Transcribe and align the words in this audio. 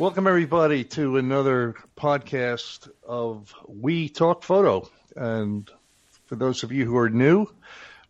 Welcome, 0.00 0.26
everybody, 0.26 0.84
to 0.84 1.18
another 1.18 1.74
podcast 1.94 2.88
of 3.06 3.54
We 3.68 4.08
Talk 4.08 4.42
Photo. 4.42 4.88
And 5.14 5.70
for 6.24 6.36
those 6.36 6.62
of 6.62 6.72
you 6.72 6.86
who 6.86 6.96
are 6.96 7.10
new, 7.10 7.46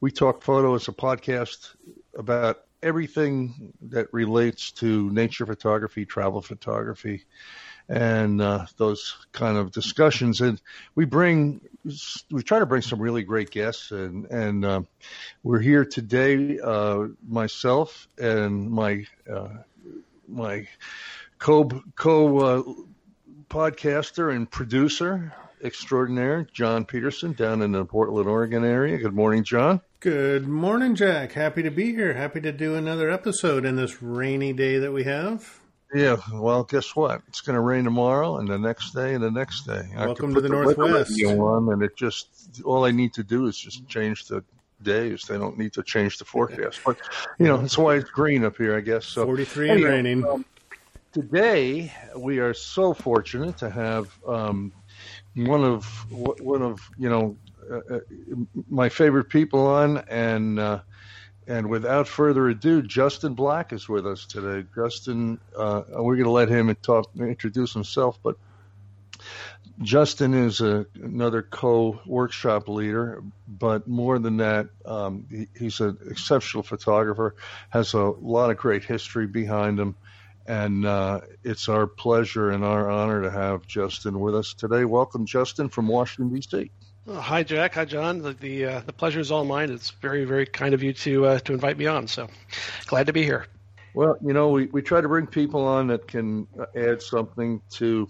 We 0.01 0.13
Talk 0.13 0.43
Photo 0.43 0.77
is 0.77 0.87
a 0.87 0.93
podcast 0.93 1.75
about 2.17 2.61
everything 2.81 3.73
that 3.89 4.07
relates 4.13 4.71
to 4.75 5.11
nature 5.11 5.45
photography, 5.47 6.07
travel 6.07 6.43
photography, 6.43 7.25
and 7.89 8.41
uh, 8.41 8.67
those 8.77 9.17
kind 9.33 9.57
of 9.59 9.73
discussions. 9.73 10.41
And 10.41 10.63
we 10.95 11.07
bring, 11.07 11.61
we 12.31 12.45
try 12.45 12.61
to 12.61 12.67
bring 12.67 12.83
some 12.83 13.01
really 13.01 13.25
great 13.25 13.51
guests, 13.51 13.91
and 13.91 14.27
and 14.27 14.65
uh, 14.65 14.83
we're 15.43 15.59
here 15.59 15.85
today, 15.85 16.61
uh, 16.61 17.09
myself 17.29 18.07
and 18.17 18.71
my 18.71 19.07
uh, 19.29 19.49
my 20.29 20.69
co 21.41 21.69
co 21.97 22.39
uh, 22.39 22.63
podcaster 23.49 24.35
and 24.35 24.49
producer 24.49 25.35
extraordinaire, 25.63 26.47
John 26.53 26.85
Peterson, 26.85 27.33
down 27.33 27.61
in 27.63 27.73
the 27.73 27.85
Portland, 27.85 28.29
Oregon 28.29 28.65
area. 28.65 28.97
Good 28.99 29.15
morning, 29.15 29.43
John. 29.43 29.81
Good 29.99 30.47
morning, 30.47 30.95
Jack. 30.95 31.33
Happy 31.33 31.63
to 31.63 31.71
be 31.71 31.93
here. 31.93 32.15
Happy 32.15 32.41
to 32.41 32.53
do 32.53 32.77
another 32.77 33.11
episode 33.11 33.67
in 33.67 33.77
this 33.77 34.01
rainy 34.01 34.53
day 34.53 34.79
that 34.79 34.93
we 34.93 35.05
have. 35.05 35.59
Yeah, 35.93 36.19
well, 36.33 36.63
guess 36.63 36.95
what? 36.95 37.21
It's 37.27 37.41
going 37.41 37.57
to 37.57 37.61
rain 37.61 37.85
tomorrow, 37.85 38.37
and 38.37 38.49
the 38.49 38.59
next 38.59 38.95
day, 38.95 39.13
and 39.13 39.25
the 39.25 39.31
next 39.31 39.67
day. 39.67 39.83
Welcome 39.97 40.35
to 40.35 40.41
the, 40.41 40.49
the 40.49 40.55
Northwest. 40.55 41.23
On, 41.25 41.73
and 41.73 41.83
it 41.83 41.97
just 41.97 42.63
all 42.65 42.85
I 42.85 42.93
need 42.93 43.13
to 43.15 43.25
do 43.25 43.47
is 43.47 43.59
just 43.59 43.89
change 43.89 44.27
the 44.27 44.45
days. 44.83 45.25
They 45.25 45.37
don't 45.37 45.59
need 45.59 45.73
to 45.73 45.83
change 45.83 46.19
the 46.19 46.25
forecast. 46.25 46.81
But 46.87 46.97
you 47.39 47.47
know, 47.47 47.57
that's 47.57 47.77
why 47.77 47.97
it's 47.97 48.09
green 48.09 48.45
up 48.45 48.57
here, 48.57 48.77
I 48.77 48.81
guess. 48.81 49.05
So 49.05 49.27
forty-three 49.27 49.69
anyway, 49.69 49.89
and 49.89 50.07
raining. 50.07 50.25
Um, 50.25 50.45
today 51.13 51.93
we 52.17 52.39
are 52.39 52.55
so 52.55 52.95
fortunate 52.95 53.59
to 53.59 53.71
have 53.71 54.09
um, 54.27 54.73
one 55.35 55.65
of 55.65 55.85
one 56.11 56.63
of 56.63 56.81
you 56.99 57.09
know 57.09 57.37
uh, 57.71 57.97
uh, 57.97 58.01
my 58.69 58.89
favorite 58.89 59.29
people 59.29 59.67
on, 59.67 59.99
and 60.09 60.59
uh, 60.59 60.81
and 61.47 61.69
without 61.69 62.09
further 62.09 62.49
ado, 62.49 62.83
Justin 62.83 63.35
Black 63.35 63.73
is 63.73 63.89
with 63.89 64.07
us 64.07 64.27
today. 64.27 64.67
Justin, 64.75 65.41
uh, 65.57 65.83
we're 65.91 66.17
going 66.17 66.25
to 66.25 66.31
let 66.31 66.49
him 66.49 66.75
talk, 66.83 67.11
introduce 67.19 67.73
himself, 67.73 68.19
but 68.23 68.37
Justin 69.83 70.35
is 70.35 70.61
a, 70.61 70.87
another 70.95 71.43
co-workshop 71.43 72.69
leader, 72.69 73.23
but 73.49 73.89
more 73.89 74.19
than 74.19 74.39
that, 74.39 74.69
um, 74.85 75.27
he, 75.31 75.49
he's 75.59 75.81
an 75.81 75.97
exceptional 76.11 76.63
photographer, 76.63 77.35
has 77.71 77.95
a 77.95 77.99
lot 77.99 78.51
of 78.51 78.59
great 78.59 78.85
history 78.85 79.27
behind 79.27 79.81
him, 79.81 79.97
and 80.51 80.85
uh, 80.85 81.21
it's 81.45 81.69
our 81.69 81.87
pleasure 81.87 82.51
and 82.51 82.65
our 82.65 82.91
honor 82.91 83.23
to 83.23 83.31
have 83.31 83.69
Justin 83.69 84.19
with 84.19 84.35
us 84.35 84.53
today. 84.53 84.85
Welcome, 84.85 85.25
Justin, 85.25 85.69
from 85.69 85.87
Washington 85.87 86.35
D.C. 86.35 86.73
Well, 87.07 87.21
hi, 87.21 87.45
Jack. 87.45 87.75
Hi, 87.75 87.85
John. 87.85 88.21
The 88.21 88.33
the, 88.33 88.65
uh, 88.65 88.81
the 88.81 88.93
pleasure 88.93 89.21
is 89.21 89.31
all 89.31 89.45
mine. 89.45 89.71
It's 89.71 89.91
very 89.91 90.25
very 90.25 90.47
kind 90.47 90.75
of 90.75 90.83
you 90.83 90.93
to 90.93 91.27
uh, 91.27 91.39
to 91.41 91.53
invite 91.53 91.79
me 91.79 91.87
on. 91.87 92.09
So 92.09 92.27
glad 92.87 93.07
to 93.07 93.13
be 93.13 93.23
here. 93.23 93.47
Well, 93.95 94.17
you 94.21 94.33
know, 94.33 94.49
we, 94.49 94.67
we 94.67 94.83
try 94.83 95.01
to 95.01 95.09
bring 95.09 95.29
people 95.29 95.65
on 95.65 95.87
that 95.89 96.09
can 96.09 96.49
add 96.77 97.01
something 97.01 97.61
to 97.75 98.09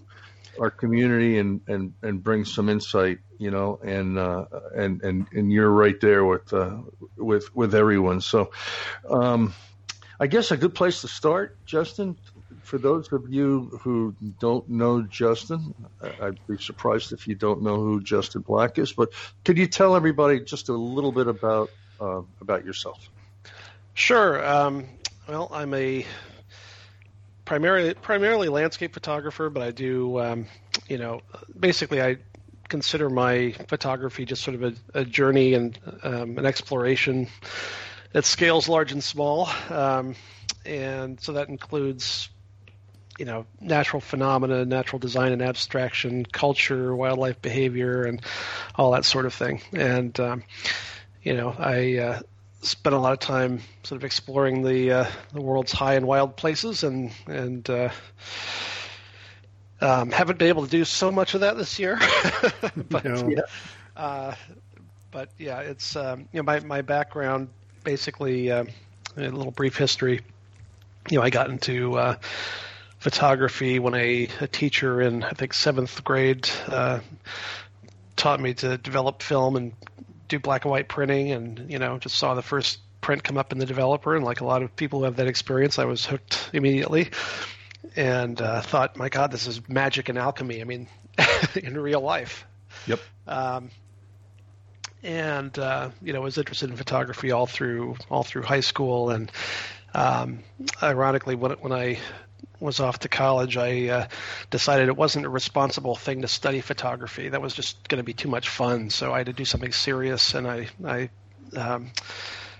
our 0.59 0.69
community 0.69 1.39
and, 1.39 1.61
and, 1.67 1.93
and 2.03 2.23
bring 2.23 2.45
some 2.45 2.69
insight, 2.69 3.17
you 3.39 3.49
know, 3.49 3.79
and 3.83 4.17
uh, 4.17 4.45
and 4.75 5.03
and 5.03 5.27
and 5.31 5.51
you're 5.51 5.71
right 5.71 5.99
there 6.01 6.25
with 6.25 6.51
uh, 6.53 6.77
with 7.17 7.55
with 7.55 7.75
everyone. 7.75 8.21
So, 8.21 8.51
um, 9.07 9.53
I 10.21 10.27
guess 10.27 10.51
a 10.51 10.57
good 10.57 10.75
place 10.75 11.01
to 11.01 11.07
start, 11.07 11.57
Justin, 11.65 12.15
for 12.63 12.77
those 12.77 13.11
of 13.11 13.29
you 13.29 13.79
who 13.81 14.15
don't 14.39 14.69
know 14.69 15.01
Justin, 15.01 15.73
I'd 16.21 16.39
be 16.47 16.57
surprised 16.57 17.11
if 17.11 17.27
you 17.27 17.35
don't 17.35 17.61
know 17.61 17.75
who 17.75 18.01
Justin 18.01 18.41
Black 18.41 18.77
is. 18.77 18.93
But 18.93 19.09
could 19.43 19.57
you 19.57 19.67
tell 19.67 19.95
everybody 19.95 20.39
just 20.39 20.69
a 20.69 20.73
little 20.73 21.11
bit 21.11 21.27
about 21.27 21.69
uh, 21.99 22.21
about 22.39 22.65
yourself? 22.65 23.09
Sure. 23.93 24.43
Um, 24.45 24.85
well, 25.27 25.49
I'm 25.51 25.73
a 25.73 26.05
primarily 27.45 27.93
primarily 27.93 28.49
landscape 28.49 28.93
photographer, 28.93 29.49
but 29.49 29.63
I 29.63 29.71
do, 29.71 30.19
um, 30.19 30.47
you 30.87 30.97
know, 30.97 31.21
basically 31.59 32.01
I 32.01 32.17
consider 32.69 33.09
my 33.09 33.51
photography 33.67 34.23
just 34.23 34.43
sort 34.43 34.55
of 34.55 34.63
a, 34.63 34.99
a 35.01 35.03
journey 35.03 35.53
and 35.53 35.77
um, 36.03 36.37
an 36.37 36.45
exploration 36.45 37.27
at 38.13 38.23
scales 38.23 38.69
large 38.69 38.93
and 38.93 39.03
small. 39.03 39.49
Um, 39.69 40.15
and 40.65 41.19
so 41.19 41.33
that 41.33 41.49
includes 41.49 42.29
you 43.21 43.25
know 43.25 43.45
natural 43.59 44.01
phenomena, 44.01 44.65
natural 44.65 44.97
design 44.97 45.31
and 45.31 45.43
abstraction, 45.43 46.25
culture, 46.25 46.95
wildlife 46.95 47.39
behavior, 47.39 48.01
and 48.01 48.19
all 48.73 48.93
that 48.93 49.05
sort 49.05 49.27
of 49.27 49.33
thing. 49.35 49.61
And 49.73 50.19
um, 50.19 50.43
you 51.21 51.35
know, 51.35 51.55
I 51.55 51.97
uh, 51.97 52.19
spent 52.63 52.95
a 52.95 52.97
lot 52.97 53.13
of 53.13 53.19
time 53.19 53.61
sort 53.83 53.97
of 53.97 54.05
exploring 54.05 54.63
the 54.63 54.91
uh, 54.91 55.05
the 55.33 55.41
world's 55.41 55.71
high 55.71 55.93
and 55.93 56.07
wild 56.07 56.35
places, 56.35 56.83
and 56.83 57.11
and 57.27 57.69
uh, 57.69 57.89
um, 59.81 60.09
haven't 60.09 60.39
been 60.39 60.47
able 60.47 60.63
to 60.63 60.71
do 60.71 60.83
so 60.83 61.11
much 61.11 61.35
of 61.35 61.41
that 61.41 61.57
this 61.57 61.77
year. 61.77 61.99
but 62.89 63.05
no. 63.05 63.29
yeah, 63.29 63.41
uh, 63.95 64.33
but 65.11 65.29
yeah, 65.37 65.59
it's 65.59 65.95
um, 65.95 66.21
you 66.33 66.39
know 66.39 66.43
my 66.43 66.59
my 66.61 66.81
background 66.81 67.49
basically 67.83 68.49
uh, 68.49 68.63
a 69.15 69.21
little 69.21 69.51
brief 69.51 69.77
history. 69.77 70.21
You 71.11 71.19
know, 71.19 71.23
I 71.23 71.29
got 71.29 71.51
into 71.51 71.99
uh, 71.99 72.15
photography 73.01 73.79
when 73.79 73.95
a, 73.95 74.29
a 74.41 74.47
teacher 74.47 75.01
in 75.01 75.23
I 75.23 75.31
think 75.31 75.55
seventh 75.55 76.03
grade 76.03 76.47
uh, 76.67 76.99
taught 78.15 78.39
me 78.39 78.53
to 78.53 78.77
develop 78.77 79.23
film 79.23 79.55
and 79.55 79.73
do 80.27 80.37
black 80.37 80.65
and 80.65 80.71
white 80.71 80.87
printing, 80.87 81.31
and 81.31 81.71
you 81.71 81.79
know 81.79 81.97
just 81.97 82.15
saw 82.15 82.35
the 82.35 82.43
first 82.43 82.79
print 83.01 83.23
come 83.23 83.39
up 83.39 83.51
in 83.51 83.57
the 83.57 83.65
developer, 83.65 84.15
and 84.15 84.23
like 84.23 84.41
a 84.41 84.45
lot 84.45 84.61
of 84.61 84.75
people 84.75 84.99
who 84.99 85.05
have 85.05 85.15
that 85.15 85.27
experience, 85.27 85.79
I 85.79 85.85
was 85.85 86.05
hooked 86.05 86.51
immediately, 86.53 87.09
and 87.95 88.39
uh, 88.39 88.61
thought, 88.61 88.95
my 88.95 89.09
God, 89.09 89.31
this 89.31 89.47
is 89.47 89.67
magic 89.67 90.07
and 90.07 90.19
alchemy. 90.19 90.61
I 90.61 90.65
mean, 90.65 90.87
in 91.55 91.77
real 91.77 92.01
life. 92.01 92.45
Yep. 92.85 92.99
Um, 93.27 93.71
and 95.01 95.57
uh, 95.57 95.89
you 96.03 96.13
know 96.13 96.21
was 96.21 96.37
interested 96.37 96.69
in 96.69 96.75
photography 96.75 97.31
all 97.31 97.47
through 97.47 97.95
all 98.11 98.21
through 98.21 98.43
high 98.43 98.59
school 98.59 99.09
and 99.09 99.31
um, 99.95 100.43
ironically 100.83 101.33
when 101.33 101.53
when 101.53 101.73
I 101.73 101.97
was 102.61 102.79
off 102.79 102.99
to 102.99 103.09
college, 103.09 103.57
I 103.57 103.87
uh, 103.87 104.07
decided 104.49 104.87
it 104.87 104.95
wasn't 104.95 105.25
a 105.25 105.29
responsible 105.29 105.95
thing 105.95 106.21
to 106.21 106.27
study 106.27 106.61
photography. 106.61 107.29
That 107.29 107.41
was 107.41 107.53
just 107.53 107.87
going 107.89 107.97
to 107.97 108.03
be 108.03 108.13
too 108.13 108.29
much 108.29 108.49
fun. 108.49 108.89
So 108.89 109.13
I 109.13 109.17
had 109.19 109.27
to 109.27 109.33
do 109.33 109.45
something 109.45 109.71
serious, 109.71 110.33
and 110.33 110.47
I, 110.47 110.69
I 110.85 111.09
um, 111.57 111.91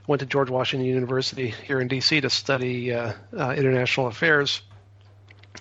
went 0.08 0.22
to 0.22 0.26
George 0.26 0.50
Washington 0.50 0.88
University 0.88 1.54
here 1.66 1.80
in 1.80 1.88
D.C. 1.88 2.22
to 2.22 2.30
study 2.30 2.94
uh, 2.94 3.14
uh, 3.38 3.52
international 3.52 4.08
affairs. 4.08 4.62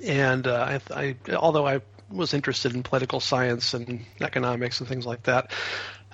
And 0.04 0.46
uh, 0.46 0.78
I, 0.90 0.94
I, 0.94 1.16
although 1.34 1.66
I 1.66 1.80
was 2.10 2.34
interested 2.34 2.74
in 2.74 2.82
political 2.82 3.20
science 3.20 3.74
and 3.74 4.04
economics 4.20 4.80
and 4.80 4.88
things 4.88 5.06
like 5.06 5.24
that, 5.24 5.52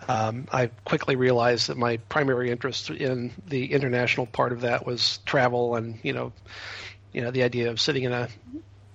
um, 0.08 0.46
I 0.52 0.66
quickly 0.84 1.16
realized 1.16 1.68
that 1.68 1.76
my 1.76 1.96
primary 1.96 2.50
interest 2.50 2.90
in 2.90 3.32
the 3.46 3.72
international 3.72 4.26
part 4.26 4.52
of 4.52 4.60
that 4.60 4.86
was 4.86 5.18
travel 5.24 5.74
and 5.76 5.98
you 6.02 6.12
know 6.12 6.32
you 7.12 7.22
know, 7.22 7.30
the 7.30 7.42
idea 7.42 7.70
of 7.70 7.80
sitting 7.80 8.04
in 8.04 8.12
a 8.12 8.28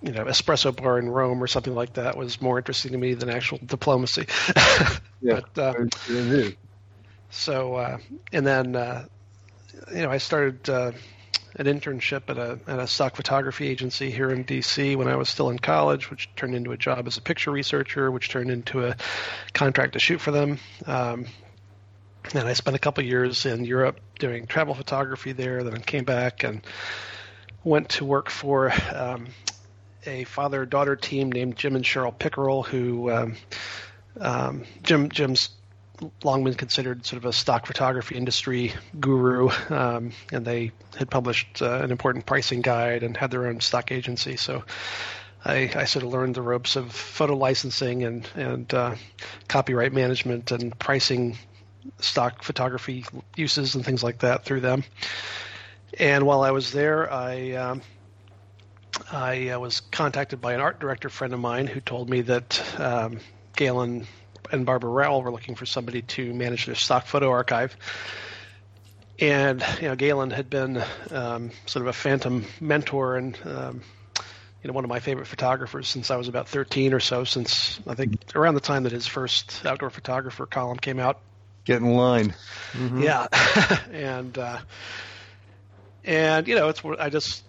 you 0.02 0.12
know 0.12 0.26
espresso 0.26 0.76
bar 0.76 0.98
in 1.00 1.10
Rome 1.10 1.42
or 1.42 1.48
something 1.48 1.76
like 1.76 1.94
that 1.94 2.18
was 2.18 2.42
more 2.42 2.58
interesting 2.58 2.92
to 2.94 2.98
me 2.98 3.14
than 3.14 3.30
actual 3.30 3.60
diplomacy. 3.64 4.26
yeah, 5.22 5.42
but, 5.54 5.58
uh, 5.58 5.74
so 7.30 7.76
uh, 7.76 7.98
and 8.32 8.46
then 8.46 8.76
uh, 8.76 9.06
you 9.94 10.02
know 10.02 10.10
I 10.10 10.18
started 10.18 10.70
uh, 10.70 10.92
an 11.56 11.66
internship 11.66 12.30
at 12.30 12.38
a 12.38 12.60
at 12.68 12.80
a 12.80 12.88
stock 12.88 13.16
photography 13.16 13.68
agency 13.68 14.10
here 14.10 14.32
in 14.32 14.44
D.C. 14.44 14.96
when 14.96 15.08
I 15.08 15.16
was 15.16 15.30
still 15.30 15.50
in 15.50 15.60
college, 15.60 16.10
which 16.10 16.30
turned 16.36 16.56
into 16.56 16.72
a 16.72 16.78
job 16.78 17.08
as 17.08 17.18
a 17.18 17.22
picture 17.22 17.52
researcher, 17.52 18.10
which 18.10 18.30
turned 18.30 18.50
into 18.50 18.86
a 18.86 18.96
contract 19.54 19.94
to 19.94 20.00
shoot 20.00 20.20
for 20.20 20.32
them. 20.32 20.60
Um, 20.86 21.26
and 22.34 22.48
I 22.48 22.54
spent 22.54 22.76
a 22.76 22.80
couple 22.80 23.04
years 23.04 23.46
in 23.46 23.66
Europe 23.66 24.00
doing 24.20 24.46
travel 24.46 24.74
photography 24.74 25.32
there. 25.32 25.64
Then 25.64 25.74
I 25.74 25.80
came 25.80 26.04
back 26.04 26.44
and 26.44 26.62
went 27.64 27.90
to 27.90 28.06
work 28.06 28.30
for 28.30 28.74
um, 28.94 29.28
a 30.06 30.24
father-daughter 30.24 30.96
team 30.96 31.32
named 31.32 31.56
Jim 31.56 31.76
and 31.76 31.86
Cheryl 31.86 32.18
Pickerell, 32.18 32.66
who 32.66 33.12
um, 33.12 33.36
um, 34.20 34.64
Jim 34.84 35.10
Jim's 35.10 35.50
long 36.24 36.44
been 36.44 36.56
considered 36.56 37.06
sort 37.06 37.18
of 37.18 37.26
a 37.26 37.34
stock 37.34 37.66
photography 37.68 38.16
industry 38.16 38.74
guru, 39.00 39.50
um, 39.70 40.12
and 40.32 40.46
they 40.46 40.72
had 40.98 41.10
published 41.10 41.62
uh, 41.62 41.82
an 41.84 41.92
important 41.92 42.26
pricing 42.26 42.62
guide 42.62 43.04
and 43.04 43.16
had 43.16 43.32
their 43.32 43.48
own 43.48 43.60
stock 43.60 43.92
agency. 43.92 44.36
So 44.38 44.64
I, 45.46 45.72
I 45.76 45.86
sort 45.86 46.04
of 46.04 46.12
learned 46.12 46.36
the 46.36 46.42
ropes 46.42 46.76
of 46.76 46.92
photo 46.92 47.36
licensing 47.36 48.04
and 48.04 48.28
and 48.36 48.74
uh, 48.74 48.96
copyright 49.48 49.94
management 49.94 50.52
and 50.52 50.78
pricing 50.78 51.38
stock 52.00 52.44
photography 52.44 53.06
uses 53.36 53.76
and 53.76 53.84
things 53.86 54.04
like 54.04 54.20
that 54.20 54.46
through 54.46 54.62
them. 54.62 54.84
And 56.00 56.26
while 56.26 56.42
I 56.42 56.52
was 56.52 56.72
there, 56.72 57.12
I 57.12 57.52
um, 57.54 57.82
I 59.12 59.50
uh, 59.50 59.60
was 59.60 59.80
contacted 59.80 60.42
by 60.42 60.54
an 60.54 60.62
art 60.62 60.80
director 60.80 61.10
friend 61.10 61.34
of 61.34 61.40
mine 61.40 61.68
who 61.68 61.82
told 61.82 62.10
me 62.10 62.22
that 62.22 62.80
um, 62.80 63.20
Galen 63.56 64.08
and 64.52 64.66
Barbara 64.66 64.90
Rowell 64.90 65.22
were 65.22 65.32
looking 65.32 65.56
for 65.56 65.66
somebody 65.66 66.02
to 66.02 66.34
manage 66.34 66.66
their 66.66 66.76
stock 66.76 67.06
photo 67.06 67.30
archive. 67.30 67.76
And 69.20 69.64
you 69.82 69.88
know, 69.88 69.96
Galen 69.96 70.32
had 70.32 70.50
been 70.50 70.84
um, 71.12 71.52
sort 71.66 71.82
of 71.82 71.88
a 71.88 71.94
phantom 71.94 72.46
mentor 72.60 73.18
and 73.18 73.38
um, 73.46 73.82
you 74.64 74.68
know 74.68 74.74
one 74.74 74.84
of 74.84 74.90
my 74.90 75.00
favorite 75.00 75.28
photographers 75.28 75.88
since 75.88 76.10
I 76.10 76.16
was 76.16 76.28
about 76.28 76.48
13 76.48 76.94
or 76.94 77.00
so. 77.00 77.24
Since 77.24 77.80
I 77.86 77.96
think 77.96 78.36
around 78.36 78.56
the 78.56 78.62
time 78.62 78.84
that 78.84 78.92
his 78.92 79.08
first 79.08 79.66
outdoor 79.66 79.90
photographer 79.90 80.46
column 80.46 80.78
came 80.78 81.00
out. 81.00 81.20
Get 81.64 81.78
in 81.78 81.94
line. 81.94 82.34
Mm-hmm. 82.72 83.04
Yeah, 83.04 83.28
and 83.92 84.36
uh, 84.36 84.58
and 86.04 86.48
you 86.48 86.56
know 86.56 86.70
it's 86.70 86.84
I 87.00 87.10
just 87.10 87.44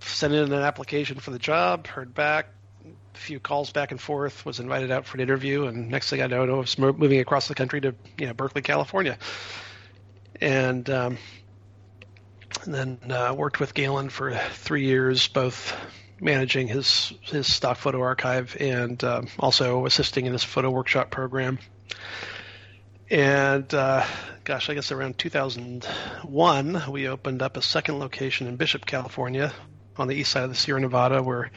sent 0.00 0.34
in 0.34 0.52
an 0.52 0.62
application 0.62 1.18
for 1.18 1.30
the 1.30 1.38
job, 1.38 1.86
heard 1.86 2.14
back, 2.14 2.48
a 3.14 3.18
few 3.18 3.40
calls 3.40 3.72
back 3.72 3.90
and 3.90 4.00
forth, 4.00 4.44
was 4.44 4.60
invited 4.60 4.90
out 4.90 5.06
for 5.06 5.16
an 5.16 5.22
interview, 5.22 5.66
and 5.66 5.90
next 5.90 6.10
thing 6.10 6.22
I 6.22 6.26
know, 6.26 6.42
I 6.42 6.54
was 6.54 6.78
moving 6.78 7.20
across 7.20 7.48
the 7.48 7.54
country 7.54 7.80
to 7.82 7.94
you 8.18 8.26
know 8.26 8.34
Berkeley, 8.34 8.62
California, 8.62 9.18
and, 10.40 10.88
um, 10.90 11.18
and 12.64 12.74
then 12.74 12.98
uh, 13.10 13.34
worked 13.34 13.60
with 13.60 13.74
Galen 13.74 14.08
for 14.08 14.34
three 14.34 14.84
years, 14.84 15.28
both 15.28 15.74
managing 16.20 16.68
his 16.68 17.12
his 17.22 17.52
stock 17.52 17.76
photo 17.76 18.00
archive 18.00 18.56
and 18.58 19.02
um, 19.04 19.26
also 19.38 19.86
assisting 19.86 20.26
in 20.26 20.32
his 20.32 20.44
photo 20.44 20.70
workshop 20.70 21.10
program. 21.10 21.58
And 23.10 23.72
uh, 23.74 24.06
gosh, 24.44 24.70
I 24.70 24.74
guess 24.74 24.90
around 24.90 25.18
2001, 25.18 26.82
we 26.90 27.08
opened 27.08 27.42
up 27.42 27.56
a 27.56 27.62
second 27.62 27.98
location 27.98 28.46
in 28.46 28.56
Bishop, 28.56 28.86
California, 28.86 29.52
on 29.96 30.08
the 30.08 30.14
east 30.14 30.32
side 30.32 30.44
of 30.44 30.50
the 30.50 30.56
Sierra 30.56 30.80
Nevada, 30.80 31.22
where 31.22 31.50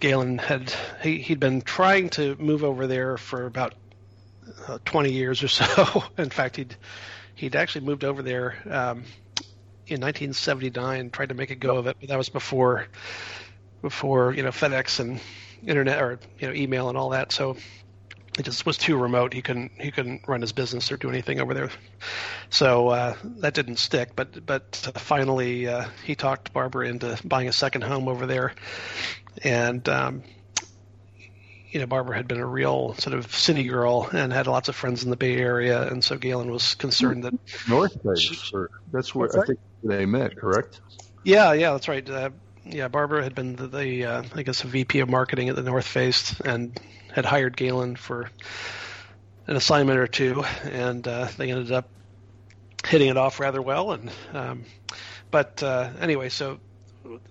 Galen 0.00 0.38
had 0.38 0.72
he, 1.02 1.18
he'd 1.18 1.40
been 1.40 1.62
trying 1.62 2.10
to 2.10 2.36
move 2.36 2.62
over 2.62 2.86
there 2.86 3.16
for 3.16 3.46
about 3.46 3.74
uh, 4.68 4.78
20 4.84 5.12
years 5.12 5.42
or 5.42 5.48
so. 5.48 6.04
in 6.18 6.28
fact, 6.28 6.56
he'd 6.56 6.76
he'd 7.34 7.56
actually 7.56 7.86
moved 7.86 8.04
over 8.04 8.22
there 8.22 8.56
um, 8.66 9.04
in 9.86 10.00
1979, 10.00 11.10
tried 11.10 11.30
to 11.30 11.34
make 11.34 11.50
a 11.50 11.56
go 11.56 11.78
of 11.78 11.86
it, 11.86 11.96
but 11.98 12.10
that 12.10 12.18
was 12.18 12.28
before 12.28 12.86
before 13.80 14.34
you 14.34 14.42
know 14.42 14.50
FedEx 14.50 15.00
and 15.00 15.20
internet 15.66 16.02
or 16.02 16.18
you 16.38 16.48
know 16.48 16.54
email 16.54 16.90
and 16.90 16.98
all 16.98 17.10
that. 17.10 17.32
So 17.32 17.56
it 18.38 18.44
just 18.44 18.66
was 18.66 18.76
too 18.76 18.96
remote. 18.96 19.32
He 19.32 19.42
couldn't 19.42 19.72
he 19.78 19.90
couldn't 19.90 20.28
run 20.28 20.40
his 20.40 20.52
business 20.52 20.92
or 20.92 20.96
do 20.96 21.08
anything 21.08 21.40
over 21.40 21.54
there. 21.54 21.70
So 22.50 22.88
uh, 22.88 23.16
that 23.38 23.54
didn't 23.54 23.78
stick. 23.78 24.10
But 24.14 24.44
but 24.44 24.74
finally 24.96 25.68
uh, 25.68 25.86
he 26.04 26.14
talked 26.14 26.52
Barbara 26.52 26.88
into 26.88 27.18
buying 27.24 27.48
a 27.48 27.52
second 27.52 27.82
home 27.82 28.08
over 28.08 28.26
there, 28.26 28.54
and 29.42 29.88
um, 29.88 30.22
you 31.70 31.80
know 31.80 31.86
Barbara 31.86 32.16
had 32.16 32.28
been 32.28 32.40
a 32.40 32.46
real 32.46 32.94
sort 32.94 33.16
of 33.16 33.34
city 33.34 33.64
girl 33.64 34.08
and 34.12 34.32
had 34.32 34.46
lots 34.46 34.68
of 34.68 34.76
friends 34.76 35.02
in 35.04 35.10
the 35.10 35.16
Bay 35.16 35.36
Area, 35.36 35.86
and 35.88 36.04
so 36.04 36.16
Galen 36.16 36.50
was 36.50 36.74
concerned 36.74 37.24
that 37.24 37.34
North 37.68 38.02
Bay. 38.02 38.66
that's 38.92 39.14
where 39.14 39.40
I 39.40 39.46
think 39.46 39.58
they 39.82 40.06
met. 40.06 40.36
Correct? 40.36 40.80
Yeah, 41.24 41.54
yeah, 41.54 41.72
that's 41.72 41.88
right. 41.88 42.08
Uh, 42.08 42.30
yeah, 42.64 42.88
Barbara 42.88 43.22
had 43.22 43.34
been 43.34 43.56
the, 43.56 43.66
the 43.68 44.04
uh, 44.04 44.22
I 44.34 44.42
guess 44.42 44.62
a 44.64 44.66
VP 44.66 45.00
of 45.00 45.08
marketing 45.08 45.48
at 45.48 45.56
the 45.56 45.62
North 45.62 45.86
Face 45.86 46.38
and 46.40 46.78
had 47.16 47.24
hired 47.24 47.56
Galen 47.56 47.96
for 47.96 48.30
an 49.46 49.56
assignment 49.56 49.98
or 49.98 50.06
two, 50.06 50.44
and 50.64 51.08
uh, 51.08 51.28
they 51.38 51.50
ended 51.50 51.72
up 51.72 51.88
hitting 52.86 53.08
it 53.08 53.16
off 53.16 53.40
rather 53.40 53.62
well. 53.62 53.92
And 53.92 54.10
um, 54.34 54.64
but 55.30 55.62
uh, 55.62 55.90
anyway, 55.98 56.28
so 56.28 56.60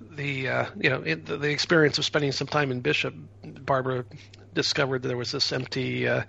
the 0.09 0.49
uh, 0.49 0.65
you 0.75 0.89
know 0.89 1.03
it, 1.03 1.27
the, 1.27 1.51
experience 1.51 1.99
of 1.99 2.05
spending 2.05 2.31
some 2.31 2.47
time 2.47 2.71
in 2.71 2.81
Bishop, 2.81 3.13
Barbara 3.43 4.05
discovered 4.55 5.03
that 5.03 5.07
there 5.07 5.17
was 5.17 5.31
this 5.31 5.51
empty 5.51 6.07
uh, 6.07 6.23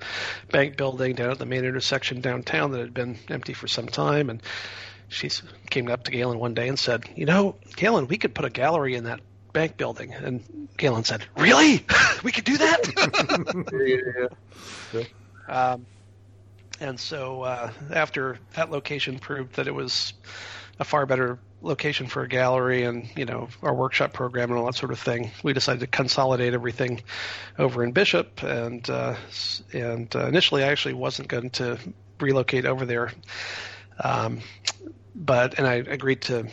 bank 0.51 0.77
building 0.77 1.15
down 1.15 1.31
at 1.31 1.39
the 1.39 1.47
main 1.47 1.65
intersection 1.65 2.21
downtown 2.21 2.73
that 2.73 2.81
had 2.81 2.93
been 2.93 3.17
empty 3.31 3.55
for 3.55 3.69
some 3.69 3.87
time, 3.87 4.29
and 4.29 4.43
she 5.09 5.31
came 5.71 5.89
up 5.89 6.05
to 6.05 6.11
Galen 6.11 6.39
one 6.39 6.53
day 6.53 6.69
and 6.69 6.79
said, 6.79 7.05
"You 7.17 7.25
know, 7.25 7.57
Galen, 7.75 8.07
we 8.07 8.19
could 8.19 8.35
put 8.35 8.45
a 8.45 8.51
gallery 8.51 8.97
in 8.97 9.05
that 9.05 9.21
bank 9.57 9.79
building." 9.79 10.13
And 10.13 10.69
Galen 10.77 11.05
said, 11.05 11.25
"Really? 11.37 11.85
we 12.23 12.31
could 12.31 12.45
do 12.45 12.59
that?" 12.59 14.29
yeah. 14.93 15.03
um, 15.49 15.87
and 16.79 17.01
so 17.01 17.43
uh, 17.43 17.71
after 17.91 18.39
that 18.55 18.71
location 18.71 19.19
proved 19.19 19.57
that 19.57 19.67
it 19.67 19.75
was 19.75 20.13
a 20.79 20.85
far 20.85 21.07
better 21.07 21.39
location 21.63 22.07
for 22.07 22.23
a 22.23 22.29
gallery 22.29 22.85
and 22.85 23.09
you 23.17 23.25
know 23.25 23.49
our 23.63 23.75
workshop 23.75 24.13
program 24.13 24.51
and 24.51 24.59
all 24.59 24.67
that 24.67 24.75
sort 24.75 24.93
of 24.93 24.99
thing, 24.99 25.31
we 25.43 25.55
decided 25.55 25.81
to 25.81 25.87
consolidate 25.87 26.53
everything 26.53 27.03
over 27.59 27.83
in 27.83 27.93
Bishop. 27.93 28.43
And 28.43 28.89
uh, 28.91 29.17
and 29.73 30.15
uh, 30.15 30.27
initially, 30.27 30.63
I 30.65 30.69
actually 30.69 30.95
wasn't 30.95 31.29
going 31.29 31.51
to 31.51 31.79
relocate 32.21 32.67
over 32.67 32.85
there. 32.85 33.11
Um, 33.99 34.41
but 35.15 35.59
and 35.59 35.67
I 35.67 35.77
agreed 35.77 36.21
to 36.23 36.47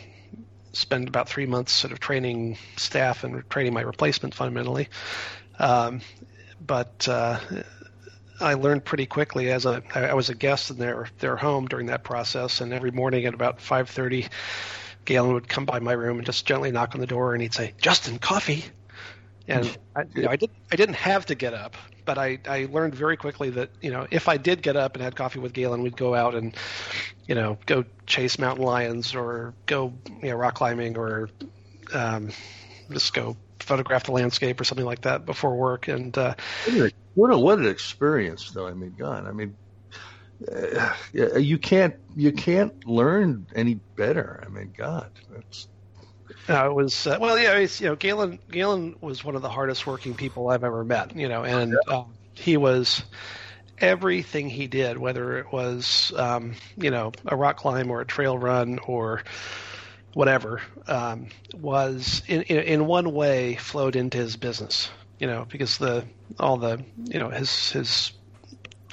spend 0.74 1.08
about 1.08 1.28
three 1.28 1.46
months 1.46 1.72
sort 1.72 1.92
of 1.92 2.00
training 2.00 2.58
staff 2.76 3.24
and 3.24 3.48
training 3.50 3.72
my 3.72 3.80
replacement 3.80 4.34
fundamentally. 4.34 4.88
Um, 5.58 6.00
but 6.64 7.08
uh, 7.08 7.38
I 8.40 8.54
learned 8.54 8.84
pretty 8.84 9.06
quickly 9.06 9.50
as 9.50 9.66
a 9.66 9.82
I 9.94 10.14
was 10.14 10.28
a 10.28 10.34
guest 10.34 10.70
in 10.70 10.78
their 10.78 11.08
their 11.18 11.36
home 11.36 11.66
during 11.66 11.86
that 11.86 12.04
process, 12.04 12.60
and 12.60 12.72
every 12.72 12.90
morning 12.90 13.26
at 13.26 13.34
about 13.34 13.60
five 13.60 13.88
thirty, 13.88 14.26
Galen 15.04 15.34
would 15.34 15.48
come 15.48 15.64
by 15.64 15.80
my 15.80 15.92
room 15.92 16.18
and 16.18 16.26
just 16.26 16.46
gently 16.46 16.72
knock 16.72 16.94
on 16.94 17.00
the 17.00 17.06
door, 17.06 17.34
and 17.34 17.42
he'd 17.42 17.54
say, 17.54 17.74
"Justin, 17.80 18.18
coffee." 18.18 18.64
And 19.46 19.76
I, 19.96 20.04
you 20.14 20.22
know, 20.22 20.30
I 20.30 20.36
did 20.36 20.50
I 20.72 20.76
didn't 20.76 20.96
have 20.96 21.26
to 21.26 21.34
get 21.34 21.54
up, 21.54 21.76
but 22.04 22.18
I, 22.18 22.38
I 22.46 22.68
learned 22.70 22.94
very 22.94 23.16
quickly 23.16 23.50
that 23.50 23.70
you 23.80 23.90
know 23.90 24.06
if 24.10 24.28
I 24.28 24.36
did 24.36 24.62
get 24.62 24.76
up 24.76 24.94
and 24.94 25.02
had 25.02 25.16
coffee 25.16 25.38
with 25.38 25.52
Galen, 25.52 25.82
we'd 25.82 25.96
go 25.96 26.14
out 26.14 26.34
and 26.34 26.56
you 27.26 27.34
know 27.34 27.58
go 27.66 27.84
chase 28.06 28.38
mountain 28.38 28.64
lions 28.64 29.14
or 29.14 29.54
go 29.66 29.92
you 30.22 30.30
know 30.30 30.36
rock 30.36 30.54
climbing 30.54 30.96
or 30.96 31.28
um, 31.92 32.30
just 32.90 33.14
go 33.14 33.36
photograph 33.60 34.04
the 34.04 34.12
landscape 34.12 34.60
or 34.60 34.64
something 34.64 34.86
like 34.86 35.02
that 35.02 35.26
before 35.26 35.56
work. 35.56 35.88
And 35.88 36.16
uh, 36.16 36.34
what 37.14 37.32
a 37.32 37.38
what 37.38 37.58
an 37.58 37.66
experience, 37.66 38.50
though. 38.50 38.66
I 38.66 38.74
mean, 38.74 38.94
God, 38.98 39.26
I 39.26 39.32
mean, 39.32 39.56
uh, 40.52 40.92
you 41.38 41.58
can't 41.58 41.94
you 42.14 42.32
can't 42.32 42.86
learn 42.86 43.46
any 43.54 43.80
better. 43.96 44.42
I 44.44 44.48
mean, 44.48 44.72
God, 44.76 45.10
that's 45.30 45.68
uh, 46.48 46.66
it 46.66 46.74
was 46.74 47.06
uh, 47.06 47.18
well, 47.20 47.38
yeah. 47.38 47.58
you 47.58 47.86
know, 47.86 47.96
Galen 47.96 48.38
Galen 48.50 48.96
was 49.00 49.24
one 49.24 49.36
of 49.36 49.42
the 49.42 49.48
hardest 49.48 49.86
working 49.86 50.14
people 50.14 50.48
I've 50.48 50.64
ever 50.64 50.84
met. 50.84 51.16
You 51.16 51.28
know, 51.28 51.44
and 51.44 51.76
uh, 51.88 52.04
he 52.34 52.56
was 52.56 53.02
everything 53.78 54.48
he 54.48 54.66
did, 54.66 54.98
whether 54.98 55.38
it 55.38 55.52
was 55.52 56.12
um, 56.16 56.54
you 56.76 56.90
know 56.90 57.12
a 57.26 57.36
rock 57.36 57.56
climb 57.56 57.90
or 57.90 58.00
a 58.00 58.06
trail 58.06 58.38
run 58.38 58.78
or 58.86 59.22
whatever, 60.12 60.60
um, 60.86 61.26
was 61.54 62.22
in, 62.28 62.42
in, 62.42 62.58
in 62.60 62.86
one 62.86 63.12
way 63.12 63.56
flowed 63.56 63.96
into 63.96 64.18
his 64.18 64.36
business. 64.36 64.90
You 65.18 65.26
know, 65.26 65.46
because 65.48 65.78
the 65.78 66.04
all 66.38 66.56
the 66.56 66.84
you 67.04 67.18
know 67.18 67.30
his 67.30 67.70
his 67.70 68.12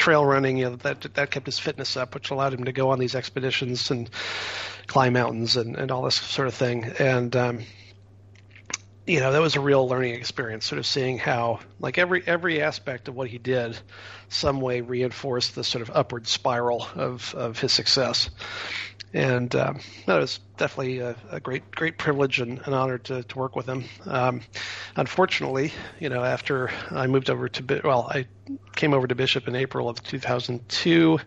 trail 0.01 0.25
running, 0.25 0.57
you 0.57 0.71
know, 0.71 0.75
that 0.77 1.01
that 1.13 1.29
kept 1.29 1.45
his 1.45 1.59
fitness 1.59 1.95
up, 1.95 2.15
which 2.15 2.31
allowed 2.31 2.53
him 2.53 2.63
to 2.65 2.71
go 2.71 2.89
on 2.89 2.97
these 2.97 3.13
expeditions 3.13 3.91
and 3.91 4.09
climb 4.87 5.13
mountains 5.13 5.55
and, 5.57 5.75
and 5.75 5.91
all 5.91 6.01
this 6.01 6.15
sort 6.15 6.47
of 6.47 6.55
thing. 6.55 6.85
And 6.97 7.35
um, 7.35 7.59
you 9.05 9.19
know, 9.19 9.31
that 9.31 9.41
was 9.41 9.55
a 9.55 9.59
real 9.59 9.87
learning 9.87 10.15
experience, 10.15 10.65
sort 10.65 10.79
of 10.79 10.87
seeing 10.87 11.19
how 11.19 11.59
like 11.79 11.99
every 11.99 12.23
every 12.25 12.63
aspect 12.63 13.09
of 13.09 13.15
what 13.15 13.27
he 13.27 13.37
did, 13.37 13.77
some 14.27 14.59
way 14.59 14.81
reinforced 14.81 15.53
the 15.53 15.63
sort 15.63 15.83
of 15.83 15.91
upward 15.93 16.25
spiral 16.25 16.87
of 16.95 17.35
of 17.35 17.59
his 17.59 17.71
success. 17.71 18.31
And 19.13 19.53
um, 19.55 19.79
that 20.05 20.17
was 20.17 20.39
definitely 20.55 20.99
a, 20.99 21.15
a, 21.29 21.39
great 21.41 21.69
great 21.71 21.97
privilege 21.97 22.39
and 22.39 22.61
an 22.65 22.73
honor 22.73 22.97
to, 22.97 23.23
to 23.23 23.37
work 23.37 23.57
with 23.57 23.65
him. 23.67 23.83
Um, 24.05 24.41
unfortunately, 24.95 25.73
you 25.99 26.07
know, 26.07 26.23
after 26.23 26.71
I 26.91 27.07
moved 27.07 27.29
over 27.29 27.49
to 27.49 27.81
well, 27.83 28.07
I 28.09 28.25
came 28.75 28.93
over 28.93 29.07
to 29.07 29.15
Bishop 29.15 29.49
in 29.49 29.55
April 29.55 29.89
of 29.89 30.01
2002 30.01 31.19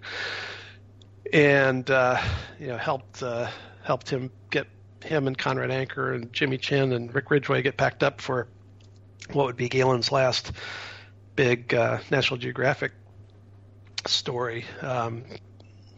and 1.32 1.90
uh, 1.90 2.22
you 2.58 2.68
know 2.68 2.76
helped 2.78 3.22
uh, 3.22 3.48
helped 3.82 4.08
him 4.08 4.30
get 4.50 4.66
him 5.02 5.26
and 5.26 5.36
Conrad 5.36 5.70
Anker 5.70 6.14
and 6.14 6.32
Jimmy 6.32 6.56
Chin 6.56 6.92
and 6.92 7.14
Rick 7.14 7.30
Ridgeway 7.30 7.62
get 7.62 7.76
packed 7.76 8.02
up 8.02 8.20
for 8.20 8.48
what 9.32 9.46
would 9.46 9.56
be 9.56 9.68
Galen's 9.68 10.12
last 10.12 10.52
big 11.36 11.74
uh, 11.74 11.98
National 12.10 12.38
Geographic 12.38 12.92
story, 14.06 14.64
um, 14.80 15.24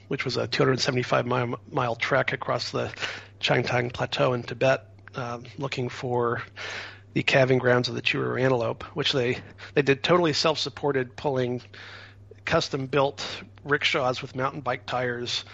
which 0.08 0.25
was 0.25 0.36
a 0.36 0.46
275 0.46 1.26
mile, 1.26 1.60
mile 1.70 1.96
trek 1.96 2.32
across 2.32 2.70
the 2.70 2.92
Changtang 3.40 3.92
Plateau 3.92 4.32
in 4.32 4.42
Tibet, 4.42 4.86
um, 5.14 5.44
looking 5.58 5.88
for 5.88 6.42
the 7.14 7.22
calving 7.22 7.58
grounds 7.58 7.88
of 7.88 7.94
the 7.94 8.02
chiru 8.02 8.40
antelope, 8.40 8.84
which 8.94 9.12
they 9.12 9.38
they 9.75 9.82
did 9.82 10.02
totally 10.02 10.32
self-supported, 10.32 11.16
pulling 11.16 11.62
custom 12.44 12.86
built 12.86 13.26
rickshaws 13.64 14.22
with 14.22 14.36
mountain 14.36 14.60
bike 14.60 14.86
tires, 14.86 15.44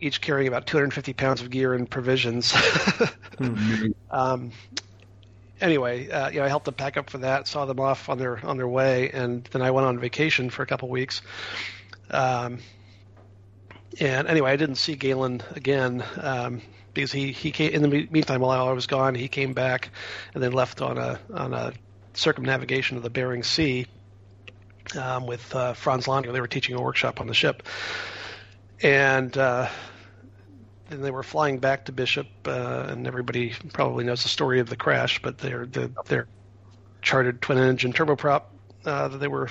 each 0.00 0.20
carrying 0.20 0.48
about 0.48 0.66
250 0.66 1.12
pounds 1.14 1.40
of 1.40 1.50
gear 1.50 1.74
and 1.74 1.90
provisions. 1.90 2.52
mm-hmm. 2.52 3.92
um, 4.10 4.52
anyway, 5.60 6.08
uh, 6.10 6.30
you 6.30 6.40
know, 6.40 6.44
I 6.44 6.48
helped 6.48 6.66
them 6.66 6.74
pack 6.74 6.96
up 6.96 7.10
for 7.10 7.18
that, 7.18 7.48
saw 7.48 7.64
them 7.64 7.80
off 7.80 8.08
on 8.08 8.18
their 8.18 8.44
on 8.44 8.56
their 8.56 8.68
way, 8.68 9.10
and 9.10 9.44
then 9.44 9.62
I 9.62 9.70
went 9.70 9.86
on 9.86 9.98
vacation 9.98 10.50
for 10.50 10.62
a 10.62 10.66
couple 10.66 10.88
weeks. 10.88 11.22
Um, 12.10 12.58
and 14.00 14.28
anyway, 14.28 14.52
I 14.52 14.56
didn't 14.56 14.76
see 14.76 14.94
Galen 14.94 15.42
again 15.54 16.04
um, 16.20 16.62
because 16.94 17.12
he 17.12 17.32
he 17.32 17.50
came 17.50 17.72
in 17.72 17.82
the 17.82 18.08
meantime 18.10 18.40
while 18.40 18.68
I 18.68 18.72
was 18.72 18.86
gone. 18.86 19.14
He 19.14 19.28
came 19.28 19.54
back 19.54 19.90
and 20.34 20.42
then 20.42 20.52
left 20.52 20.82
on 20.82 20.98
a 20.98 21.18
on 21.32 21.54
a 21.54 21.72
circumnavigation 22.14 22.96
of 22.96 23.02
the 23.02 23.10
Bering 23.10 23.42
Sea 23.42 23.86
um, 24.96 25.26
with 25.26 25.54
uh, 25.54 25.72
Frans 25.74 26.08
Lanting. 26.08 26.32
They 26.32 26.40
were 26.40 26.48
teaching 26.48 26.74
a 26.74 26.82
workshop 26.82 27.20
on 27.20 27.26
the 27.26 27.34
ship, 27.34 27.62
and 28.82 29.36
uh, 29.36 29.68
then 30.88 31.02
they 31.02 31.10
were 31.10 31.22
flying 31.22 31.58
back 31.58 31.86
to 31.86 31.92
Bishop. 31.92 32.26
Uh, 32.46 32.86
and 32.88 33.06
everybody 33.06 33.54
probably 33.72 34.04
knows 34.04 34.22
the 34.22 34.28
story 34.28 34.60
of 34.60 34.68
the 34.68 34.76
crash, 34.76 35.20
but 35.22 35.38
their 35.38 35.66
the, 35.66 35.90
their 36.06 36.26
chartered 37.02 37.40
twin 37.40 37.58
engine 37.58 37.92
turboprop 37.92 38.44
uh, 38.84 39.08
that 39.08 39.18
they 39.18 39.28
were 39.28 39.48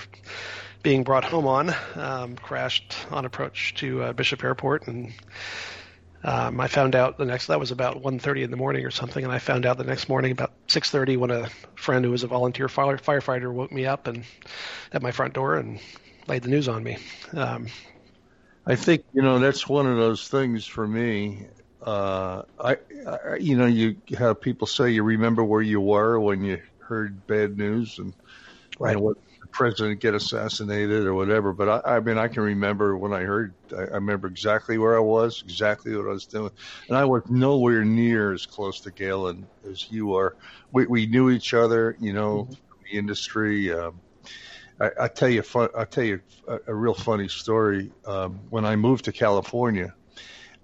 being 0.83 1.03
brought 1.03 1.23
home 1.23 1.47
on 1.47 1.73
um, 1.95 2.35
crashed 2.35 2.95
on 3.11 3.25
approach 3.25 3.73
to 3.75 4.03
uh, 4.03 4.13
Bishop 4.13 4.43
Airport 4.43 4.87
and 4.87 5.13
um, 6.23 6.59
I 6.59 6.67
found 6.67 6.95
out 6.95 7.17
the 7.17 7.25
next 7.25 7.47
that 7.47 7.59
was 7.59 7.71
about 7.71 8.01
1:30 8.01 8.43
in 8.43 8.51
the 8.51 8.57
morning 8.57 8.85
or 8.85 8.91
something, 8.91 9.23
and 9.23 9.31
I 9.31 9.39
found 9.39 9.65
out 9.65 9.77
the 9.77 9.83
next 9.83 10.09
morning 10.09 10.31
about 10.31 10.53
6:30 10.67 11.17
when 11.17 11.31
a 11.31 11.47
friend 11.75 12.03
who 12.03 12.11
was 12.11 12.23
a 12.23 12.27
volunteer 12.27 12.67
fire, 12.67 12.97
firefighter 12.97 13.53
woke 13.53 13.71
me 13.71 13.85
up 13.85 14.07
and 14.07 14.23
at 14.91 15.01
my 15.01 15.11
front 15.11 15.33
door 15.33 15.55
and 15.55 15.79
laid 16.27 16.43
the 16.43 16.49
news 16.49 16.67
on 16.67 16.83
me. 16.83 16.97
Um, 17.33 17.67
I 18.65 18.75
think 18.75 19.03
you 19.13 19.21
know 19.21 19.39
that's 19.39 19.69
one 19.69 19.85
of 19.85 19.97
those 19.97 20.27
things 20.27 20.65
for 20.65 20.87
me. 20.87 21.47
Uh, 21.81 22.41
I, 22.59 22.77
I, 23.07 23.35
you 23.39 23.55
know, 23.55 23.67
you 23.67 23.97
have 24.17 24.41
people 24.41 24.65
say 24.65 24.89
you 24.89 25.03
remember 25.03 25.43
where 25.43 25.61
you 25.61 25.79
were 25.79 26.19
when 26.19 26.43
you 26.43 26.59
heard 26.79 27.25
bad 27.27 27.57
news 27.57 27.99
and, 27.99 28.13
right. 28.79 28.95
and 28.95 29.01
what 29.01 29.17
president 29.57 29.99
get 29.99 30.13
assassinated 30.13 31.07
or 31.07 31.15
whatever. 31.15 31.51
But 31.51 31.83
I, 31.83 31.95
I 31.95 31.99
mean, 31.99 32.19
I 32.19 32.27
can 32.27 32.43
remember 32.43 32.95
when 32.95 33.11
I 33.11 33.21
heard, 33.21 33.55
I, 33.75 33.81
I 33.81 33.95
remember 33.95 34.27
exactly 34.27 34.77
where 34.77 34.95
I 34.95 34.99
was, 34.99 35.41
exactly 35.43 35.95
what 35.97 36.05
I 36.05 36.11
was 36.11 36.27
doing. 36.27 36.51
And 36.87 36.95
I 36.95 37.05
was 37.05 37.23
nowhere 37.27 37.83
near 37.83 38.33
as 38.33 38.45
close 38.45 38.81
to 38.81 38.91
Galen 38.91 39.47
as 39.67 39.91
you 39.91 40.15
are. 40.15 40.35
We, 40.71 40.85
we 40.85 41.07
knew 41.07 41.31
each 41.31 41.55
other, 41.55 41.97
you 41.99 42.13
know, 42.13 42.43
mm-hmm. 42.43 42.53
the 42.83 42.97
industry. 42.99 43.73
Um, 43.73 43.99
I, 44.79 44.91
I 45.01 45.07
tell 45.07 45.29
you, 45.29 45.41
fun, 45.41 45.69
I 45.75 45.85
tell 45.85 46.03
you 46.03 46.21
a, 46.47 46.59
a 46.67 46.75
real 46.75 46.93
funny 46.93 47.27
story. 47.27 47.91
Um, 48.05 48.41
when 48.51 48.63
I 48.63 48.75
moved 48.75 49.05
to 49.05 49.11
California, 49.11 49.95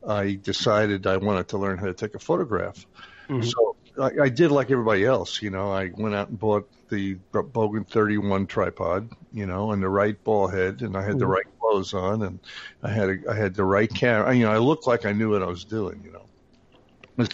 I 0.07 0.35
decided 0.35 1.07
I 1.07 1.17
wanted 1.17 1.47
to 1.47 1.57
learn 1.57 1.79
how 1.79 1.87
to 1.87 1.95
take 1.95 2.13
a 2.13 2.19
photograph. 2.19 2.85
Mm-hmm. 3.27 3.41
So 3.41 3.72
I, 3.99 4.11
I 4.23 4.29
did 4.29 4.51
like 4.51 4.71
everybody 4.71 5.05
else, 5.05 5.41
you 5.41 5.49
know. 5.49 5.71
I 5.71 5.91
went 5.95 6.15
out 6.15 6.29
and 6.29 6.39
bought 6.39 6.69
the 6.89 7.15
Bogen 7.31 7.87
31 7.87 8.47
tripod, 8.47 9.09
you 9.31 9.45
know, 9.45 9.71
and 9.71 9.81
the 9.81 9.89
right 9.89 10.21
ball 10.23 10.47
head, 10.47 10.81
and 10.81 10.95
I 10.95 11.03
had 11.03 11.19
the 11.19 11.25
mm-hmm. 11.25 11.33
right 11.33 11.45
clothes 11.59 11.93
on, 11.93 12.21
and 12.23 12.39
I 12.81 12.89
had 12.89 13.09
a, 13.09 13.17
I 13.29 13.35
had 13.35 13.55
the 13.55 13.63
right 13.63 13.91
camera. 13.93 14.33
You 14.33 14.45
know, 14.45 14.51
I 14.51 14.57
looked 14.57 14.87
like 14.87 15.05
I 15.05 15.11
knew 15.11 15.31
what 15.31 15.43
I 15.43 15.47
was 15.47 15.63
doing, 15.63 16.01
you 16.03 16.11
know, 16.11 16.25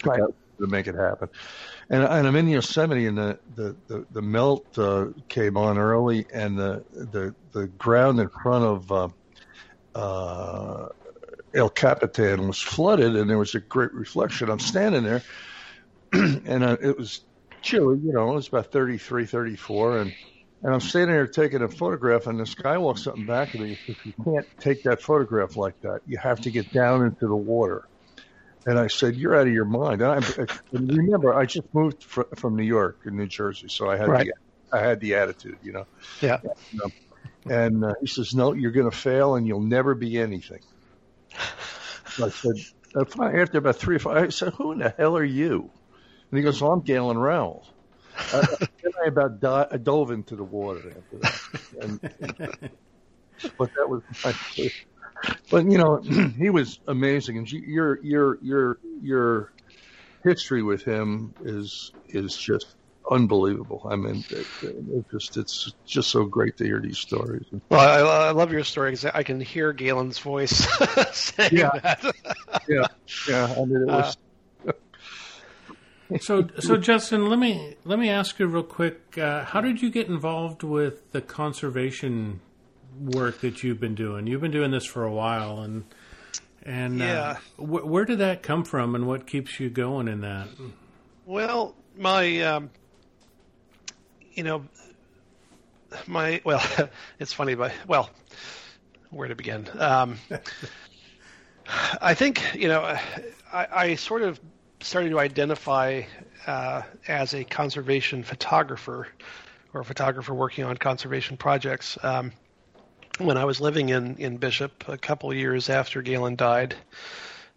right. 0.04 0.20
to 0.58 0.66
make 0.66 0.86
it 0.86 0.94
happen. 0.94 1.28
And, 1.88 2.04
and 2.04 2.26
I'm 2.26 2.36
in 2.36 2.48
Yosemite, 2.48 3.06
and 3.06 3.18
the 3.18 3.38
the 3.54 3.76
the, 3.88 4.06
the 4.12 4.22
melt 4.22 4.78
uh, 4.78 5.06
came 5.28 5.56
on 5.56 5.78
early, 5.78 6.26
and 6.32 6.58
the 6.58 6.84
the 6.92 7.34
the 7.52 7.66
ground 7.66 8.20
in 8.20 8.28
front 8.28 8.64
of 8.64 8.92
uh, 8.92 9.08
uh, 9.94 10.88
El 11.54 11.70
Capitan 11.70 12.46
was 12.46 12.60
flooded, 12.60 13.16
and 13.16 13.28
there 13.28 13.38
was 13.38 13.54
a 13.54 13.60
great 13.60 13.92
reflection. 13.92 14.50
I'm 14.50 14.60
standing 14.60 15.02
there 15.02 15.22
and 16.12 16.64
uh, 16.64 16.76
it 16.82 16.98
was 16.98 17.20
chilly, 17.62 17.98
you 18.02 18.12
know, 18.12 18.30
it 18.32 18.34
was 18.34 18.48
about 18.48 18.72
33, 18.72 19.26
34, 19.26 19.98
and 19.98 20.14
and 20.62 20.74
I'm 20.74 20.80
standing 20.80 21.16
there 21.16 21.26
taking 21.26 21.62
a 21.62 21.68
photograph, 21.68 22.26
and 22.26 22.38
this 22.38 22.54
guy 22.54 22.76
walks 22.76 23.06
up 23.06 23.16
and 23.16 23.26
back 23.26 23.54
of 23.54 23.60
me. 23.60 23.78
He 23.86 23.94
says, 23.94 23.96
"You 24.04 24.12
can't 24.22 24.46
take 24.60 24.82
that 24.82 25.00
photograph 25.00 25.56
like 25.56 25.80
that. 25.80 26.00
You 26.06 26.18
have 26.18 26.40
to 26.42 26.50
get 26.50 26.70
down 26.70 27.02
into 27.02 27.26
the 27.26 27.36
water." 27.36 27.88
And 28.66 28.78
I 28.78 28.88
said, 28.88 29.16
"You're 29.16 29.34
out 29.34 29.46
of 29.46 29.54
your 29.54 29.64
mind." 29.64 30.02
And, 30.02 30.22
I, 30.22 30.46
and 30.72 30.92
remember, 30.94 31.34
I 31.34 31.46
just 31.46 31.66
moved 31.72 32.04
fr- 32.04 32.28
from 32.36 32.56
New 32.56 32.64
York 32.64 33.00
and 33.04 33.16
New 33.16 33.26
Jersey, 33.26 33.68
so 33.68 33.88
I 33.88 33.96
had 33.96 34.08
right. 34.08 34.26
the, 34.26 34.76
I 34.76 34.82
had 34.82 35.00
the 35.00 35.14
attitude, 35.14 35.58
you 35.62 35.72
know. 35.72 35.86
Yeah. 36.20 36.40
And, 36.42 36.82
um, 36.82 36.92
and 37.48 37.84
uh, 37.84 37.94
he 38.02 38.06
says, 38.06 38.34
"No, 38.34 38.52
you're 38.52 38.72
going 38.72 38.90
to 38.90 38.96
fail, 38.96 39.36
and 39.36 39.46
you'll 39.46 39.62
never 39.62 39.94
be 39.94 40.18
anything." 40.18 40.60
So 42.10 42.26
I 42.26 42.28
said, 42.30 42.56
after 42.96 43.58
about 43.58 43.76
three 43.76 43.96
or 43.96 44.00
five, 44.00 44.24
I 44.24 44.28
said, 44.28 44.52
"Who 44.54 44.72
in 44.72 44.80
the 44.80 44.94
hell 44.98 45.16
are 45.16 45.24
you?" 45.24 45.70
And 46.30 46.38
he 46.38 46.44
goes, 46.44 46.60
"Well, 46.60 46.72
I'm 46.72 46.80
Galen 46.80 47.18
Rowell." 47.18 47.66
uh, 48.32 48.46
then 48.82 48.92
I 49.04 49.08
about 49.08 49.40
di- 49.40 49.68
I 49.70 49.76
dove 49.76 50.10
into 50.10 50.36
the 50.36 50.44
water 50.44 50.94
after 50.96 51.18
that. 51.18 51.40
And, 51.80 52.00
but 53.58 53.70
that 53.74 53.88
was 53.88 54.02
my 54.24 54.34
But 55.50 55.70
you 55.70 55.78
know, 55.78 55.96
he 56.38 56.50
was 56.50 56.78
amazing, 56.86 57.38
and 57.38 57.50
your 57.50 58.02
your 58.02 58.38
your 58.42 58.78
your 59.02 59.52
history 60.24 60.62
with 60.62 60.82
him 60.84 61.34
is 61.40 61.92
is 62.06 62.36
just 62.36 62.66
unbelievable. 63.10 63.86
I 63.90 63.96
mean, 63.96 64.24
it, 64.30 64.46
it 64.62 65.04
just 65.10 65.36
it's 65.36 65.72
just 65.86 66.10
so 66.10 66.24
great 66.24 66.56
to 66.58 66.64
hear 66.64 66.80
these 66.80 66.98
stories. 66.98 67.46
Well, 67.70 67.80
I, 67.80 68.28
I 68.28 68.30
love 68.30 68.52
your 68.52 68.64
story 68.64 68.92
because 68.92 69.06
I 69.06 69.22
can 69.22 69.40
hear 69.40 69.72
Galen's 69.72 70.18
voice 70.18 70.66
saying 71.12 71.50
yeah. 71.52 71.70
that. 71.82 72.14
yeah, 72.68 72.86
yeah. 73.28 73.44
I 73.44 73.64
mean, 73.64 73.82
it 73.82 73.86
was. 73.86 74.16
Uh, 74.16 74.29
so, 76.18 76.48
so 76.58 76.76
Justin, 76.76 77.28
let 77.28 77.38
me 77.38 77.76
let 77.84 77.98
me 77.98 78.08
ask 78.08 78.38
you 78.38 78.46
real 78.46 78.62
quick. 78.62 79.16
Uh, 79.16 79.44
how 79.44 79.60
did 79.60 79.80
you 79.80 79.90
get 79.90 80.08
involved 80.08 80.62
with 80.62 81.12
the 81.12 81.20
conservation 81.20 82.40
work 82.98 83.40
that 83.40 83.62
you've 83.62 83.80
been 83.80 83.94
doing? 83.94 84.26
You've 84.26 84.40
been 84.40 84.50
doing 84.50 84.70
this 84.70 84.84
for 84.84 85.04
a 85.04 85.12
while, 85.12 85.60
and 85.60 85.84
and 86.62 87.00
uh, 87.00 87.04
yeah. 87.04 87.20
uh, 87.58 87.62
wh- 87.62 87.86
where 87.86 88.04
did 88.04 88.18
that 88.18 88.42
come 88.42 88.64
from, 88.64 88.94
and 88.94 89.06
what 89.06 89.26
keeps 89.26 89.60
you 89.60 89.70
going 89.70 90.08
in 90.08 90.22
that? 90.22 90.48
Well, 91.26 91.74
my 91.96 92.40
um, 92.42 92.70
you 94.32 94.42
know 94.42 94.64
my 96.06 96.40
well, 96.44 96.62
it's 97.18 97.32
funny, 97.32 97.54
but 97.54 97.72
well, 97.86 98.10
where 99.10 99.28
to 99.28 99.34
begin? 99.34 99.68
Um, 99.78 100.18
I 102.00 102.14
think 102.14 102.54
you 102.54 102.68
know 102.68 102.80
I, 103.52 103.66
I 103.72 103.94
sort 103.94 104.22
of 104.22 104.40
started 104.80 105.10
to 105.10 105.18
identify 105.18 106.02
uh, 106.46 106.82
as 107.06 107.34
a 107.34 107.44
conservation 107.44 108.22
photographer 108.22 109.08
or 109.72 109.82
a 109.82 109.84
photographer 109.84 110.34
working 110.34 110.64
on 110.64 110.76
conservation 110.76 111.36
projects. 111.36 111.98
Um, 112.02 112.32
when 113.18 113.36
I 113.36 113.44
was 113.44 113.60
living 113.60 113.90
in, 113.90 114.16
in 114.16 114.38
Bishop 114.38 114.88
a 114.88 114.96
couple 114.96 115.32
years 115.34 115.68
after 115.68 116.00
Galen 116.02 116.36
died. 116.36 116.74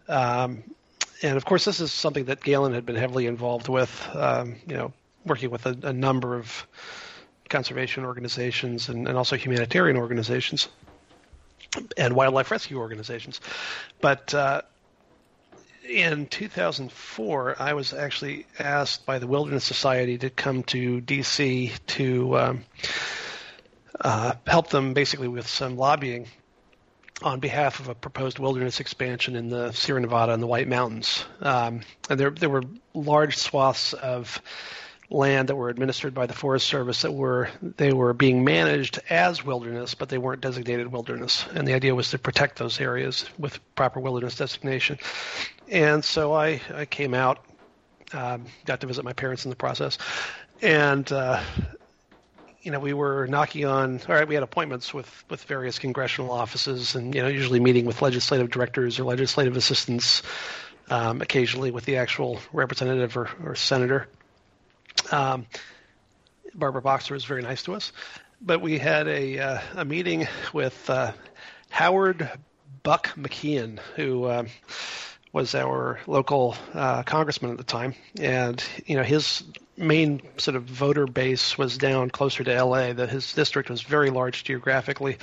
Um, 0.07 0.63
and 1.21 1.37
of 1.37 1.45
course, 1.45 1.63
this 1.63 1.79
is 1.79 1.91
something 1.91 2.25
that 2.25 2.41
Galen 2.41 2.73
had 2.73 2.85
been 2.85 2.97
heavily 2.97 3.27
involved 3.27 3.69
with, 3.69 4.09
um, 4.13 4.57
you 4.67 4.75
know, 4.75 4.93
working 5.25 5.49
with 5.49 5.65
a, 5.65 5.77
a, 5.83 5.93
number 5.93 6.35
of 6.35 6.67
conservation 7.47 8.03
organizations 8.03 8.89
and, 8.89 9.07
and 9.07 9.17
also 9.17 9.37
humanitarian 9.37 9.95
organizations 9.95 10.67
and 11.97 12.13
wildlife 12.13 12.51
rescue 12.51 12.77
organizations. 12.77 13.39
But 14.01 14.33
uh, 14.33 14.63
in 15.87 16.27
2004, 16.27 17.55
I 17.59 17.73
was 17.73 17.93
actually 17.93 18.45
asked 18.59 19.05
by 19.05 19.19
the 19.19 19.27
Wilderness 19.27 19.63
Society 19.63 20.17
to 20.19 20.29
come 20.29 20.63
to 20.63 21.01
D.C. 21.01 21.71
to 21.87 22.37
um, 22.37 22.65
uh, 23.99 24.33
help 24.47 24.69
them 24.69 24.93
basically 24.93 25.27
with 25.27 25.47
some 25.47 25.77
lobbying 25.77 26.27
on 27.21 27.39
behalf 27.39 27.79
of 27.79 27.89
a 27.89 27.95
proposed 27.95 28.39
wilderness 28.39 28.79
expansion 28.79 29.35
in 29.35 29.49
the 29.49 29.71
Sierra 29.71 30.01
Nevada 30.01 30.33
and 30.33 30.41
the 30.41 30.47
White 30.47 30.67
Mountains. 30.67 31.25
Um, 31.41 31.81
and 32.09 32.19
there, 32.19 32.31
there 32.31 32.49
were 32.49 32.63
large 32.93 33.37
swaths 33.37 33.93
of 33.93 34.41
land 35.09 35.49
that 35.49 35.55
were 35.55 35.69
administered 35.69 36.13
by 36.13 36.25
the 36.25 36.33
Forest 36.33 36.67
Service 36.67 37.03
that 37.03 37.11
were 37.11 37.49
they 37.61 37.93
were 37.93 38.13
being 38.13 38.43
managed 38.43 38.99
as 39.09 39.45
wilderness, 39.45 39.93
but 39.93 40.09
they 40.09 40.17
weren't 40.17 40.41
designated 40.41 40.91
wilderness. 40.91 41.45
And 41.53 41.67
the 41.67 41.73
idea 41.73 41.93
was 41.93 42.09
to 42.11 42.17
protect 42.17 42.57
those 42.57 42.79
areas 42.79 43.25
with 43.37 43.59
proper 43.75 43.99
wilderness 43.99 44.35
designation. 44.35 44.97
And 45.69 46.03
so 46.03 46.33
I, 46.33 46.61
I 46.73 46.85
came 46.85 47.13
out, 47.13 47.43
um, 48.13 48.45
got 48.65 48.81
to 48.81 48.87
visit 48.87 49.03
my 49.05 49.13
parents 49.13 49.45
in 49.45 49.49
the 49.49 49.55
process, 49.55 49.97
and 50.61 51.09
uh, 51.11 51.41
you 52.61 52.71
know 52.71 52.79
we 52.79 52.93
were 52.93 53.27
knocking 53.27 53.65
on. 53.65 53.99
All 54.07 54.15
right, 54.15 54.27
we 54.27 54.35
had 54.35 54.43
appointments 54.43 54.93
with 54.93 55.23
with 55.29 55.43
various 55.43 55.79
congressional 55.79 56.31
offices, 56.31 56.95
and 56.95 57.15
you 57.15 57.21
know 57.21 57.27
usually 57.27 57.59
meeting 57.59 57.85
with 57.85 58.01
legislative 58.01 58.49
directors 58.51 58.99
or 58.99 59.03
legislative 59.03 59.57
assistants. 59.57 60.21
Um, 60.89 61.21
occasionally 61.21 61.71
with 61.71 61.85
the 61.85 61.95
actual 61.95 62.39
representative 62.51 63.15
or, 63.15 63.29
or 63.45 63.55
senator. 63.55 64.09
Um, 65.13 65.47
Barbara 66.53 66.81
Boxer 66.81 67.13
was 67.13 67.23
very 67.23 67.41
nice 67.41 67.63
to 67.63 67.73
us, 67.73 67.93
but 68.41 68.61
we 68.61 68.77
had 68.77 69.07
a 69.07 69.39
uh, 69.39 69.61
a 69.75 69.85
meeting 69.85 70.27
with 70.51 70.89
uh, 70.89 71.13
Howard 71.69 72.29
Buck 72.83 73.13
McKeon, 73.15 73.79
who 73.95 74.25
uh, 74.25 74.43
was 75.33 75.55
our 75.55 75.99
local 76.05 76.55
uh, 76.73 77.01
congressman 77.03 77.51
at 77.51 77.57
the 77.57 77.63
time, 77.63 77.95
and 78.21 78.63
you 78.85 78.95
know 78.95 79.03
his 79.03 79.43
main 79.75 80.21
sort 80.37 80.55
of 80.55 80.63
voter 80.63 81.07
base 81.07 81.57
was 81.57 81.77
down 81.77 82.11
closer 82.11 82.43
to 82.43 82.63
LA. 82.63 82.93
That 82.93 83.09
his 83.09 83.33
district 83.33 83.69
was 83.69 83.81
very 83.81 84.11
large 84.11 84.43
geographically, 84.43 85.17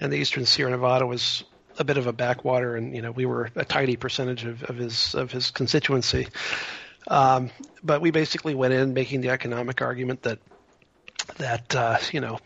and 0.00 0.12
the 0.12 0.16
eastern 0.16 0.44
Sierra 0.44 0.72
Nevada 0.72 1.06
was 1.06 1.44
a 1.78 1.84
bit 1.84 1.96
of 1.96 2.08
a 2.08 2.12
backwater, 2.12 2.76
and 2.76 2.94
you 2.94 3.00
know 3.00 3.12
we 3.12 3.24
were 3.24 3.50
a 3.54 3.64
tiny 3.64 3.96
percentage 3.96 4.44
of, 4.44 4.64
of 4.64 4.76
his 4.76 5.14
of 5.14 5.30
his 5.30 5.52
constituency. 5.52 6.26
Um, 7.06 7.50
but 7.82 8.00
we 8.00 8.10
basically 8.10 8.54
went 8.54 8.74
in 8.74 8.94
making 8.94 9.20
the 9.20 9.30
economic 9.30 9.80
argument 9.80 10.22
that 10.22 10.40
that 11.38 11.74
uh, 11.74 11.98
you 12.10 12.20
know 12.20 12.40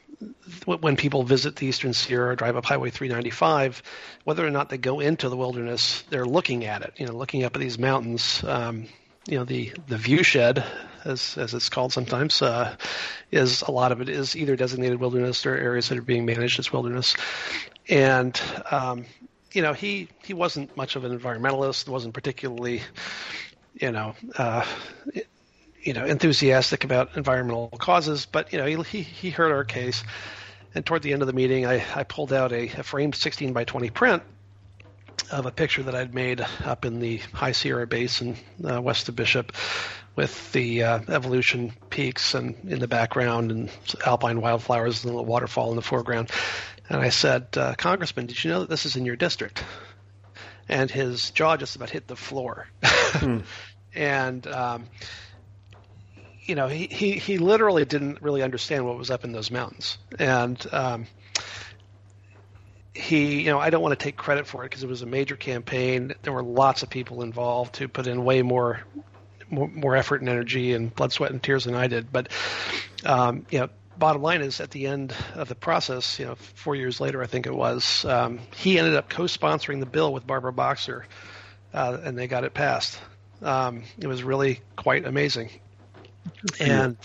when 0.65 0.97
people 0.97 1.23
visit 1.23 1.57
the 1.57 1.67
Eastern 1.67 1.93
Sierra 1.93 2.37
drive 2.37 2.57
up 2.57 2.65
Highway 2.65 2.91
395, 2.91 3.83
whether 4.25 4.47
or 4.47 4.51
not 4.51 4.69
they 4.69 4.79
go 4.79 5.01
into 5.01 5.29
the 5.29 5.37
wilderness, 5.37 6.03
they're 6.11 6.27
looking 6.27 6.65
at 6.65 6.83
it. 6.83 6.95
You 6.97 7.07
know, 7.07 7.13
looking 7.13 7.45
up 7.45 7.55
at 7.55 7.61
these 7.61 7.79
mountains. 7.79 8.43
Um, 8.45 8.89
you 9.29 9.39
know, 9.39 9.45
the 9.45 9.73
the 9.89 9.97
view 9.97 10.23
shed, 10.23 10.65
as 11.05 11.37
as 11.37 11.53
it's 11.55 11.69
called 11.69 11.93
sometimes, 11.93 12.41
uh, 12.43 12.77
is 13.31 13.63
a 13.63 13.71
lot 13.71 13.93
of 13.93 14.01
it 14.01 14.09
is 14.09 14.37
either 14.37 14.57
designated 14.57 15.01
wilderness 15.01 15.45
or 15.47 15.55
areas 15.55 15.89
that 15.89 15.99
are 15.99 16.03
being 16.03 16.27
managed 16.27 16.59
as 16.59 16.73
wilderness. 16.73 17.17
And 17.89 18.41
um, 18.71 19.07
you 19.53 19.63
know, 19.63 19.73
he 19.73 20.09
he 20.25 20.35
wasn't 20.35 20.77
much 20.77 20.97
of 20.97 21.05
an 21.05 21.19
environmentalist. 21.19 21.89
wasn't 21.89 22.15
particularly, 22.15 22.83
you 23.75 23.91
know. 23.91 24.15
Uh, 24.37 24.65
you 25.87 25.93
know 25.93 26.05
enthusiastic 26.05 26.85
about 26.85 27.17
environmental 27.17 27.69
causes, 27.69 28.27
but 28.27 28.53
you 28.53 28.59
know 28.59 28.83
he 28.83 29.03
he 29.03 29.31
heard 29.31 29.53
our 29.53 29.65
case, 29.65 30.03
and 30.75 30.85
toward 30.85 31.03
the 31.03 31.13
end 31.13 31.23
of 31.23 31.29
the 31.29 31.33
meeting, 31.33 31.65
I, 31.65 31.85
I 31.95 32.03
pulled 32.03 32.33
out 32.33 32.53
a, 32.53 32.69
a 32.69 32.83
framed 32.83 33.15
16 33.15 33.53
by 33.53 33.65
20 33.65 33.91
print 33.91 34.23
of 35.31 35.47
a 35.47 35.51
picture 35.51 35.85
that 35.85 35.95
I'd 35.95 36.15
made 36.15 36.45
up 36.65 36.85
in 36.85 37.01
the 37.01 37.19
High 37.33 37.53
Sierra 37.53 37.87
Basin 37.87 38.37
uh, 38.69 38.83
west 38.83 39.09
of 39.09 39.17
Bishop, 39.17 39.53
with 40.17 40.53
the 40.53 40.83
uh, 40.83 41.01
evolution 41.09 41.73
peaks 41.89 42.35
and 42.35 42.57
in 42.69 42.81
the 42.81 42.89
background 42.89 43.53
and 43.53 43.71
alpine 44.05 44.41
wildflowers 44.41 45.05
and 45.05 45.17
the 45.17 45.23
waterfall 45.23 45.71
in 45.71 45.77
the 45.77 45.83
foreground. 45.83 46.31
And 46.89 47.01
I 47.01 47.11
said, 47.11 47.49
uh, 47.57 47.75
Congressman, 47.77 48.27
did 48.27 48.43
you 48.43 48.51
know 48.51 48.61
that 48.61 48.69
this 48.69 48.87
is 48.87 48.97
in 48.97 49.05
your 49.05 49.17
district? 49.17 49.63
And 50.69 50.91
his 50.91 51.31
jaw 51.31 51.57
just 51.57 51.77
about 51.77 51.91
hit 51.91 52.09
the 52.09 52.17
floor. 52.17 52.67
hmm. 52.83 53.39
And 53.95 54.47
um, 54.47 54.89
you 56.47 56.55
know, 56.55 56.69
he, 56.69 56.87
he, 56.87 57.13
he 57.13 57.39
literally 57.39 57.85
didn't 57.85 58.23
really 58.23 58.43
understand 58.43 58.87
what 58.87 58.97
was 58.97 59.11
up 59.11 59.25
in 59.25 59.33
those 59.33 59.51
mountains. 59.51 59.99
And 60.19 60.65
um, 60.73 61.07
he, 62.95 63.43
you 63.43 63.51
know, 63.51 63.59
I 63.59 63.71
don't 63.71 63.83
want 63.83 63.99
to 63.99 64.03
take 64.03 64.17
credit 64.17 64.47
for 64.47 64.63
it 64.63 64.71
because 64.71 64.83
it 64.83 64.89
was 64.89 65.03
a 65.03 65.07
major 65.07 65.37
campaign. 65.37 66.15
There 66.23 66.33
were 66.33 66.45
lots 66.45 66.83
of 66.83 66.91
people 66.91 67.23
involved 67.23 67.77
who 67.77 67.89
put 67.89 68.07
in 68.07 68.25
way 68.25 68.43
more, 68.43 68.81
more, 69.51 69.69
more 69.69 69.97
effort 69.97 70.21
and 70.21 70.31
energy 70.31 70.73
and 70.73 70.95
blood, 70.95 71.13
sweat, 71.13 71.33
and 71.33 71.43
tears 71.43 71.65
than 71.65 71.75
I 71.75 71.89
did. 71.89 72.13
But, 72.13 72.29
um, 73.05 73.45
you 73.51 73.59
know, 73.59 73.69
bottom 73.99 74.23
line 74.23 74.43
is 74.43 74.61
at 74.61 74.71
the 74.71 74.87
end 74.87 75.13
of 75.35 75.49
the 75.49 75.57
process, 75.57 76.19
you 76.21 76.27
know, 76.27 76.37
four 76.37 76.77
years 76.77 77.01
later, 77.01 77.23
I 77.23 77.27
think 77.27 77.47
it 77.47 77.55
was, 77.55 78.05
um, 78.05 78.39
he 78.55 78.79
ended 78.79 78.95
up 78.95 79.09
co-sponsoring 79.09 79.81
the 79.81 79.87
bill 79.87 80.13
with 80.13 80.27
Barbara 80.27 80.53
Boxer, 80.53 81.07
uh, 81.75 81.99
and 82.05 82.17
they 82.17 82.29
got 82.29 82.45
it 82.45 82.55
passed. 82.55 82.99
Um, 83.43 83.83
it 83.99 84.07
was 84.07 84.23
really 84.23 84.61
quite 84.77 85.07
amazing 85.07 85.51
and 86.61 86.97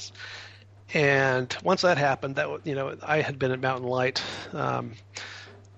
and 0.94 1.56
once 1.64 1.82
that 1.82 1.98
happened, 1.98 2.36
that 2.36 2.66
you 2.66 2.76
know, 2.76 2.96
I 3.02 3.22
had 3.22 3.40
been 3.40 3.52
at 3.52 3.62
Mountain 3.62 3.88
Light 3.88 4.22
um, 4.54 4.94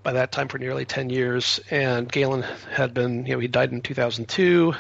by 0.02 0.14
that 0.14 0.32
time 0.32 0.48
for 0.48 0.58
nearly 0.58 0.86
ten 0.86 1.10
years, 1.10 1.60
and 1.70 2.12
Galen 2.12 2.44
had 2.72 2.94
been, 2.94 3.26
you 3.26 3.34
know, 3.34 3.40
he 3.40 3.48
died 3.48 3.72
in 3.72 3.82
2002. 3.82 4.74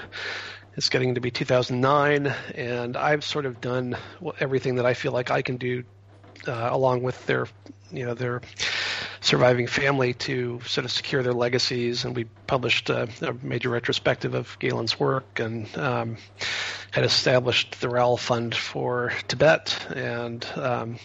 It's 0.75 0.89
getting 0.89 1.15
to 1.15 1.21
be 1.21 1.29
2009, 1.29 2.33
and 2.55 2.97
I've 2.97 3.23
sort 3.23 3.45
of 3.45 3.61
done 3.61 3.95
everything 4.39 4.75
that 4.75 4.87
I 4.87 4.95
feel 4.95 5.11
like 5.11 5.29
I 5.29 5.43
can 5.43 5.57
do, 5.57 5.83
uh, 6.47 6.69
along 6.71 7.03
with 7.03 7.25
their, 7.25 7.47
you 7.91 8.05
know, 8.05 8.13
their 8.13 8.41
surviving 9.21 9.67
family 9.67 10.13
to 10.13 10.59
sort 10.65 10.85
of 10.85 10.91
secure 10.91 11.23
their 11.23 11.33
legacies. 11.33 12.05
And 12.05 12.15
we 12.15 12.25
published 12.47 12.89
a, 12.89 13.07
a 13.21 13.33
major 13.41 13.69
retrospective 13.69 14.33
of 14.33 14.57
Galen's 14.59 14.99
work, 14.99 15.39
and 15.39 15.67
um, 15.77 16.17
had 16.91 17.05
established 17.05 17.79
the 17.81 17.89
Rowell 17.89 18.17
Fund 18.17 18.53
for 18.53 19.13
Tibet 19.27 19.87
and 19.95 20.45
um, 20.55 20.99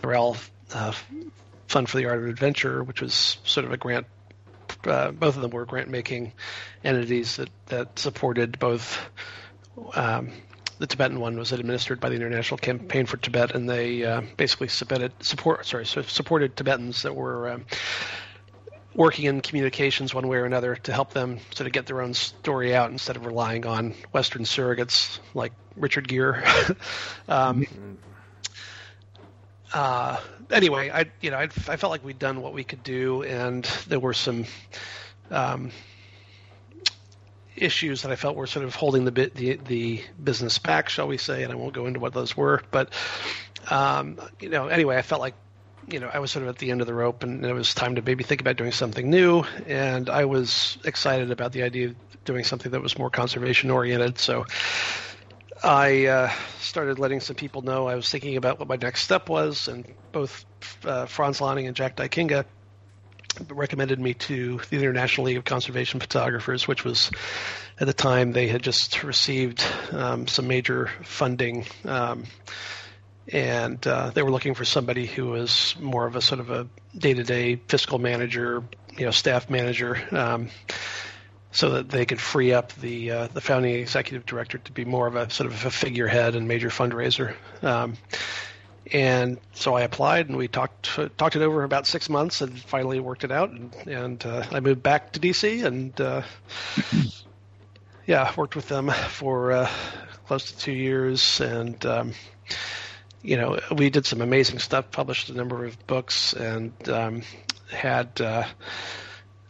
the 0.00 0.08
Rowell 0.08 0.36
uh, 0.74 0.92
Fund 1.68 1.88
for 1.88 1.96
the 1.96 2.06
Art 2.06 2.18
of 2.18 2.26
Adventure, 2.26 2.82
which 2.82 3.00
was 3.00 3.38
sort 3.44 3.66
of 3.66 3.72
a 3.72 3.76
grant. 3.76 4.06
Uh, 4.84 5.10
both 5.10 5.36
of 5.36 5.42
them 5.42 5.50
were 5.50 5.64
grant-making 5.64 6.32
entities 6.84 7.36
that 7.36 7.48
that 7.66 7.98
supported 7.98 8.58
both. 8.58 8.98
Um, 9.94 10.30
the 10.78 10.86
Tibetan 10.86 11.20
one 11.20 11.36
was 11.36 11.52
administered 11.52 12.00
by 12.00 12.08
the 12.08 12.14
International 12.14 12.58
Campaign 12.58 13.06
for 13.06 13.16
Tibet, 13.16 13.54
and 13.54 13.68
they 13.68 14.04
uh, 14.04 14.22
basically 14.36 14.68
submitted, 14.68 15.12
support 15.20 15.66
sorry 15.66 15.86
supported 15.86 16.56
Tibetans 16.56 17.02
that 17.02 17.14
were 17.14 17.50
um, 17.50 17.66
working 18.94 19.26
in 19.26 19.40
communications 19.40 20.14
one 20.14 20.28
way 20.28 20.38
or 20.38 20.44
another 20.44 20.76
to 20.76 20.92
help 20.92 21.12
them 21.12 21.38
sort 21.54 21.66
of 21.66 21.72
get 21.72 21.86
their 21.86 22.00
own 22.00 22.14
story 22.14 22.74
out 22.74 22.90
instead 22.90 23.16
of 23.16 23.26
relying 23.26 23.66
on 23.66 23.94
Western 24.12 24.42
surrogates 24.42 25.18
like 25.34 25.52
Richard 25.76 26.08
Gere. 26.08 26.42
um, 27.28 27.66
uh, 29.72 30.18
anyway, 30.50 30.90
I 30.90 31.06
you 31.20 31.30
know 31.30 31.38
I, 31.38 31.42
I, 31.44 31.76
felt 31.76 31.90
like 31.90 32.04
we'd 32.04 32.18
done 32.18 32.40
what 32.40 32.54
we 32.54 32.64
could 32.64 32.82
do, 32.82 33.22
and 33.22 33.64
there 33.86 34.00
were 34.00 34.14
some 34.14 34.46
um, 35.30 35.70
issues 37.62 38.02
that 38.02 38.12
I 38.12 38.16
felt 38.16 38.36
were 38.36 38.46
sort 38.46 38.64
of 38.64 38.74
holding 38.74 39.04
the 39.04 39.12
bit 39.12 39.34
the 39.34 39.56
the 39.56 40.02
business 40.22 40.58
back, 40.58 40.88
shall 40.88 41.08
we 41.08 41.18
say? 41.18 41.42
And 41.42 41.52
I 41.52 41.56
won't 41.56 41.74
go 41.74 41.86
into 41.86 42.00
what 42.00 42.12
those 42.12 42.36
were, 42.36 42.62
but 42.70 42.92
um, 43.70 44.20
you 44.40 44.48
know, 44.48 44.68
anyway, 44.68 44.96
I 44.96 45.02
felt 45.02 45.20
like 45.20 45.34
you 45.90 46.00
know, 46.00 46.10
I 46.12 46.18
was 46.18 46.30
sort 46.30 46.42
of 46.42 46.48
at 46.50 46.58
the 46.58 46.70
end 46.70 46.80
of 46.80 46.86
the 46.86 46.94
rope, 46.94 47.22
and 47.22 47.44
it 47.44 47.52
was 47.52 47.74
time 47.74 47.94
to 47.94 48.02
maybe 48.02 48.22
think 48.22 48.40
about 48.40 48.56
doing 48.56 48.72
something 48.72 49.08
new. 49.08 49.44
And 49.66 50.10
I 50.10 50.26
was 50.26 50.76
excited 50.84 51.30
about 51.30 51.52
the 51.52 51.62
idea 51.62 51.88
of 51.88 52.24
doing 52.24 52.44
something 52.44 52.72
that 52.72 52.82
was 52.82 52.98
more 52.98 53.10
conservation 53.10 53.70
oriented. 53.70 54.18
So 54.18 54.44
I 55.62 56.06
uh, 56.06 56.32
started 56.60 56.98
letting 56.98 57.20
some 57.20 57.36
people 57.36 57.62
know 57.62 57.88
I 57.88 57.94
was 57.94 58.10
thinking 58.10 58.36
about 58.36 58.58
what 58.58 58.68
my 58.68 58.76
next 58.76 59.02
step 59.02 59.28
was, 59.28 59.68
and 59.68 59.86
both 60.12 60.44
uh, 60.84 61.06
Frans 61.06 61.40
Lanting 61.40 61.66
and 61.66 61.74
Jack 61.74 61.96
Dykinga 61.96 62.44
recommended 63.48 63.98
me 63.98 64.14
to 64.14 64.60
the 64.70 64.76
International 64.76 65.26
League 65.26 65.36
of 65.36 65.44
Conservation 65.44 66.00
Photographers, 66.00 66.66
which 66.66 66.84
was 66.84 67.10
at 67.78 67.86
the 67.86 67.92
time 67.92 68.32
they 68.32 68.48
had 68.48 68.62
just 68.62 69.02
received 69.04 69.64
um, 69.92 70.26
some 70.26 70.46
major 70.48 70.90
funding. 71.02 71.66
Um, 71.84 72.24
and 73.30 73.86
uh, 73.86 74.10
they 74.10 74.22
were 74.22 74.30
looking 74.30 74.54
for 74.54 74.64
somebody 74.64 75.06
who 75.06 75.26
was 75.26 75.76
more 75.78 76.06
of 76.06 76.16
a 76.16 76.20
sort 76.20 76.40
of 76.40 76.50
a 76.50 76.66
day-to-day 76.96 77.56
fiscal 77.68 77.98
manager, 77.98 78.64
you 78.96 79.04
know, 79.04 79.10
staff 79.10 79.50
manager, 79.50 80.02
um, 80.12 80.48
so 81.52 81.70
that 81.70 81.90
they 81.90 82.06
could 82.06 82.20
free 82.20 82.52
up 82.52 82.72
the 82.74 83.10
uh, 83.10 83.28
the 83.28 83.40
founding 83.40 83.74
executive 83.74 84.24
director 84.26 84.58
to 84.58 84.72
be 84.72 84.84
more 84.84 85.06
of 85.06 85.16
a 85.16 85.30
sort 85.30 85.50
of 85.50 85.64
a 85.64 85.70
figurehead 85.70 86.36
and 86.36 86.48
major 86.48 86.68
fundraiser. 86.68 87.34
Um, 87.62 87.96
and 88.92 89.38
so 89.52 89.74
I 89.74 89.82
applied, 89.82 90.28
and 90.28 90.36
we 90.36 90.48
talked 90.48 90.98
talked 91.16 91.36
it 91.36 91.42
over 91.42 91.62
about 91.64 91.86
six 91.86 92.08
months, 92.08 92.40
and 92.40 92.58
finally 92.58 93.00
worked 93.00 93.24
it 93.24 93.32
out. 93.32 93.50
And, 93.50 93.74
and 93.86 94.26
uh, 94.26 94.46
I 94.50 94.60
moved 94.60 94.82
back 94.82 95.12
to 95.12 95.20
DC, 95.20 95.64
and 95.64 95.98
uh, 96.00 96.22
yeah, 98.06 98.32
worked 98.36 98.56
with 98.56 98.68
them 98.68 98.90
for 98.90 99.52
uh, 99.52 99.70
close 100.26 100.50
to 100.52 100.58
two 100.58 100.72
years, 100.72 101.40
and 101.40 101.84
um, 101.86 102.12
you 103.22 103.36
know, 103.36 103.58
we 103.70 103.90
did 103.90 104.06
some 104.06 104.20
amazing 104.20 104.58
stuff, 104.58 104.90
published 104.90 105.28
a 105.30 105.34
number 105.34 105.64
of 105.64 105.86
books, 105.86 106.32
and 106.32 106.72
um, 106.88 107.22
had. 107.70 108.20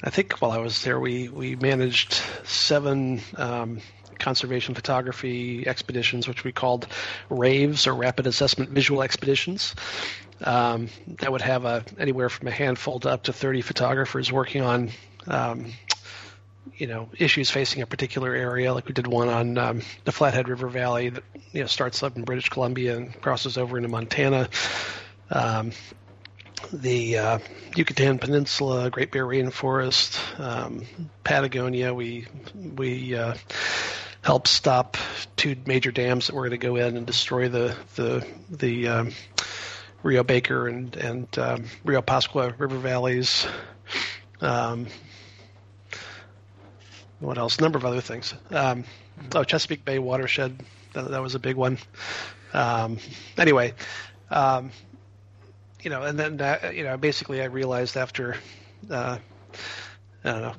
I 0.02 0.10
think 0.10 0.40
while 0.40 0.52
I 0.52 0.58
was 0.58 0.82
there, 0.84 1.00
we 1.00 1.28
we 1.28 1.56
managed 1.56 2.12
seven 2.44 3.20
um, 3.36 3.80
conservation 4.18 4.74
photography 4.74 5.66
expeditions, 5.66 6.28
which 6.28 6.44
we 6.44 6.52
called 6.52 6.86
RAVES 7.30 7.86
or 7.86 7.94
Rapid 7.94 8.26
Assessment 8.26 8.70
Visual 8.70 9.02
Expeditions. 9.02 9.74
Um, 10.40 10.88
that 11.18 11.32
would 11.32 11.40
have 11.40 11.64
a, 11.64 11.84
anywhere 11.98 12.28
from 12.28 12.46
a 12.46 12.52
handful 12.52 13.00
to 13.00 13.10
up 13.10 13.24
to 13.24 13.32
30 13.32 13.60
photographers 13.62 14.30
working 14.30 14.62
on 14.62 14.90
um, 15.26 15.72
you 16.76 16.86
know 16.86 17.08
issues 17.18 17.50
facing 17.50 17.82
a 17.82 17.86
particular 17.86 18.32
area. 18.34 18.72
Like 18.72 18.86
we 18.86 18.94
did 18.94 19.08
one 19.08 19.28
on 19.28 19.58
um, 19.58 19.82
the 20.04 20.12
Flathead 20.12 20.48
River 20.48 20.68
Valley 20.68 21.08
that 21.08 21.24
you 21.52 21.62
know 21.62 21.66
starts 21.66 22.04
up 22.04 22.16
in 22.16 22.22
British 22.22 22.50
Columbia 22.50 22.96
and 22.96 23.20
crosses 23.20 23.58
over 23.58 23.76
into 23.76 23.88
Montana. 23.88 24.48
The 26.72 27.18
uh, 27.18 27.38
Yucatan 27.76 28.18
Peninsula, 28.18 28.90
Great 28.90 29.10
Bear 29.10 29.24
Rainforest, 29.24 30.18
um, 30.38 30.84
Patagonia. 31.24 31.94
We 31.94 32.26
we 32.54 33.14
uh, 33.14 33.34
helped 34.22 34.48
stop 34.48 34.96
two 35.36 35.56
major 35.66 35.90
dams 35.90 36.26
that 36.26 36.34
were 36.34 36.42
going 36.42 36.60
to 36.60 36.66
go 36.66 36.76
in 36.76 36.96
and 36.96 37.06
destroy 37.06 37.48
the 37.48 37.74
the 37.96 38.26
the 38.50 38.88
um, 38.88 39.12
Rio 40.02 40.22
Baker 40.22 40.68
and 40.68 40.94
and 40.96 41.38
um, 41.38 41.64
Rio 41.84 42.02
Pascua 42.02 42.52
river 42.58 42.76
valleys. 42.76 43.46
Um, 44.40 44.86
what 47.20 47.38
else? 47.38 47.58
A 47.58 47.62
number 47.62 47.78
of 47.78 47.84
other 47.84 48.00
things. 48.00 48.34
Um, 48.50 48.84
oh, 49.34 49.42
Chesapeake 49.42 49.84
Bay 49.84 49.98
watershed. 49.98 50.60
That, 50.92 51.10
that 51.10 51.22
was 51.22 51.34
a 51.34 51.38
big 51.38 51.56
one. 51.56 51.78
Um, 52.52 52.98
anyway, 53.36 53.74
um, 54.30 54.70
you 55.82 55.90
know, 55.90 56.02
and 56.02 56.18
then 56.18 56.40
uh, 56.40 56.70
you 56.74 56.84
know, 56.84 56.96
basically, 56.96 57.40
I 57.40 57.46
realized 57.46 57.96
after 57.96 58.36
uh, 58.90 59.18
I 60.24 60.30
don't 60.30 60.42
know, 60.42 60.54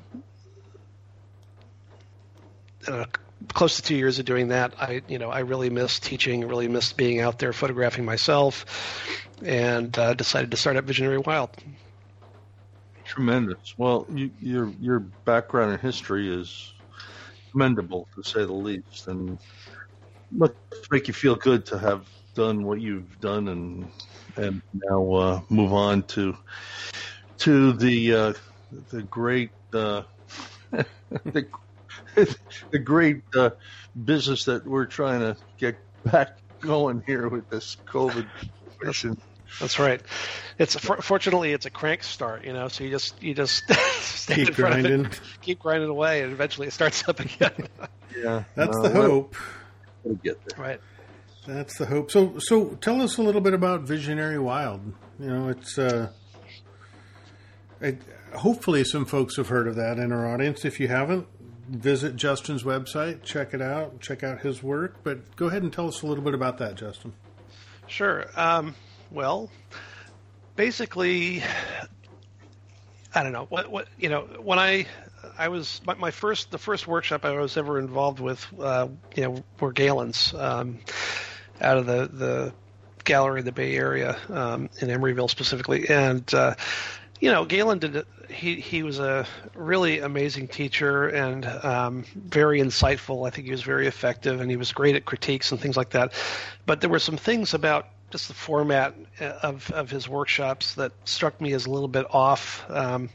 know, 2.88 3.04
close 3.52 3.76
to 3.76 3.82
two 3.82 3.96
years 3.96 4.18
of 4.18 4.24
doing 4.24 4.48
that, 4.48 4.74
I 4.80 5.02
you 5.08 5.18
know, 5.18 5.30
I 5.30 5.40
really 5.40 5.70
missed 5.70 6.02
teaching, 6.04 6.46
really 6.46 6.68
missed 6.68 6.96
being 6.96 7.20
out 7.20 7.38
there 7.38 7.52
photographing 7.52 8.04
myself, 8.04 8.64
and 9.42 9.96
uh, 9.98 10.14
decided 10.14 10.50
to 10.50 10.56
start 10.56 10.76
up 10.76 10.84
Visionary 10.84 11.18
Wild. 11.18 11.50
Tremendous. 13.04 13.74
Well, 13.76 14.06
you, 14.10 14.30
your 14.38 14.72
your 14.80 15.00
background 15.00 15.72
and 15.72 15.80
history 15.80 16.32
is 16.32 16.72
commendable 17.52 18.08
to 18.14 18.22
say 18.22 18.44
the 18.44 18.52
least, 18.52 19.08
and 19.08 19.38
must 20.30 20.54
make 20.90 21.08
you 21.08 21.14
feel 21.14 21.34
good 21.34 21.66
to 21.66 21.78
have 21.78 22.08
done 22.34 22.64
what 22.64 22.80
you've 22.80 23.20
done 23.20 23.48
and 23.48 23.90
and 24.36 24.62
now 24.72 25.12
uh, 25.12 25.40
move 25.48 25.72
on 25.72 26.02
to 26.04 26.36
to 27.38 27.72
the 27.72 28.14
uh, 28.14 28.32
the 28.90 29.02
great 29.02 29.50
uh, 29.72 30.02
the, 30.70 31.46
the 32.70 32.78
great 32.78 33.22
uh, 33.34 33.50
business 34.04 34.44
that 34.44 34.66
we're 34.66 34.86
trying 34.86 35.20
to 35.20 35.36
get 35.58 35.78
back 36.04 36.38
going 36.60 37.02
here 37.06 37.28
with 37.28 37.48
this 37.50 37.76
COVID 37.86 38.26
situation. 38.72 39.20
That's 39.58 39.78
right. 39.78 40.00
It's 40.58 40.76
fortunately 40.76 41.52
it's 41.52 41.66
a 41.66 41.70
crank 41.70 42.02
start, 42.04 42.44
you 42.44 42.52
know. 42.52 42.68
So 42.68 42.84
you 42.84 42.90
just 42.90 43.20
you 43.22 43.34
just 43.34 43.64
keep 44.26 44.54
grinding, 44.54 45.06
it, 45.06 45.20
keep 45.40 45.58
grinding 45.58 45.88
away, 45.88 46.22
and 46.22 46.32
eventually 46.32 46.68
it 46.68 46.72
starts 46.72 47.08
up 47.08 47.18
again. 47.18 47.66
yeah, 48.16 48.44
that's 48.54 48.76
no, 48.76 48.82
the 48.82 48.90
hope. 48.90 49.34
We'll 50.04 50.14
get 50.16 50.38
there. 50.44 50.64
Right. 50.64 50.80
That's 51.50 51.76
the 51.78 51.86
hope. 51.86 52.12
So, 52.12 52.38
so 52.38 52.76
tell 52.80 53.02
us 53.02 53.18
a 53.18 53.22
little 53.22 53.40
bit 53.40 53.54
about 53.54 53.80
Visionary 53.80 54.38
Wild. 54.38 54.94
You 55.18 55.26
know, 55.26 55.48
it's 55.48 55.76
uh, 55.76 56.10
it, 57.80 58.00
hopefully 58.32 58.84
some 58.84 59.04
folks 59.04 59.36
have 59.36 59.48
heard 59.48 59.66
of 59.66 59.74
that 59.74 59.98
in 59.98 60.12
our 60.12 60.32
audience. 60.32 60.64
If 60.64 60.78
you 60.78 60.86
haven't, 60.86 61.26
visit 61.68 62.14
Justin's 62.14 62.62
website, 62.62 63.24
check 63.24 63.52
it 63.52 63.60
out, 63.60 63.98
check 64.00 64.22
out 64.22 64.42
his 64.42 64.62
work. 64.62 64.98
But 65.02 65.34
go 65.34 65.46
ahead 65.48 65.64
and 65.64 65.72
tell 65.72 65.88
us 65.88 66.02
a 66.02 66.06
little 66.06 66.22
bit 66.22 66.34
about 66.34 66.58
that, 66.58 66.76
Justin. 66.76 67.14
Sure. 67.88 68.26
Um, 68.36 68.76
well, 69.10 69.50
basically, 70.54 71.42
I 73.12 73.24
don't 73.24 73.32
know 73.32 73.46
what 73.48 73.68
what 73.72 73.88
you 73.98 74.08
know 74.08 74.20
when 74.40 74.60
I 74.60 74.86
I 75.36 75.48
was 75.48 75.80
my, 75.84 75.94
my 75.94 76.10
first 76.12 76.52
the 76.52 76.58
first 76.58 76.86
workshop 76.86 77.24
I 77.24 77.32
was 77.32 77.56
ever 77.56 77.80
involved 77.80 78.20
with 78.20 78.46
uh, 78.60 78.86
you 79.16 79.24
know 79.24 79.44
were 79.58 79.72
Galen's 79.72 80.32
um, 80.34 80.78
out 81.60 81.78
of 81.78 81.86
the 81.86 82.08
the 82.12 82.52
gallery 83.04 83.40
in 83.40 83.46
the 83.46 83.52
Bay 83.52 83.76
Area 83.76 84.16
um, 84.28 84.68
in 84.80 84.88
Emeryville 84.88 85.30
specifically 85.30 85.88
and. 85.88 86.32
Uh, 86.32 86.54
you 87.20 87.30
know, 87.30 87.44
Galen 87.44 87.78
did. 87.78 88.06
He 88.30 88.56
he 88.60 88.82
was 88.82 88.98
a 88.98 89.26
really 89.54 89.98
amazing 89.98 90.48
teacher 90.48 91.06
and 91.08 91.44
um, 91.44 92.04
very 92.14 92.60
insightful. 92.60 93.26
I 93.26 93.30
think 93.30 93.44
he 93.44 93.50
was 93.50 93.62
very 93.62 93.86
effective, 93.86 94.40
and 94.40 94.50
he 94.50 94.56
was 94.56 94.72
great 94.72 94.96
at 94.96 95.04
critiques 95.04 95.52
and 95.52 95.60
things 95.60 95.76
like 95.76 95.90
that. 95.90 96.14
But 96.64 96.80
there 96.80 96.88
were 96.88 96.98
some 96.98 97.18
things 97.18 97.52
about 97.52 97.88
just 98.10 98.28
the 98.28 98.34
format 98.34 98.94
of 99.20 99.70
of 99.70 99.90
his 99.90 100.08
workshops 100.08 100.74
that 100.76 100.92
struck 101.04 101.40
me 101.42 101.52
as 101.52 101.66
a 101.66 101.70
little 101.70 101.88
bit 101.88 102.06
off. 102.08 102.64
Um, 102.70 103.10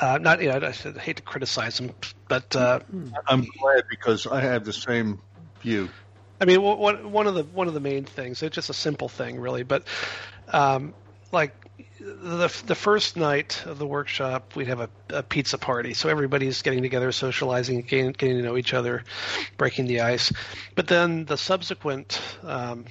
uh, 0.00 0.18
not, 0.18 0.42
you 0.42 0.48
know, 0.48 0.58
I, 0.58 0.68
I 0.68 0.98
hate 0.98 1.16
to 1.16 1.22
criticize 1.22 1.78
him, 1.78 1.92
but 2.28 2.54
uh, 2.56 2.80
I'm 3.26 3.44
glad 3.60 3.84
because 3.88 4.26
I 4.26 4.40
have 4.40 4.64
the 4.64 4.72
same 4.72 5.20
view. 5.62 5.88
I 6.42 6.44
mean, 6.44 6.60
one 6.60 7.28
of 7.28 7.36
the 7.36 7.44
one 7.44 7.68
of 7.68 7.74
the 7.74 7.78
main 7.78 8.04
things. 8.04 8.42
It's 8.42 8.56
just 8.56 8.68
a 8.68 8.74
simple 8.74 9.08
thing, 9.08 9.38
really, 9.38 9.62
but 9.62 9.84
um, 10.48 10.92
like 11.30 11.54
the 12.00 12.52
the 12.66 12.74
first 12.74 13.16
night 13.16 13.62
of 13.64 13.78
the 13.78 13.86
workshop, 13.86 14.56
we'd 14.56 14.66
have 14.66 14.80
a, 14.80 14.90
a, 15.10 15.22
pizza 15.22 15.56
party, 15.56 15.94
so 15.94 16.08
everybody's 16.08 16.60
getting 16.62 16.82
together, 16.82 17.12
socializing, 17.12 17.82
getting, 17.82 18.10
getting, 18.10 18.38
to 18.38 18.42
know 18.42 18.56
each 18.56 18.74
other, 18.74 19.04
breaking 19.56 19.86
the 19.86 20.00
ice. 20.00 20.32
But 20.74 20.88
then 20.88 21.26
the 21.26 21.36
subsequent 21.36 22.20
um, 22.42 22.86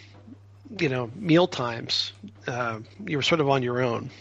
you 0.79 0.87
know 0.87 1.11
meal 1.13 1.45
times, 1.45 2.13
uh, 2.47 2.79
you 3.05 3.17
were 3.17 3.21
sort 3.21 3.41
of 3.41 3.49
on 3.49 3.63
your 3.63 3.81
own. 3.81 4.11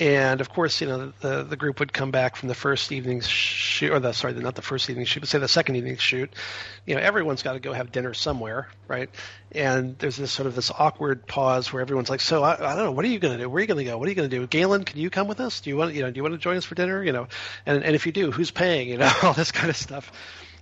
And 0.00 0.40
of 0.40 0.48
course, 0.48 0.80
you 0.80 0.86
know 0.86 1.12
the 1.20 1.42
the 1.42 1.56
group 1.56 1.80
would 1.80 1.92
come 1.92 2.12
back 2.12 2.36
from 2.36 2.48
the 2.48 2.54
first 2.54 2.92
evening's 2.92 3.26
shoot, 3.26 3.90
or 3.90 3.98
the 3.98 4.12
sorry, 4.12 4.32
not 4.34 4.54
the 4.54 4.62
first 4.62 4.88
evening 4.88 5.06
shoot, 5.06 5.20
but 5.20 5.28
say 5.28 5.38
the 5.38 5.48
second 5.48 5.74
evening 5.74 5.96
shoot. 5.96 6.32
You 6.86 6.94
know, 6.94 7.00
everyone's 7.00 7.42
got 7.42 7.54
to 7.54 7.60
go 7.60 7.72
have 7.72 7.90
dinner 7.90 8.14
somewhere, 8.14 8.68
right? 8.86 9.10
And 9.50 9.98
there's 9.98 10.16
this 10.16 10.30
sort 10.30 10.46
of 10.46 10.54
this 10.54 10.70
awkward 10.70 11.26
pause 11.26 11.72
where 11.72 11.82
everyone's 11.82 12.10
like, 12.10 12.20
"So 12.20 12.44
I, 12.44 12.54
I 12.54 12.76
don't 12.76 12.84
know, 12.84 12.92
what 12.92 13.04
are 13.04 13.08
you 13.08 13.18
going 13.18 13.36
to 13.36 13.42
do? 13.42 13.50
Where 13.50 13.58
are 13.58 13.60
you 13.60 13.66
going 13.66 13.84
to 13.84 13.90
go? 13.90 13.98
What 13.98 14.06
are 14.06 14.10
you 14.10 14.14
going 14.14 14.30
to 14.30 14.38
do? 14.38 14.46
Galen, 14.46 14.84
can 14.84 15.00
you 15.00 15.10
come 15.10 15.26
with 15.26 15.40
us? 15.40 15.60
Do 15.60 15.70
you 15.70 15.76
want 15.76 15.94
you 15.94 16.02
know 16.02 16.10
do 16.12 16.16
you 16.16 16.22
want 16.22 16.34
to 16.34 16.38
join 16.38 16.56
us 16.56 16.64
for 16.64 16.76
dinner? 16.76 17.02
You 17.02 17.12
know, 17.12 17.26
and 17.66 17.82
and 17.82 17.96
if 17.96 18.06
you 18.06 18.12
do, 18.12 18.30
who's 18.30 18.52
paying? 18.52 18.88
You 18.88 18.98
know, 18.98 19.12
all 19.24 19.34
this 19.34 19.50
kind 19.50 19.68
of 19.68 19.76
stuff. 19.76 20.12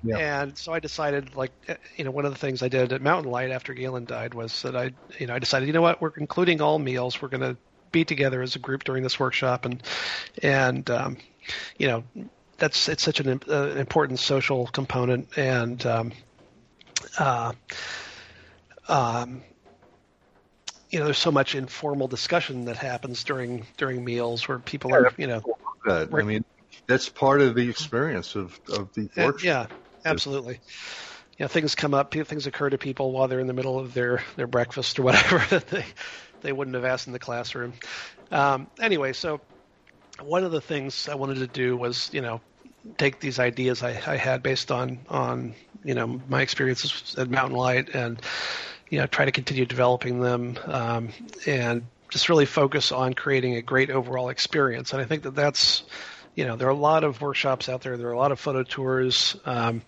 Yeah. 0.03 0.42
And 0.42 0.57
so 0.57 0.72
I 0.72 0.81
decided, 0.81 1.35
like, 1.37 1.53
eh, 1.68 1.77
you 1.96 2.05
know, 2.05 2.11
one 2.11 2.27
of 2.27 2.33
the 2.33 2.38
things 2.38 2.62
I 2.62 2.68
did 2.68 2.92
at 2.92 3.03
Mountain 3.03 3.31
Light 3.31 3.51
after 3.51 3.75
Galen 3.75 4.05
died 4.05 4.35
was 4.35 4.62
that 4.62 4.77
I, 4.77 4.92
you 5.18 5.27
know, 5.27 5.35
I 5.35 5.38
decided, 5.38 5.66
you 5.66 5.72
know 5.72 5.83
what, 5.83 6.01
we're 6.01 6.12
including 6.16 6.61
all 6.61 6.79
meals. 6.79 7.20
We're 7.20 7.29
going 7.29 7.40
to 7.40 7.57
be 7.96 8.04
together 8.04 8.42
as 8.42 8.56
a 8.56 8.59
group 8.59 8.85
during 8.85 9.02
this 9.02 9.18
workshop, 9.18 9.64
and 9.64 9.82
and 10.42 10.90
um, 10.90 11.16
you 11.78 11.87
know, 11.88 12.04
that's 12.59 12.90
it's 12.90 13.02
such 13.02 13.20
an, 13.20 13.40
uh, 13.48 13.68
important 13.70 14.20
social 14.20 14.66
component, 14.66 15.38
and 15.38 15.85
um, 15.87 16.12
uh, 17.18 17.52
um, 18.87 19.42
you 20.90 20.98
know, 20.98 21.06
there's 21.06 21.16
so 21.16 21.32
much 21.32 21.54
informal 21.54 22.06
discussion 22.06 22.66
that 22.66 22.76
happens 22.76 23.24
during 23.24 23.64
during 23.78 24.04
meals 24.04 24.46
where 24.46 24.59
people 24.59 24.90
yeah, 24.90 24.96
are, 24.96 25.12
you 25.16 25.26
know, 25.26 25.42
good. 25.82 26.14
I 26.14 26.22
mean, 26.22 26.44
that's 26.87 27.09
part 27.09 27.40
of 27.40 27.54
the 27.54 27.70
experience 27.70 28.35
of 28.35 28.61
of 28.68 28.92
the 28.92 29.09
workshop. 29.16 29.42
Yeah, 29.42 29.66
absolutely. 30.04 30.61
You 31.38 31.44
know, 31.44 31.48
things 31.48 31.74
come 31.74 31.92
up, 31.94 32.12
things 32.12 32.46
occur 32.46 32.70
to 32.70 32.78
people 32.78 33.12
while 33.12 33.28
they're 33.28 33.40
in 33.40 33.46
the 33.46 33.52
middle 33.52 33.78
of 33.78 33.92
their, 33.92 34.22
their 34.37 34.46
breakfast 34.46 34.98
or 34.98 35.02
whatever 35.02 35.44
that 35.50 35.66
they 35.68 35.85
they 36.42 36.53
wouldn't 36.53 36.75
have 36.75 36.85
asked 36.85 37.07
in 37.07 37.12
the 37.12 37.18
classroom. 37.18 37.75
Um, 38.31 38.68
anyway, 38.81 39.12
so 39.12 39.40
one 40.20 40.44
of 40.44 40.53
the 40.53 40.61
things 40.61 41.09
I 41.09 41.14
wanted 41.14 41.37
to 41.37 41.46
do 41.46 41.77
was, 41.77 42.11
you 42.12 42.20
know, 42.20 42.40
take 42.99 43.20
these 43.20 43.38
ideas 43.38 43.83
I, 43.83 43.90
I 44.07 44.16
had 44.16 44.42
based 44.42 44.70
on 44.70 45.01
on 45.09 45.55
you 45.85 45.94
know 45.94 46.20
my 46.29 46.42
experiences 46.42 47.16
at 47.18 47.29
Mountain 47.29 47.57
Light 47.57 47.88
and 47.94 48.20
you 48.88 48.99
know 48.99 49.07
try 49.07 49.25
to 49.25 49.33
continue 49.33 49.66
developing 49.66 50.20
them 50.20 50.57
um, 50.66 51.09
and 51.46 51.87
just 52.11 52.29
really 52.29 52.46
focus 52.46 52.92
on 52.92 53.14
creating 53.14 53.57
a 53.57 53.62
great 53.62 53.90
overall 53.90 54.29
experience. 54.29 54.92
And 54.92 55.03
I 55.03 55.05
think 55.05 55.25
that 55.25 55.35
that's 55.35 55.83
you 56.37 56.44
know, 56.44 56.55
there 56.57 56.68
are 56.68 56.72
a 56.72 56.75
lot 56.75 57.03
of 57.03 57.20
workshops 57.20 57.68
out 57.68 57.81
there. 57.81 57.96
There 57.96 58.09
are 58.09 58.12
a 58.12 58.18
lot 58.18 58.31
of 58.31 58.38
photo 58.38 58.62
tours. 58.62 59.37
Um, 59.46 59.83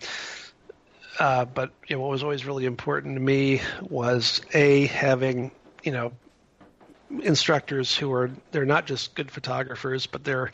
uh, 1.19 1.45
but 1.45 1.71
you 1.87 1.95
know, 1.95 2.01
what 2.01 2.09
was 2.09 2.23
always 2.23 2.45
really 2.45 2.65
important 2.65 3.15
to 3.15 3.21
me 3.21 3.61
was 3.81 4.41
a 4.53 4.87
having 4.87 5.51
you 5.83 5.91
know 5.91 6.11
instructors 7.09 7.95
who 7.95 8.11
are 8.13 8.31
they're 8.51 8.65
not 8.65 8.85
just 8.85 9.15
good 9.15 9.31
photographers, 9.31 10.05
but 10.05 10.23
they're 10.23 10.51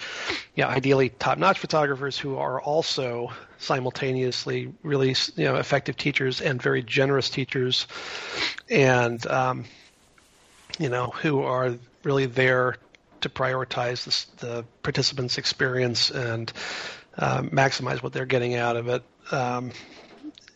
know, 0.63 0.70
ideally 0.70 1.10
top-notch 1.10 1.60
photographers 1.60 2.18
who 2.18 2.38
are 2.38 2.62
also 2.62 3.32
simultaneously 3.58 4.74
really 4.84 5.15
you 5.36 5.46
know 5.46 5.56
effective 5.56 5.98
teachers 5.98 6.41
and 6.41 6.62
very 6.62 6.82
generous 6.82 7.30
teachers, 7.30 7.88
and 8.70 9.26
um, 9.28 9.65
you 10.80 10.89
know 10.89 11.08
who 11.08 11.41
are 11.41 11.76
really 12.04 12.26
there 12.26 12.78
to 13.22 13.30
prioritize 13.30 14.28
the 14.38 14.63
participants' 14.84 15.38
experience 15.38 16.12
and 16.12 16.52
uh, 17.18 17.41
maximize 17.41 18.04
what 18.04 18.13
they're 18.13 18.26
getting 18.26 18.56
out 18.56 18.76
of 18.76 18.88
it. 18.88 19.04
Um, 19.32 19.72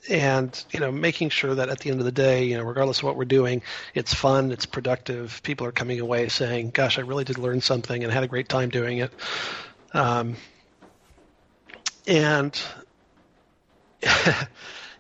and 0.09 0.65
you 0.71 0.79
know, 0.79 0.91
making 0.91 1.29
sure 1.29 1.55
that 1.55 1.69
at 1.69 1.79
the 1.79 1.91
end 1.91 1.99
of 1.99 2.05
the 2.05 2.11
day, 2.11 2.45
you 2.45 2.57
know, 2.57 2.63
regardless 2.63 2.99
of 2.99 3.03
what 3.03 3.15
we're 3.15 3.25
doing, 3.25 3.61
it's 3.93 4.13
fun, 4.13 4.51
it's 4.51 4.65
productive. 4.65 5.41
People 5.43 5.67
are 5.67 5.71
coming 5.71 5.99
away 5.99 6.27
saying, 6.29 6.71
"Gosh, 6.71 6.97
I 6.97 7.01
really 7.01 7.23
did 7.23 7.37
learn 7.37 7.61
something 7.61 8.03
and 8.03 8.11
had 8.11 8.23
a 8.23 8.27
great 8.27 8.49
time 8.49 8.69
doing 8.69 8.97
it." 8.99 9.13
Um, 9.93 10.35
and 12.07 12.59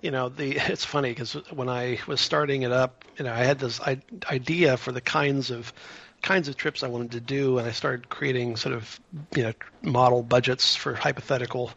you 0.01 0.11
know, 0.11 0.29
the 0.29 0.57
it's 0.57 0.85
funny 0.85 1.09
because 1.09 1.33
when 1.51 1.69
I 1.69 1.99
was 2.07 2.21
starting 2.21 2.61
it 2.61 2.71
up, 2.71 3.03
you 3.17 3.25
know, 3.25 3.33
I 3.33 3.43
had 3.43 3.59
this 3.59 3.81
idea 4.29 4.77
for 4.77 4.91
the 4.91 5.01
kinds 5.01 5.51
of 5.51 5.73
kinds 6.21 6.49
of 6.49 6.57
trips 6.57 6.83
I 6.83 6.87
wanted 6.87 7.11
to 7.13 7.21
do, 7.21 7.57
and 7.57 7.67
I 7.67 7.71
started 7.71 8.09
creating 8.09 8.57
sort 8.57 8.75
of 8.75 8.99
you 9.35 9.43
know 9.43 9.53
model 9.81 10.23
budgets 10.23 10.75
for 10.75 10.93
hypothetical 10.93 11.71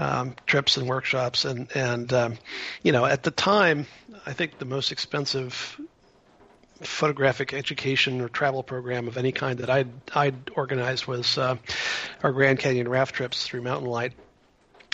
um, 0.00 0.34
trips 0.46 0.76
and 0.76 0.88
workshops, 0.88 1.44
and 1.44 1.68
and 1.74 2.12
um, 2.12 2.38
you 2.82 2.92
know 2.92 3.04
at 3.04 3.22
the 3.22 3.30
time 3.30 3.86
I 4.26 4.32
think 4.32 4.58
the 4.58 4.64
most 4.64 4.92
expensive 4.92 5.80
photographic 6.80 7.52
education 7.52 8.22
or 8.22 8.28
travel 8.28 8.62
program 8.62 9.06
of 9.06 9.18
any 9.18 9.32
kind 9.32 9.58
that 9.58 9.70
I'd 9.70 9.90
I'd 10.14 10.50
organized 10.56 11.06
was 11.06 11.38
uh, 11.38 11.56
our 12.22 12.32
Grand 12.32 12.58
Canyon 12.58 12.88
raft 12.88 13.14
trips 13.14 13.46
through 13.46 13.62
Mountain 13.62 13.88
Light, 13.88 14.12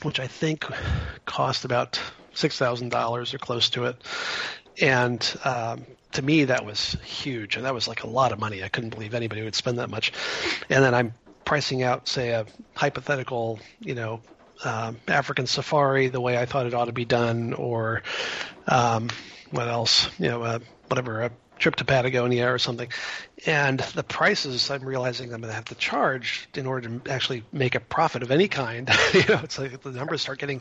which 0.03 0.21
I 0.21 0.27
think 0.27 0.65
cost 1.25 1.65
about 1.65 2.01
six 2.35 2.59
thousand 2.59 2.91
dollars 2.91 3.33
or 3.33 3.39
close 3.39 3.71
to 3.71 3.85
it 3.85 3.97
and 4.81 5.39
um, 5.45 5.87
to 6.13 6.23
me 6.23 6.45
that 6.45 6.65
was 6.65 6.97
huge, 7.05 7.57
and 7.57 7.65
that 7.65 7.75
was 7.75 7.89
like 7.89 8.03
a 8.03 8.07
lot 8.07 8.33
of 8.33 8.39
money. 8.39 8.63
I 8.63 8.69
couldn't 8.69 8.91
believe 8.91 9.15
anybody 9.15 9.43
would 9.43 9.55
spend 9.55 9.79
that 9.79 9.91
much. 9.91 10.13
And 10.69 10.83
then 10.85 10.95
I'm 10.95 11.15
pricing 11.45 11.83
out, 11.83 12.09
say, 12.09 12.31
a 12.31 12.47
hypothetical, 12.75 13.59
you 13.81 13.95
know, 13.95 14.21
um, 14.65 14.99
African 15.09 15.47
safari 15.47 16.09
the 16.09 16.21
way 16.21 16.39
I 16.39 16.47
thought 16.47 16.67
it 16.67 16.75
ought 16.75 16.87
to 16.87 16.93
be 16.93 17.05
done, 17.05 17.53
or 17.53 18.03
um, 18.67 19.09
what 19.51 19.69
else? 19.69 20.09
You 20.19 20.29
know, 20.29 20.43
uh, 20.43 20.59
whatever 20.89 21.23
a 21.23 21.31
trip 21.59 21.77
to 21.77 21.85
Patagonia 21.85 22.53
or 22.53 22.59
something. 22.59 22.89
And 23.47 23.81
the 23.81 24.03
prices 24.03 24.71
I'm 24.71 24.85
realizing 24.85 25.33
I'm 25.33 25.41
going 25.41 25.51
to 25.51 25.55
have 25.55 25.67
to 25.67 25.75
charge 25.75 26.49
in 26.55 26.67
order 26.67 26.89
to 26.89 27.11
actually 27.11 27.45
make 27.53 27.75
a 27.75 27.81
profit 27.81 28.23
of 28.23 28.31
any 28.31 28.49
kind. 28.49 28.89
you 29.15 29.25
know, 29.29 29.41
it's 29.43 29.59
like 29.59 29.81
the 29.83 29.91
numbers 29.93 30.23
start 30.23 30.39
getting 30.39 30.61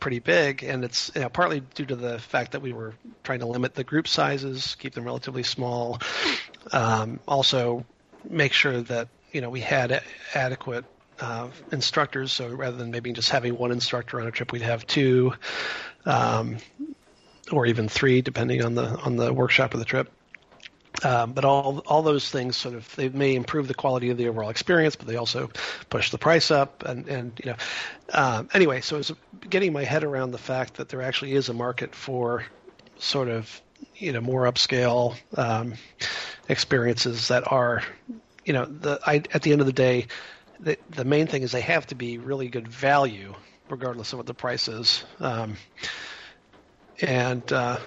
pretty 0.00 0.18
big, 0.18 0.62
and 0.62 0.84
it's 0.84 1.10
you 1.14 1.22
know, 1.22 1.28
partly 1.28 1.60
due 1.60 1.86
to 1.86 1.96
the 1.96 2.18
fact 2.18 2.52
that 2.52 2.62
we 2.62 2.72
were 2.72 2.94
trying 3.22 3.40
to 3.40 3.46
limit 3.46 3.74
the 3.74 3.84
group 3.84 4.08
sizes, 4.08 4.76
keep 4.78 4.94
them 4.94 5.04
relatively 5.04 5.42
small. 5.42 6.00
Um, 6.72 7.20
also, 7.26 7.84
make 8.28 8.52
sure 8.52 8.82
that 8.82 9.08
you 9.32 9.40
know 9.40 9.50
we 9.50 9.60
had 9.60 10.02
adequate 10.34 10.84
uh, 11.20 11.48
instructors. 11.72 12.32
So 12.32 12.48
rather 12.48 12.76
than 12.76 12.90
maybe 12.90 13.12
just 13.12 13.30
having 13.30 13.56
one 13.56 13.72
instructor 13.72 14.20
on 14.20 14.26
a 14.26 14.30
trip, 14.30 14.52
we'd 14.52 14.62
have 14.62 14.86
two, 14.86 15.34
um, 16.04 16.58
or 17.50 17.66
even 17.66 17.88
three, 17.88 18.22
depending 18.22 18.64
on 18.64 18.74
the 18.74 18.86
on 18.86 19.16
the 19.16 19.32
workshop 19.32 19.74
of 19.74 19.80
the 19.80 19.86
trip. 19.86 20.12
Um, 21.04 21.32
but 21.32 21.44
all 21.44 21.82
all 21.86 22.02
those 22.02 22.30
things 22.30 22.56
sort 22.56 22.74
of 22.74 22.94
they 22.96 23.08
may 23.08 23.34
improve 23.34 23.68
the 23.68 23.74
quality 23.74 24.10
of 24.10 24.16
the 24.16 24.28
overall 24.28 24.50
experience, 24.50 24.96
but 24.96 25.06
they 25.06 25.16
also 25.16 25.50
push 25.90 26.10
the 26.10 26.18
price 26.18 26.50
up. 26.50 26.84
And 26.84 27.06
and 27.08 27.40
you 27.44 27.50
know, 27.50 27.56
um, 28.12 28.48
anyway, 28.54 28.80
so 28.80 28.96
it's 28.96 29.12
getting 29.48 29.72
my 29.72 29.84
head 29.84 30.04
around 30.04 30.30
the 30.30 30.38
fact 30.38 30.74
that 30.74 30.88
there 30.88 31.02
actually 31.02 31.32
is 31.32 31.48
a 31.48 31.54
market 31.54 31.94
for 31.94 32.44
sort 32.98 33.28
of 33.28 33.60
you 33.94 34.12
know 34.12 34.20
more 34.20 34.44
upscale 34.44 35.16
um, 35.36 35.74
experiences 36.48 37.28
that 37.28 37.50
are 37.52 37.82
you 38.44 38.52
know 38.52 38.64
the 38.64 38.98
I, 39.06 39.16
at 39.32 39.42
the 39.42 39.52
end 39.52 39.60
of 39.60 39.66
the 39.66 39.72
day 39.72 40.06
the, 40.60 40.78
the 40.90 41.04
main 41.04 41.26
thing 41.26 41.42
is 41.42 41.52
they 41.52 41.60
have 41.60 41.86
to 41.88 41.94
be 41.94 42.18
really 42.18 42.48
good 42.48 42.68
value, 42.68 43.34
regardless 43.68 44.12
of 44.12 44.18
what 44.18 44.26
the 44.26 44.34
price 44.34 44.68
is. 44.68 45.04
Um, 45.20 45.56
and 47.00 47.50
uh, 47.52 47.78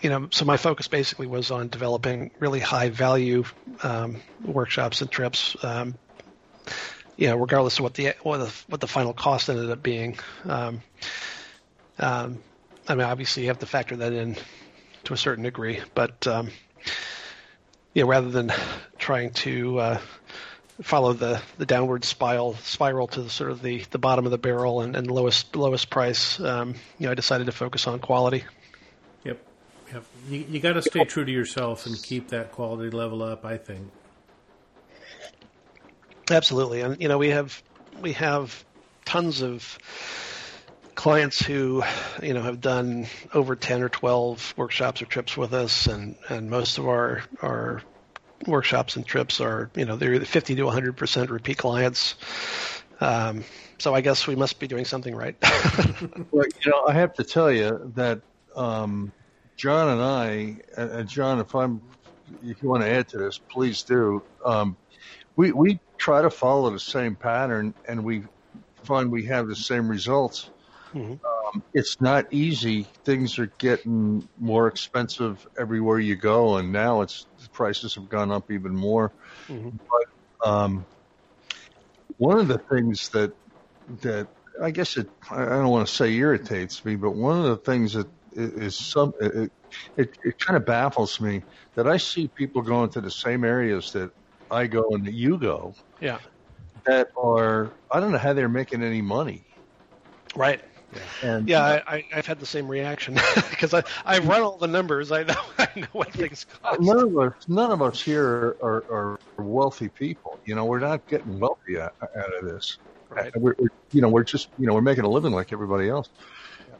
you 0.00 0.10
know, 0.10 0.28
so 0.30 0.44
my 0.44 0.56
focus 0.56 0.88
basically 0.88 1.26
was 1.26 1.50
on 1.50 1.68
developing 1.68 2.30
really 2.38 2.60
high 2.60 2.90
value 2.90 3.44
um, 3.82 4.20
workshops 4.44 5.00
and 5.00 5.10
trips. 5.10 5.56
Um, 5.64 5.94
you 7.16 7.28
know, 7.28 7.36
regardless 7.36 7.78
of 7.78 7.84
what 7.84 7.94
the 7.94 8.14
what 8.22 8.38
the, 8.38 8.52
what 8.68 8.80
the 8.80 8.86
final 8.86 9.12
cost 9.12 9.48
ended 9.48 9.70
up 9.70 9.82
being. 9.82 10.18
Um, 10.44 10.82
um, 11.98 12.42
I 12.88 12.94
mean, 12.94 13.06
obviously 13.06 13.44
you 13.44 13.48
have 13.48 13.60
to 13.60 13.66
factor 13.66 13.96
that 13.96 14.12
in 14.12 14.36
to 15.04 15.14
a 15.14 15.16
certain 15.16 15.44
degree, 15.44 15.80
but 15.94 16.26
um, 16.26 16.50
you 17.94 18.02
know, 18.02 18.08
rather 18.08 18.30
than 18.30 18.52
trying 18.98 19.32
to 19.32 19.78
uh, 19.78 20.00
follow 20.82 21.12
the, 21.12 21.40
the 21.58 21.66
downward 21.66 22.04
spiral 22.04 22.54
spiral 22.54 23.06
to 23.08 23.22
the 23.22 23.30
sort 23.30 23.50
of 23.50 23.62
the, 23.62 23.84
the 23.90 23.98
bottom 23.98 24.24
of 24.24 24.30
the 24.30 24.38
barrel 24.38 24.80
and, 24.80 24.96
and 24.96 25.10
lowest 25.10 25.54
lowest 25.54 25.90
price. 25.90 26.40
Um, 26.40 26.74
you 26.98 27.06
know, 27.06 27.12
I 27.12 27.14
decided 27.14 27.46
to 27.46 27.52
focus 27.52 27.86
on 27.86 27.98
quality. 28.00 28.44
Yep, 29.24 29.38
yep. 29.92 30.04
You 30.28 30.46
you 30.48 30.60
got 30.60 30.72
to 30.74 30.82
stay 30.82 31.04
true 31.04 31.24
to 31.24 31.32
yourself 31.32 31.86
and 31.86 32.00
keep 32.02 32.28
that 32.28 32.52
quality 32.52 32.90
level 32.90 33.22
up. 33.22 33.44
I 33.44 33.56
think. 33.56 33.90
Absolutely, 36.30 36.80
and 36.80 37.00
you 37.00 37.08
know 37.08 37.18
we 37.18 37.30
have 37.30 37.62
we 38.00 38.12
have 38.14 38.64
tons 39.04 39.42
of 39.42 39.78
clients 40.94 41.44
who 41.44 41.82
you 42.22 42.34
know 42.34 42.42
have 42.42 42.60
done 42.60 43.06
over 43.32 43.56
10 43.56 43.82
or 43.82 43.88
12 43.88 44.54
workshops 44.56 45.02
or 45.02 45.06
trips 45.06 45.36
with 45.36 45.52
us 45.52 45.86
and 45.86 46.16
and 46.28 46.48
most 46.48 46.78
of 46.78 46.88
our 46.88 47.22
our 47.42 47.82
workshops 48.46 48.96
and 48.96 49.06
trips 49.06 49.40
are, 49.40 49.70
you 49.74 49.84
know, 49.84 49.96
they're 49.96 50.20
50 50.20 50.54
to 50.56 50.62
100% 50.62 51.30
repeat 51.30 51.58
clients. 51.58 52.14
Um, 53.00 53.44
so 53.78 53.94
I 53.94 54.00
guess 54.00 54.26
we 54.26 54.36
must 54.36 54.58
be 54.58 54.66
doing 54.66 54.84
something 54.84 55.14
right. 55.14 55.36
well, 56.30 56.46
you 56.64 56.70
know, 56.70 56.84
I 56.86 56.92
have 56.92 57.14
to 57.14 57.24
tell 57.24 57.50
you 57.50 57.92
that 57.96 58.20
um, 58.54 59.12
John 59.56 59.88
and 59.88 60.02
I, 60.02 60.56
and 60.76 61.08
John, 61.08 61.40
if 61.40 61.54
I'm, 61.54 61.80
if 62.44 62.62
you 62.62 62.68
want 62.68 62.82
to 62.82 62.88
add 62.88 63.08
to 63.08 63.18
this, 63.18 63.38
please 63.38 63.82
do. 63.82 64.22
Um, 64.44 64.76
we 65.36 65.52
we 65.52 65.80
try 65.98 66.22
to 66.22 66.30
follow 66.30 66.70
the 66.70 66.80
same 66.80 67.14
pattern, 67.16 67.74
and 67.86 68.04
we 68.04 68.22
find 68.84 69.10
we 69.10 69.24
have 69.26 69.48
the 69.48 69.56
same 69.56 69.88
results. 69.88 70.50
Mm-hmm. 70.94 71.12
Um, 71.12 71.62
it's 71.72 72.00
not 72.00 72.32
easy. 72.32 72.86
Things 73.04 73.38
are 73.38 73.50
getting 73.58 74.28
more 74.38 74.68
expensive 74.68 75.46
everywhere 75.58 75.98
you 75.98 76.16
go, 76.16 76.56
and 76.56 76.72
now 76.72 77.00
it's 77.00 77.26
prices 77.54 77.94
have 77.94 78.10
gone 78.10 78.30
up 78.30 78.50
even 78.50 78.74
more. 78.74 79.10
Mm-hmm. 79.48 79.70
But 79.88 80.48
um, 80.48 80.84
one 82.18 82.38
of 82.38 82.48
the 82.48 82.58
things 82.58 83.08
that 83.10 83.32
that 84.02 84.28
I 84.60 84.70
guess 84.70 84.96
it 84.96 85.08
I 85.30 85.44
don't 85.44 85.68
want 85.68 85.88
to 85.88 85.94
say 85.94 86.12
irritates 86.12 86.84
me, 86.84 86.96
but 86.96 87.12
one 87.12 87.38
of 87.38 87.44
the 87.44 87.56
things 87.56 87.94
that 87.94 88.08
is 88.34 88.76
some 88.76 89.14
it 89.20 89.50
it, 89.96 90.18
it 90.22 90.38
kind 90.38 90.56
of 90.56 90.66
baffles 90.66 91.20
me 91.20 91.42
that 91.74 91.86
I 91.86 91.96
see 91.96 92.28
people 92.28 92.62
going 92.62 92.90
to 92.90 93.00
the 93.00 93.10
same 93.10 93.44
areas 93.44 93.92
that 93.92 94.10
I 94.50 94.66
go 94.66 94.84
and 94.90 95.06
that 95.06 95.14
you 95.14 95.38
go. 95.38 95.74
Yeah. 96.00 96.18
That 96.84 97.08
are 97.16 97.70
I 97.90 98.00
don't 98.00 98.12
know 98.12 98.18
how 98.18 98.32
they're 98.34 98.48
making 98.48 98.82
any 98.82 99.02
money. 99.02 99.44
Right. 100.36 100.60
Yeah, 100.94 101.28
and, 101.28 101.48
yeah 101.48 101.82
I, 101.86 101.96
I, 101.96 102.04
have 102.10 102.26
had 102.26 102.40
the 102.40 102.46
same 102.46 102.68
reaction 102.68 103.14
because 103.50 103.74
I 103.74 103.82
I 104.04 104.18
run 104.18 104.42
all 104.42 104.56
the 104.56 104.66
numbers. 104.66 105.12
I 105.12 105.24
know 105.24 105.34
I 105.58 105.68
know 105.76 105.86
what 105.92 106.12
things 106.12 106.46
uh, 106.62 106.70
cost. 106.70 106.80
None 106.80 106.98
of 106.98 107.18
us 107.18 107.32
none 107.48 107.70
of 107.70 107.82
us 107.82 108.00
here 108.00 108.56
are, 108.62 108.84
are, 108.90 109.18
are 109.38 109.44
wealthy 109.44 109.88
people. 109.88 110.38
You 110.44 110.54
know, 110.54 110.64
we're 110.64 110.80
not 110.80 111.06
getting 111.06 111.38
wealthy 111.38 111.78
out, 111.78 111.94
out 112.02 112.34
of 112.34 112.44
this. 112.44 112.78
Right. 113.08 113.34
Uh, 113.34 113.40
we're, 113.40 113.54
we're, 113.58 113.68
you 113.92 114.00
know 114.00 114.08
we're 114.08 114.24
just 114.24 114.48
you 114.58 114.66
know 114.66 114.74
we're 114.74 114.82
making 114.82 115.04
a 115.04 115.08
living 115.08 115.32
like 115.32 115.52
everybody 115.52 115.88
else. 115.88 116.08
Yeah. 116.68 116.76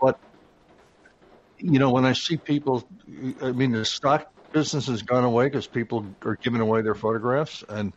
But 0.00 0.18
you 1.58 1.78
know 1.78 1.90
when 1.90 2.04
I 2.04 2.12
see 2.12 2.36
people, 2.36 2.86
I 3.40 3.52
mean 3.52 3.72
the 3.72 3.84
stock 3.84 4.32
business 4.52 4.86
has 4.86 5.02
gone 5.02 5.24
away 5.24 5.46
because 5.46 5.66
people 5.66 6.04
are 6.24 6.36
giving 6.36 6.60
away 6.60 6.82
their 6.82 6.94
photographs 6.94 7.64
and 7.68 7.92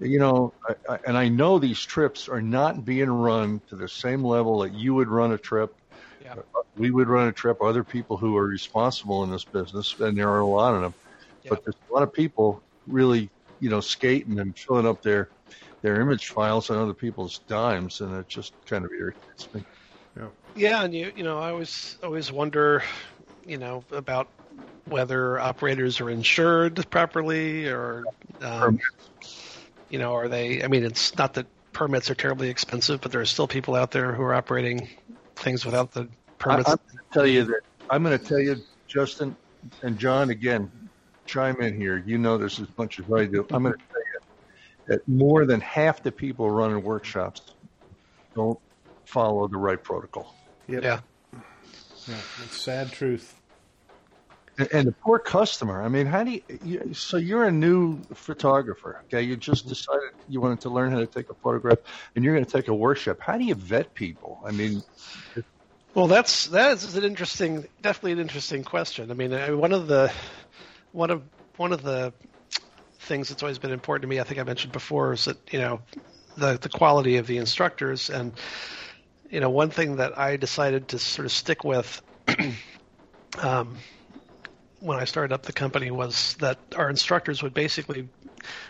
you 0.00 0.18
know, 0.18 0.52
I, 0.68 0.94
I, 0.94 0.98
and 1.06 1.16
I 1.16 1.28
know 1.28 1.58
these 1.58 1.80
trips 1.80 2.28
are 2.28 2.42
not 2.42 2.84
being 2.84 3.10
run 3.10 3.60
to 3.68 3.76
the 3.76 3.88
same 3.88 4.22
level 4.22 4.60
that 4.60 4.72
you 4.72 4.94
would 4.94 5.08
run 5.08 5.32
a 5.32 5.38
trip. 5.38 5.74
Yeah. 6.22 6.34
We 6.76 6.90
would 6.90 7.08
run 7.08 7.28
a 7.28 7.32
trip. 7.32 7.62
Other 7.62 7.84
people 7.84 8.16
who 8.16 8.36
are 8.36 8.46
responsible 8.46 9.24
in 9.24 9.30
this 9.30 9.44
business, 9.44 9.94
and 9.98 10.16
there 10.16 10.28
are 10.28 10.40
a 10.40 10.46
lot 10.46 10.74
of 10.74 10.82
them. 10.82 10.94
Yeah. 11.42 11.50
But 11.50 11.64
there's 11.64 11.76
a 11.90 11.94
lot 11.94 12.02
of 12.02 12.12
people 12.12 12.62
really, 12.86 13.30
you 13.60 13.70
know, 13.70 13.80
skating 13.80 14.38
and 14.38 14.56
filling 14.58 14.86
up 14.86 15.02
their 15.02 15.30
their 15.82 16.00
image 16.00 16.28
files 16.28 16.68
on 16.70 16.78
other 16.78 16.94
people's 16.94 17.38
dimes, 17.48 18.00
and 18.00 18.14
it 18.18 18.28
just 18.28 18.52
kind 18.66 18.84
of 18.84 18.90
irritates 18.92 19.48
me. 19.54 19.64
Yeah. 20.16 20.28
Yeah, 20.54 20.84
and 20.84 20.94
you 20.94 21.12
you 21.16 21.22
know, 21.22 21.38
I 21.38 21.50
always 21.50 21.96
always 22.02 22.32
wonder, 22.32 22.82
you 23.46 23.58
know, 23.58 23.84
about 23.92 24.28
whether 24.86 25.38
operators 25.38 26.00
are 26.00 26.10
insured 26.10 26.88
properly 26.90 27.68
or 27.68 28.04
um, 28.40 28.78
you 29.88 29.98
know, 29.98 30.14
are 30.14 30.28
they? 30.28 30.62
I 30.62 30.68
mean, 30.68 30.84
it's 30.84 31.16
not 31.16 31.34
that 31.34 31.46
permits 31.72 32.10
are 32.10 32.14
terribly 32.14 32.48
expensive, 32.48 33.00
but 33.00 33.12
there 33.12 33.20
are 33.20 33.26
still 33.26 33.46
people 33.46 33.74
out 33.74 33.90
there 33.90 34.12
who 34.12 34.22
are 34.22 34.34
operating 34.34 34.88
things 35.36 35.64
without 35.64 35.92
the 35.92 36.08
permits. 36.38 36.68
I, 36.68 36.72
am 36.72 36.78
going 36.78 36.98
to 36.98 37.12
tell 37.12 37.26
you 37.26 37.44
that 37.44 37.60
I'm 37.90 38.02
going 38.02 38.18
to 38.18 38.24
tell 38.24 38.40
you, 38.40 38.56
Justin 38.86 39.36
and 39.82 39.98
John, 39.98 40.30
again, 40.30 40.70
chime 41.26 41.60
in 41.60 41.76
here. 41.76 42.02
You 42.04 42.18
know 42.18 42.38
this 42.38 42.58
as 42.58 42.68
much 42.78 42.98
as 42.98 43.04
I 43.12 43.26
do. 43.26 43.46
I'm 43.50 43.62
going 43.62 43.74
to 43.74 43.84
tell 43.92 44.00
you 44.00 44.20
that 44.86 45.08
more 45.08 45.44
than 45.44 45.60
half 45.60 46.02
the 46.02 46.12
people 46.12 46.50
running 46.50 46.82
workshops 46.82 47.54
don't 48.34 48.58
follow 49.04 49.46
the 49.48 49.56
right 49.56 49.82
protocol. 49.82 50.34
Yep. 50.68 50.82
Yeah. 50.82 51.00
Yeah, 52.08 52.14
it's 52.44 52.60
sad 52.60 52.92
truth. 52.92 53.35
And, 54.58 54.88
the 54.88 54.92
poor 54.92 55.18
customer. 55.18 55.82
I 55.82 55.88
mean, 55.88 56.06
how 56.06 56.24
do 56.24 56.30
you, 56.30 56.42
you? 56.64 56.94
So 56.94 57.18
you're 57.18 57.44
a 57.44 57.52
new 57.52 58.00
photographer. 58.14 59.02
Okay, 59.04 59.22
you 59.22 59.36
just 59.36 59.62
mm-hmm. 59.62 59.70
decided 59.70 60.10
you 60.28 60.40
wanted 60.40 60.60
to 60.62 60.70
learn 60.70 60.92
how 60.92 60.98
to 60.98 61.06
take 61.06 61.28
a 61.28 61.34
photograph, 61.34 61.78
and 62.14 62.24
you're 62.24 62.34
going 62.34 62.44
to 62.44 62.50
take 62.50 62.68
a 62.68 62.74
workshop. 62.74 63.18
How 63.20 63.36
do 63.36 63.44
you 63.44 63.54
vet 63.54 63.92
people? 63.94 64.40
I 64.46 64.52
mean. 64.52 64.82
Well, 65.94 66.06
that's 66.06 66.46
that 66.48 66.72
is 66.72 66.96
an 66.96 67.04
interesting, 67.04 67.66
definitely 67.82 68.12
an 68.12 68.18
interesting 68.20 68.64
question. 68.64 69.10
I 69.10 69.14
mean, 69.14 69.32
one 69.58 69.72
of 69.72 69.86
the 69.88 70.12
one 70.92 71.10
of 71.10 71.22
one 71.56 71.72
of 71.72 71.82
the 71.82 72.12
things 73.00 73.28
that's 73.28 73.42
always 73.42 73.58
been 73.58 73.72
important 73.72 74.02
to 74.02 74.08
me, 74.08 74.20
I 74.20 74.24
think 74.24 74.40
I 74.40 74.42
mentioned 74.42 74.72
before, 74.72 75.12
is 75.12 75.26
that 75.26 75.38
you 75.50 75.58
know 75.58 75.80
the 76.36 76.58
the 76.58 76.68
quality 76.68 77.16
of 77.16 77.26
the 77.26 77.38
instructors, 77.38 78.10
and 78.10 78.32
you 79.30 79.40
know 79.40 79.50
one 79.50 79.70
thing 79.70 79.96
that 79.96 80.18
I 80.18 80.36
decided 80.36 80.88
to 80.88 80.98
sort 80.98 81.26
of 81.26 81.32
stick 81.32 81.64
with 81.64 82.02
um, 83.38 83.76
when 84.86 84.98
I 85.00 85.04
started 85.04 85.34
up 85.34 85.42
the 85.42 85.52
company 85.52 85.90
was 85.90 86.34
that 86.34 86.58
our 86.76 86.88
instructors 86.88 87.42
would 87.42 87.52
basically 87.52 88.08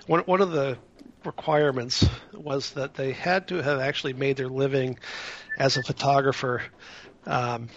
one 0.06 0.20
one 0.20 0.40
of 0.40 0.50
the 0.50 0.78
requirements 1.24 2.06
was 2.32 2.70
that 2.70 2.94
they 2.94 3.12
had 3.12 3.48
to 3.48 3.56
have 3.56 3.80
actually 3.80 4.14
made 4.14 4.38
their 4.38 4.48
living 4.48 4.98
as 5.58 5.76
a 5.76 5.82
photographer. 5.82 6.62
Um, 7.26 7.68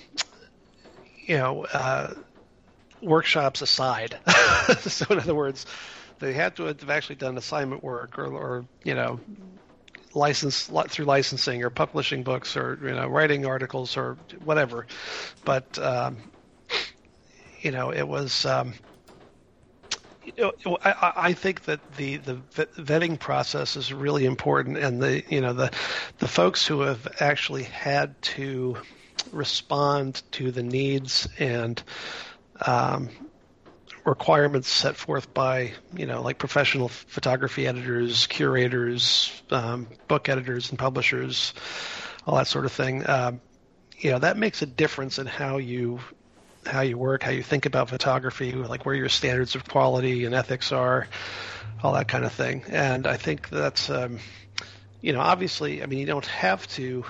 you 1.25 1.37
know, 1.37 1.65
uh, 1.65 2.13
workshops 3.01 3.61
aside. 3.61 4.17
so 4.79 5.05
in 5.09 5.19
other 5.19 5.35
words, 5.35 5.65
they 6.19 6.31
had 6.33 6.55
to 6.55 6.63
have 6.63 6.89
actually 6.89 7.15
done 7.15 7.37
assignment 7.37 7.83
work 7.83 8.17
or, 8.17 8.27
or 8.27 8.65
you 8.85 8.95
know 8.95 9.19
license 10.13 10.71
through 10.87 11.05
licensing 11.05 11.63
or 11.63 11.69
publishing 11.69 12.23
books 12.23 12.55
or 12.55 12.79
you 12.81 12.95
know 12.95 13.07
writing 13.07 13.45
articles 13.45 13.95
or 13.95 14.17
whatever 14.43 14.87
but 15.45 15.77
um, 15.77 16.17
you 17.61 17.71
know 17.71 17.91
it 17.91 18.07
was 18.07 18.45
um, 18.45 18.73
you 20.35 20.51
know, 20.65 20.77
I, 20.83 21.13
I 21.15 21.33
think 21.33 21.65
that 21.65 21.79
the, 21.95 22.17
the 22.17 22.35
vetting 22.77 23.19
process 23.19 23.75
is 23.75 23.93
really 23.93 24.25
important, 24.25 24.77
and 24.77 25.01
the 25.01 25.23
you 25.29 25.41
know 25.41 25.53
the 25.53 25.71
the 26.19 26.27
folks 26.27 26.65
who 26.65 26.81
have 26.81 27.07
actually 27.19 27.63
had 27.63 28.21
to 28.21 28.77
respond 29.31 30.21
to 30.31 30.51
the 30.51 30.63
needs 30.63 31.27
and 31.37 31.81
um, 32.65 33.09
requirements 34.05 34.69
set 34.69 34.95
forth 34.95 35.33
by 35.33 35.73
you 35.93 36.05
know 36.05 36.21
like 36.21 36.37
professional 36.37 36.89
photography 36.89 37.67
editors, 37.67 38.27
curators, 38.27 39.41
um, 39.51 39.87
book 40.07 40.29
editors, 40.29 40.69
and 40.69 40.79
publishers, 40.79 41.53
all 42.25 42.35
that 42.37 42.47
sort 42.47 42.65
of 42.65 42.71
thing. 42.71 43.07
Um, 43.09 43.41
you 43.97 44.11
know 44.11 44.19
that 44.19 44.37
makes 44.37 44.61
a 44.61 44.65
difference 44.65 45.19
in 45.19 45.27
how 45.27 45.57
you 45.57 45.99
how 46.65 46.81
you 46.81 46.97
work, 46.97 47.23
how 47.23 47.31
you 47.31 47.43
think 47.43 47.65
about 47.65 47.89
photography, 47.89 48.51
like 48.51 48.85
where 48.85 48.95
your 48.95 49.09
standards 49.09 49.55
of 49.55 49.67
quality 49.67 50.25
and 50.25 50.35
ethics 50.35 50.71
are, 50.71 51.07
all 51.81 51.93
that 51.93 52.07
kind 52.07 52.25
of 52.25 52.33
thing. 52.33 52.63
And 52.69 53.07
I 53.07 53.17
think 53.17 53.49
that's, 53.49 53.89
um, 53.89 54.19
you 55.01 55.13
know, 55.13 55.19
obviously, 55.19 55.81
I 55.81 55.85
mean, 55.85 55.99
you 55.99 56.05
don't 56.05 56.25
have 56.25 56.67
to. 56.69 57.05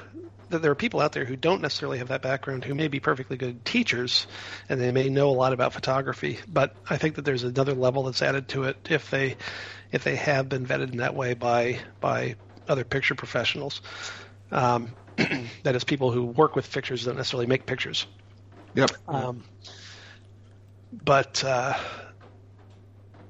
There 0.49 0.71
are 0.71 0.75
people 0.75 0.99
out 0.99 1.11
there 1.11 1.25
who 1.25 1.35
don't 1.35 1.61
necessarily 1.61 1.99
have 1.99 2.07
that 2.07 2.23
background 2.23 2.65
who 2.65 2.73
may 2.73 2.87
be 2.87 2.99
perfectly 2.99 3.37
good 3.37 3.63
teachers 3.63 4.25
and 4.67 4.81
they 4.81 4.91
may 4.91 5.07
know 5.07 5.29
a 5.29 5.37
lot 5.37 5.53
about 5.53 5.73
photography, 5.73 6.39
but 6.47 6.75
I 6.89 6.97
think 6.97 7.15
that 7.15 7.21
there's 7.25 7.43
another 7.43 7.75
level 7.75 8.03
that's 8.03 8.23
added 8.23 8.47
to 8.49 8.63
it 8.63 8.77
if 8.89 9.11
they 9.11 9.37
if 9.91 10.03
they 10.03 10.15
have 10.15 10.49
been 10.49 10.65
vetted 10.65 10.91
in 10.91 10.97
that 10.97 11.13
way 11.13 11.35
by 11.35 11.79
by 11.99 12.35
other 12.67 12.83
picture 12.83 13.13
professionals. 13.13 13.81
Um, 14.51 14.93
that 15.63 15.75
is, 15.75 15.83
people 15.83 16.11
who 16.11 16.23
work 16.23 16.55
with 16.55 16.71
pictures 16.71 17.05
don't 17.05 17.17
necessarily 17.17 17.47
make 17.47 17.65
pictures. 17.65 18.07
Yep. 18.79 18.91
Um, 19.07 19.43
but 20.91 21.43
uh, 21.43 21.77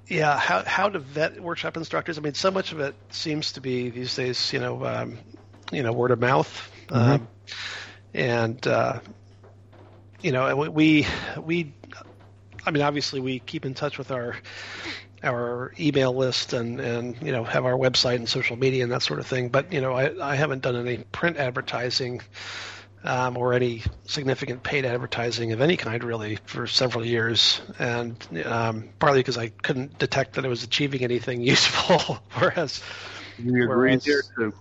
yeah, 0.08 0.38
how 0.38 0.64
how 0.64 0.90
to 0.90 1.00
vet 1.00 1.40
workshop 1.40 1.78
instructors? 1.78 2.18
I 2.18 2.22
mean, 2.22 2.34
so 2.34 2.52
much 2.52 2.72
of 2.72 2.80
it 2.80 2.96
seems 3.10 3.54
to 3.54 3.62
be 3.62 3.90
these 3.90 4.16
days, 4.16 4.52
you 4.54 4.60
know, 4.60 4.86
um, 4.86 5.18
you 5.72 5.84
know, 5.84 5.92
word 5.92 6.12
of 6.12 6.20
mouth, 6.20 6.72
mm-hmm. 6.88 7.12
um, 7.12 7.28
and 8.14 8.66
uh, 8.68 9.00
you 10.22 10.32
know, 10.32 10.56
we 10.56 11.06
we, 11.42 11.74
I 12.66 12.72
mean, 12.72 12.84
obviously 12.84 13.20
we 13.20 13.40
keep 13.40 13.66
in 13.66 13.74
touch 13.74 13.98
with 13.98 14.12
our 14.12 14.36
our 15.24 15.74
email 15.80 16.14
list 16.14 16.54
and 16.54 16.80
and 16.80 17.22
you 17.22 17.32
know 17.32 17.44
have 17.44 17.66
our 17.66 17.74
website 17.74 18.16
and 18.16 18.30
social 18.30 18.56
media 18.56 18.84
and 18.84 18.92
that 18.92 19.04
sort 19.04 19.20
of 19.20 19.28
thing. 19.28 19.50
But 19.50 19.72
you 19.72 19.82
know, 19.82 19.94
I 19.94 20.32
I 20.32 20.36
haven't 20.36 20.62
done 20.62 20.76
any 20.76 20.98
print 21.12 21.38
advertising 21.38 22.22
um, 23.04 23.38
or 23.38 23.54
any 23.54 23.84
significant 24.06 24.64
paid 24.64 24.86
advertising 24.86 25.52
of 25.52 25.62
any 25.62 25.78
kind 25.78 26.04
really 26.04 26.38
for 26.46 26.68
several 26.68 27.06
years, 27.06 27.62
and 27.80 28.16
um, 28.46 28.90
partly 29.00 29.20
because 29.20 29.38
I 29.38 29.50
couldn't 29.50 29.98
detect 29.98 30.34
that 30.34 30.46
it 30.46 30.50
was 30.50 30.64
achieving 30.64 31.04
anything 31.04 31.42
useful. 31.56 32.20
whereas, 32.38 32.82
you 33.38 33.64
agree 33.64 33.98
there 33.98 34.22
too. 34.38 34.54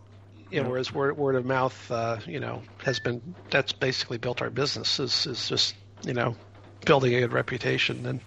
You 0.50 0.62
know, 0.62 0.70
whereas 0.70 0.92
word, 0.92 1.18
word 1.18 1.34
of 1.34 1.44
mouth, 1.44 1.90
uh, 1.90 2.18
you 2.26 2.40
know, 2.40 2.62
has 2.82 3.00
been 3.00 3.34
that's 3.50 3.72
basically 3.72 4.18
built 4.18 4.40
our 4.40 4.50
business 4.50 4.98
is 4.98 5.26
is 5.26 5.48
just 5.48 5.74
you 6.02 6.14
know 6.14 6.36
building 6.84 7.14
a 7.14 7.20
good 7.20 7.32
reputation 7.32 8.06
and 8.06 8.20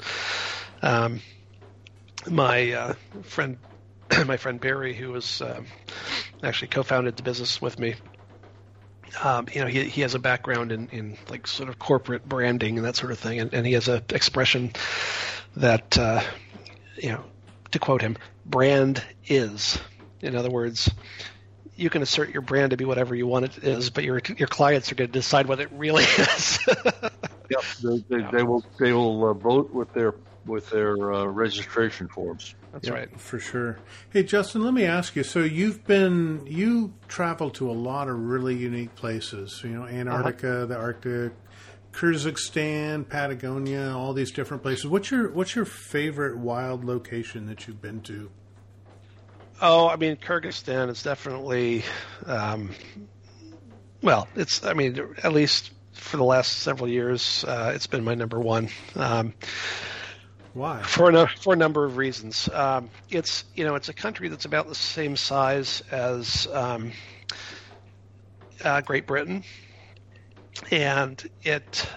um, 0.82 1.21
my 2.30 2.71
uh, 2.71 2.93
friend 3.24 3.58
my 4.26 4.38
friend 4.38 4.60
Barry 4.60 4.93
who 4.93 5.12
was 5.12 5.41
uh, 5.41 5.62
actually 6.43 6.67
co-founded 6.67 7.17
the 7.17 7.24
business 7.24 7.62
with 7.62 7.80
me 7.80 7.95
um, 9.21 9.47
you 9.54 9.62
know, 9.62 9.67
he, 9.67 9.84
he 9.86 10.02
has 10.02 10.15
a 10.15 10.19
background 10.19 10.71
in, 10.71 10.88
in 10.89 11.17
like 11.30 11.47
sort 11.47 11.69
of 11.69 11.80
corporate 11.80 12.28
branding 12.28 12.78
and 12.78 12.86
that 12.86 12.95
sort 12.95 13.12
of 13.12 13.19
thing, 13.19 13.39
and, 13.39 13.54
and 13.54 13.65
he 13.65 13.74
has 13.74 13.88
an 13.88 14.04
expression 14.10 14.71
that, 15.56 15.97
uh, 15.97 16.21
you 16.97 17.10
know, 17.10 17.24
to 17.71 17.80
quote 17.80 18.02
him, 18.02 18.17
brand 18.45 19.04
is. 19.28 19.80
In 20.21 20.36
other 20.36 20.50
words, 20.50 20.89
you 21.76 21.89
can 21.89 22.02
assert 22.02 22.30
your 22.30 22.41
brand 22.41 22.71
to 22.71 22.78
be 22.78 22.86
whatever 22.86 23.15
you 23.15 23.28
want 23.28 23.45
it 23.45 23.63
is, 23.63 23.89
but 23.89 24.04
your 24.04 24.21
your 24.38 24.47
clients 24.47 24.91
are 24.91 24.95
going 24.95 25.10
to 25.10 25.12
decide 25.12 25.47
what 25.47 25.60
it 25.60 25.69
really 25.71 26.04
is. 26.17 26.60
yep, 27.50 27.63
they, 27.84 28.04
they, 28.10 28.32
they, 28.32 28.43
will 28.43 28.63
they 28.80 28.93
will 28.93 29.26
uh, 29.26 29.34
vote 29.34 29.71
with 29.71 29.91
their 29.93 30.13
with 30.45 30.69
their 30.69 31.13
uh, 31.13 31.26
registration 31.26 32.08
forms. 32.08 32.56
That's 32.71 32.89
right, 32.89 33.19
for 33.19 33.38
sure. 33.38 33.79
Hey, 34.12 34.23
Justin, 34.23 34.63
let 34.63 34.73
me 34.73 34.86
ask 34.86 35.15
you. 35.15 35.23
So 35.23 35.39
you've 35.39 35.86
been 35.86 36.45
you 36.45 36.93
traveled 37.07 37.55
to 37.55 37.69
a 37.69 37.73
lot 37.73 38.07
of 38.07 38.17
really 38.17 38.55
unique 38.55 38.95
places. 38.95 39.62
You 39.63 39.71
know, 39.71 39.86
Antarctica, 39.86 40.57
uh-huh. 40.57 40.65
the 40.67 40.77
Arctic, 40.77 41.34
Kyrgyzstan, 41.91 43.07
Patagonia, 43.07 43.93
all 43.95 44.13
these 44.13 44.31
different 44.31 44.63
places. 44.63 44.88
What's 44.88 45.12
your 45.12 45.29
what's 45.31 45.55
your 45.55 45.65
favorite 45.65 46.38
wild 46.38 46.86
location 46.86 47.47
that 47.47 47.67
you've 47.67 47.81
been 47.81 48.01
to? 48.01 48.31
Oh, 49.62 49.88
I 49.89 49.95
mean, 49.97 50.15
Kyrgyzstan 50.15 50.89
is 50.89 51.03
definitely. 51.03 51.84
Um, 52.25 52.71
well, 54.01 54.27
it's. 54.36 54.63
I 54.63 54.73
mean, 54.73 55.15
at 55.23 55.34
least 55.34 55.71
for 55.93 56.17
the 56.17 56.23
last 56.23 56.60
several 56.60 56.89
years, 56.89 57.43
uh, 57.47 57.73
it's 57.75 57.88
been 57.88 58.03
my 58.03 58.15
number 58.15 58.39
one. 58.39 58.69
Um, 58.95 59.34
why? 60.54 60.82
For 60.82 61.10
a 61.10 61.28
for 61.28 61.54
a 61.54 61.58
number 61.58 61.86
of 61.86 61.98
reasons. 61.98 62.50
Um, 62.52 62.90
it's 63.10 63.46
you 63.56 63.64
know 63.64 63.76
it's 63.76 63.90
a 63.90 63.94
country 63.94 64.28
that's 64.30 64.46
about 64.46 64.68
the 64.68 64.76
same 64.76 65.16
size 65.16 65.82
as 65.92 66.48
um, 66.52 66.92
uh, 68.64 68.82
Great 68.82 69.08
Britain, 69.08 69.44
and 70.72 71.24
it 71.44 71.88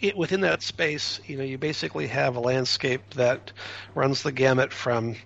it 0.00 0.16
within 0.16 0.42
that 0.42 0.62
space, 0.62 1.20
you 1.26 1.36
know, 1.36 1.44
you 1.44 1.58
basically 1.58 2.06
have 2.06 2.36
a 2.36 2.40
landscape 2.40 3.14
that 3.14 3.52
runs 3.94 4.22
the 4.22 4.32
gamut 4.32 4.72
from 4.72 5.16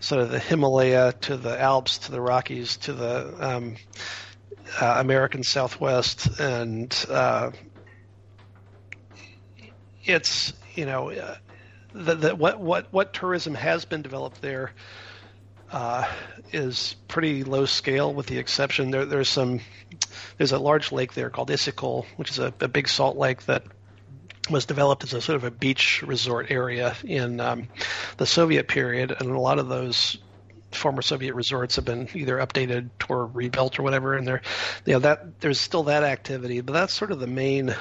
sort 0.00 0.20
of 0.20 0.30
the 0.30 0.38
Himalaya 0.38 1.12
to 1.22 1.36
the 1.36 1.60
Alps 1.60 1.98
to 1.98 2.12
the 2.12 2.20
Rockies 2.20 2.76
to 2.78 2.92
the 2.92 3.34
um, 3.38 3.76
uh, 4.80 4.96
American 4.98 5.44
Southwest, 5.44 6.40
and 6.40 6.92
uh, 7.08 7.50
it's 10.04 10.52
you 10.74 10.86
know, 10.86 11.10
uh, 11.10 11.36
the, 11.94 12.14
the, 12.14 12.34
what 12.34 12.60
what 12.60 12.92
what 12.92 13.12
tourism 13.12 13.54
has 13.54 13.84
been 13.84 14.02
developed 14.02 14.40
there 14.40 14.72
uh, 15.70 16.06
is 16.52 16.96
pretty 17.08 17.44
low 17.44 17.64
scale, 17.64 18.12
with 18.12 18.26
the 18.26 18.38
exception 18.38 18.90
there, 18.90 19.04
there's 19.06 19.28
some 19.28 19.60
there's 20.38 20.52
a 20.52 20.58
large 20.58 20.92
lake 20.92 21.14
there 21.14 21.30
called 21.30 21.48
Issyk 21.48 22.06
which 22.16 22.30
is 22.30 22.38
a, 22.38 22.52
a, 22.60 22.68
big 22.68 22.88
salt 22.88 23.16
lake 23.16 23.44
that 23.46 23.64
was 24.50 24.66
developed 24.66 25.04
as 25.04 25.14
a 25.14 25.20
sort 25.20 25.36
of 25.36 25.44
a 25.44 25.50
beach 25.50 26.02
resort 26.02 26.50
area 26.50 26.94
in 27.04 27.40
um, 27.40 27.68
the 28.16 28.26
Soviet 28.26 28.68
period, 28.68 29.14
and 29.18 29.30
a 29.30 29.40
lot 29.40 29.58
of 29.58 29.68
those 29.68 30.18
former 30.72 31.02
Soviet 31.02 31.34
resorts 31.34 31.76
have 31.76 31.84
been 31.84 32.08
either 32.14 32.38
updated 32.38 32.90
or 33.08 33.26
rebuilt 33.26 33.78
or 33.78 33.82
whatever, 33.82 34.14
and 34.14 34.26
there, 34.26 34.42
you 34.84 34.94
know, 34.94 34.98
that 35.00 35.40
there's 35.40 35.60
still 35.60 35.84
that 35.84 36.02
activity, 36.02 36.60
but 36.60 36.72
that's 36.72 36.92
sort 36.92 37.12
of 37.12 37.20
the 37.20 37.26
main 37.26 37.74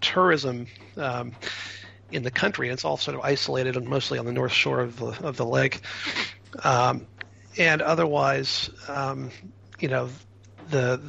tourism 0.00 0.66
um, 0.96 1.32
in 2.12 2.22
the 2.22 2.30
country. 2.30 2.68
It's 2.68 2.84
all 2.84 2.96
sort 2.96 3.16
of 3.16 3.22
isolated 3.22 3.76
and 3.76 3.88
mostly 3.88 4.18
on 4.18 4.26
the 4.26 4.32
north 4.32 4.52
shore 4.52 4.80
of 4.80 4.98
the 4.98 5.26
of 5.26 5.36
the 5.36 5.46
lake. 5.46 5.80
Um, 6.62 7.06
and 7.58 7.82
otherwise, 7.82 8.70
um, 8.88 9.30
you 9.78 9.88
know, 9.88 10.08
the 10.68 11.00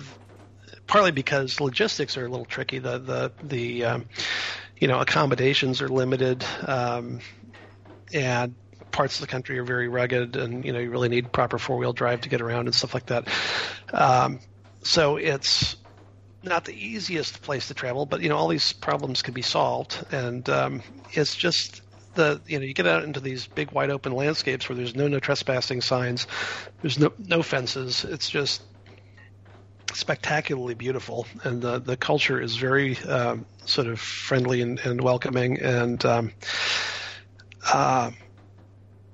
partly 0.87 1.11
because 1.11 1.59
logistics 1.61 2.17
are 2.17 2.25
a 2.25 2.29
little 2.29 2.45
tricky. 2.45 2.79
The 2.79 2.97
the 2.99 3.31
the 3.43 3.85
um, 3.85 4.05
you 4.77 4.87
know 4.87 4.99
accommodations 4.99 5.81
are 5.81 5.89
limited, 5.89 6.43
um, 6.65 7.19
and 8.13 8.55
parts 8.91 9.15
of 9.15 9.21
the 9.21 9.31
country 9.31 9.57
are 9.59 9.63
very 9.63 9.87
rugged, 9.87 10.35
and 10.35 10.65
you 10.65 10.73
know 10.73 10.79
you 10.79 10.89
really 10.89 11.09
need 11.09 11.31
proper 11.31 11.57
four 11.57 11.77
wheel 11.77 11.93
drive 11.93 12.21
to 12.21 12.29
get 12.29 12.41
around 12.41 12.67
and 12.67 12.75
stuff 12.75 12.93
like 12.93 13.05
that. 13.07 13.27
Um, 13.93 14.39
so 14.83 15.17
it's 15.17 15.75
not 16.43 16.65
the 16.65 16.73
easiest 16.73 17.41
place 17.41 17.67
to 17.67 17.73
travel, 17.73 18.05
but 18.05 18.21
you 18.21 18.29
know 18.29 18.37
all 18.37 18.47
these 18.47 18.73
problems 18.73 19.21
can 19.21 19.33
be 19.33 19.41
solved, 19.41 20.03
and 20.11 20.47
um, 20.49 20.81
it's 21.13 21.35
just 21.35 21.81
the 22.15 22.41
you 22.47 22.59
know 22.59 22.65
you 22.65 22.73
get 22.73 22.87
out 22.87 23.03
into 23.03 23.19
these 23.19 23.47
big 23.47 23.71
wide 23.71 23.89
open 23.89 24.13
landscapes 24.13 24.67
where 24.67 24.75
there's 24.75 24.95
no 24.95 25.07
no 25.07 25.19
trespassing 25.19 25.81
signs, 25.81 26.27
there's 26.81 26.99
no 26.99 27.13
no 27.19 27.43
fences. 27.43 28.03
It's 28.03 28.29
just 28.29 28.63
spectacularly 29.93 30.73
beautiful, 30.73 31.27
and 31.43 31.61
the 31.61 31.79
the 31.79 31.97
culture 31.97 32.41
is 32.41 32.55
very 32.55 32.97
um, 32.99 33.45
sort 33.65 33.87
of 33.87 33.99
friendly 33.99 34.61
and, 34.61 34.79
and 34.79 35.01
welcoming, 35.01 35.59
and 35.61 36.03
um, 36.05 36.31
uh, 37.71 38.11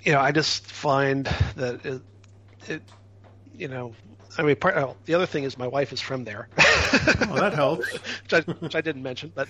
you 0.03 0.13
know 0.13 0.21
I 0.21 0.31
just 0.31 0.65
find 0.65 1.25
that 1.55 1.85
it, 1.85 2.01
it 2.67 2.81
you 3.53 3.67
know 3.67 3.93
I 4.37 4.43
mean, 4.43 4.55
part, 4.55 4.77
oh, 4.77 4.95
the 5.05 5.15
other 5.15 5.25
thing 5.25 5.43
is 5.43 5.57
my 5.57 5.67
wife 5.67 5.91
is 5.91 6.01
from 6.01 6.23
there. 6.23 6.47
oh, 6.93 7.39
that 7.39 7.53
helps. 7.53 7.91
which, 7.93 8.33
I, 8.33 8.41
which, 8.41 8.75
I, 8.75 8.81
didn't 8.81 9.03
mention, 9.03 9.31
but 9.33 9.47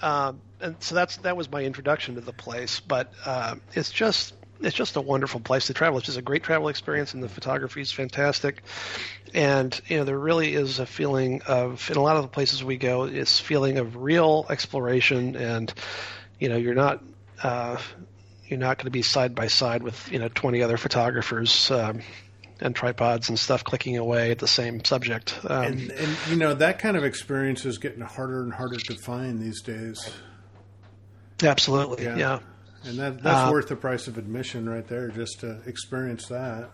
um, 0.00 0.40
and 0.60 0.76
so 0.80 0.94
that's 0.94 1.16
that 1.18 1.36
was 1.36 1.50
my 1.50 1.64
introduction 1.64 2.14
to 2.16 2.20
the 2.20 2.32
place. 2.32 2.80
But 2.80 3.12
uh, 3.24 3.56
it's 3.74 3.90
just 3.90 4.34
it's 4.60 4.76
just 4.76 4.96
a 4.96 5.00
wonderful 5.00 5.40
place 5.40 5.66
to 5.66 5.74
travel. 5.74 5.98
It's 5.98 6.06
just 6.06 6.18
a 6.18 6.22
great 6.22 6.42
travel 6.42 6.68
experience, 6.68 7.14
and 7.14 7.22
the 7.22 7.28
photography 7.28 7.80
is 7.80 7.92
fantastic. 7.92 8.62
And 9.34 9.78
you 9.86 9.98
know, 9.98 10.04
there 10.04 10.18
really 10.18 10.54
is 10.54 10.78
a 10.78 10.86
feeling 10.86 11.42
of 11.42 11.90
in 11.90 11.96
a 11.96 12.02
lot 12.02 12.16
of 12.16 12.22
the 12.22 12.28
places 12.28 12.64
we 12.64 12.76
go, 12.76 13.04
it's 13.04 13.38
feeling 13.38 13.78
of 13.78 13.96
real 13.96 14.46
exploration, 14.50 15.36
and 15.36 15.72
you 16.38 16.48
know, 16.48 16.56
you're 16.56 16.74
not. 16.74 17.02
Uh, 17.42 17.78
you're 18.48 18.58
not 18.58 18.78
going 18.78 18.86
to 18.86 18.90
be 18.90 19.02
side 19.02 19.34
by 19.34 19.46
side 19.46 19.82
with 19.82 20.10
you 20.10 20.18
know 20.18 20.28
20 20.28 20.62
other 20.62 20.78
photographers 20.78 21.70
um, 21.70 22.00
and 22.60 22.74
tripods 22.74 23.28
and 23.28 23.38
stuff 23.38 23.64
clicking 23.64 23.96
away 23.96 24.30
at 24.30 24.38
the 24.38 24.48
same 24.48 24.84
subject. 24.84 25.38
Um, 25.44 25.64
and, 25.64 25.90
and, 25.90 26.16
you 26.28 26.36
know 26.36 26.54
that 26.54 26.78
kind 26.78 26.96
of 26.96 27.04
experience 27.04 27.64
is 27.64 27.78
getting 27.78 28.00
harder 28.00 28.42
and 28.42 28.52
harder 28.52 28.78
to 28.78 28.94
find 28.96 29.40
these 29.40 29.62
days. 29.62 30.10
Absolutely, 31.42 32.04
yeah. 32.04 32.16
yeah. 32.16 32.38
And 32.84 32.98
that 32.98 33.22
that's 33.22 33.48
uh, 33.48 33.52
worth 33.52 33.68
the 33.68 33.76
price 33.76 34.08
of 34.08 34.18
admission 34.18 34.68
right 34.68 34.86
there, 34.86 35.08
just 35.08 35.40
to 35.40 35.60
experience 35.66 36.26
that. 36.28 36.70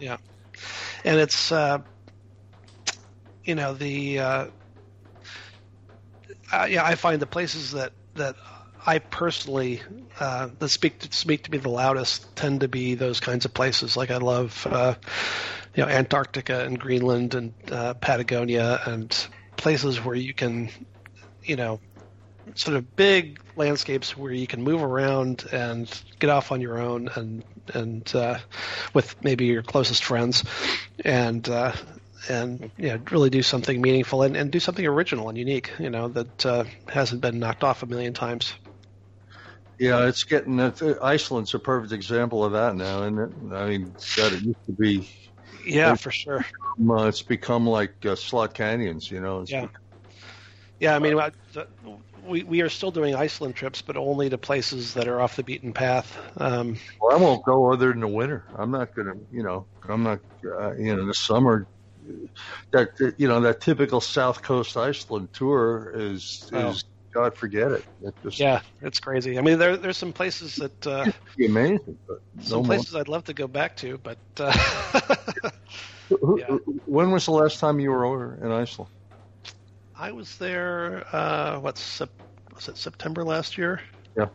Yeah, 0.00 0.16
and 1.04 1.18
it's 1.18 1.52
uh, 1.52 1.78
you 3.44 3.54
know 3.54 3.74
the 3.74 4.18
uh, 4.20 4.46
yeah 6.68 6.84
I 6.84 6.94
find 6.94 7.20
the 7.20 7.26
places 7.26 7.72
that 7.72 7.92
that 8.14 8.36
I 8.88 9.00
personally 9.00 9.82
uh, 10.18 10.48
that 10.58 10.68
speak 10.70 11.00
to, 11.00 11.12
speak 11.14 11.42
to 11.42 11.50
me 11.50 11.58
the 11.58 11.68
loudest 11.68 12.34
tend 12.34 12.62
to 12.62 12.68
be 12.68 12.94
those 12.94 13.20
kinds 13.20 13.44
of 13.44 13.52
places. 13.52 13.98
Like 13.98 14.10
I 14.10 14.16
love 14.16 14.66
uh, 14.68 14.94
you 15.74 15.82
know 15.84 15.90
Antarctica 15.90 16.64
and 16.64 16.80
Greenland 16.80 17.34
and 17.34 17.52
uh, 17.70 17.92
Patagonia 17.92 18.80
and 18.86 19.14
places 19.58 20.02
where 20.02 20.14
you 20.14 20.32
can 20.32 20.70
you 21.42 21.56
know 21.56 21.80
sort 22.54 22.78
of 22.78 22.96
big 22.96 23.38
landscapes 23.56 24.16
where 24.16 24.32
you 24.32 24.46
can 24.46 24.62
move 24.62 24.82
around 24.82 25.44
and 25.52 26.02
get 26.18 26.30
off 26.30 26.50
on 26.50 26.62
your 26.62 26.78
own 26.78 27.10
and 27.14 27.44
and 27.74 28.14
uh, 28.16 28.38
with 28.94 29.22
maybe 29.22 29.44
your 29.44 29.62
closest 29.62 30.02
friends 30.02 30.44
and 31.04 31.46
uh, 31.50 31.72
and 32.30 32.70
you 32.78 32.88
know, 32.88 33.00
really 33.10 33.28
do 33.28 33.42
something 33.42 33.82
meaningful 33.82 34.22
and, 34.22 34.34
and 34.34 34.50
do 34.50 34.60
something 34.60 34.86
original 34.86 35.28
and 35.28 35.36
unique, 35.36 35.72
you 35.78 35.90
know, 35.90 36.08
that 36.08 36.46
uh, 36.46 36.64
hasn't 36.88 37.20
been 37.20 37.38
knocked 37.38 37.62
off 37.62 37.82
a 37.82 37.86
million 37.86 38.14
times. 38.14 38.54
Yeah, 39.78 40.06
it's 40.06 40.24
getting 40.24 40.60
Iceland's 40.60 41.54
a 41.54 41.58
perfect 41.58 41.92
example 41.92 42.44
of 42.44 42.52
that 42.52 42.74
now, 42.74 43.02
isn't 43.02 43.18
it? 43.18 43.54
I 43.54 43.68
mean, 43.68 43.94
God, 44.16 44.32
it 44.32 44.42
used 44.42 44.66
to 44.66 44.72
be. 44.72 45.08
Yeah, 45.64 45.94
for 45.94 46.10
sure. 46.10 46.44
Uh, 46.88 47.04
it's 47.04 47.22
become 47.22 47.66
like 47.66 48.04
uh, 48.04 48.16
slot 48.16 48.54
canyons, 48.54 49.10
you 49.10 49.20
know. 49.20 49.42
It's 49.42 49.50
yeah. 49.50 49.62
Become, 49.62 49.82
yeah, 50.80 50.96
I 50.96 50.98
mean, 50.98 51.20
we 52.26 52.42
we 52.42 52.60
are 52.60 52.68
still 52.68 52.90
doing 52.90 53.14
Iceland 53.14 53.54
trips, 53.54 53.82
but 53.82 53.96
only 53.96 54.30
to 54.30 54.38
places 54.38 54.94
that 54.94 55.08
are 55.08 55.20
off 55.20 55.36
the 55.36 55.42
beaten 55.42 55.72
path. 55.72 56.16
Um, 56.36 56.76
well, 57.00 57.16
I 57.16 57.20
won't 57.20 57.44
go 57.44 57.72
other 57.72 57.90
than 57.90 58.00
the 58.00 58.08
winter. 58.08 58.44
I'm 58.56 58.70
not 58.70 58.94
gonna, 58.94 59.14
you 59.32 59.42
know, 59.42 59.66
I'm 59.88 60.02
not, 60.02 60.20
uh, 60.44 60.74
you 60.74 60.96
know, 60.96 61.06
the 61.06 61.14
summer. 61.14 61.66
That 62.70 63.14
you 63.18 63.28
know, 63.28 63.40
that 63.42 63.60
typical 63.60 64.00
South 64.00 64.42
Coast 64.42 64.76
Iceland 64.76 65.28
tour 65.32 65.92
is 65.94 66.48
oh. 66.54 66.74
God 67.18 67.34
forget 67.36 67.72
it. 67.72 67.84
it 68.04 68.14
just, 68.22 68.38
yeah, 68.38 68.60
it's 68.80 69.00
crazy. 69.00 69.38
I 69.38 69.42
mean, 69.42 69.58
there 69.58 69.76
there's 69.76 69.96
some 69.96 70.12
places 70.12 70.54
that 70.56 70.86
uh, 70.86 71.10
amazing. 71.44 71.98
some 72.40 72.62
places 72.62 72.92
more. 72.92 73.00
I'd 73.00 73.08
love 73.08 73.24
to 73.24 73.34
go 73.34 73.48
back 73.48 73.76
to, 73.78 73.98
but 73.98 74.18
uh, 74.38 74.52
yeah. 76.36 76.46
when 76.86 77.10
was 77.10 77.24
the 77.24 77.32
last 77.32 77.58
time 77.58 77.80
you 77.80 77.90
were 77.90 78.04
over 78.04 78.38
in 78.40 78.52
Iceland? 78.52 78.92
I 79.96 80.12
was 80.12 80.36
there. 80.36 81.04
Uh, 81.10 81.58
what's 81.58 82.00
was 82.54 82.68
it 82.68 82.76
September 82.76 83.24
last 83.24 83.58
year? 83.58 83.80
Yeah. 84.16 84.28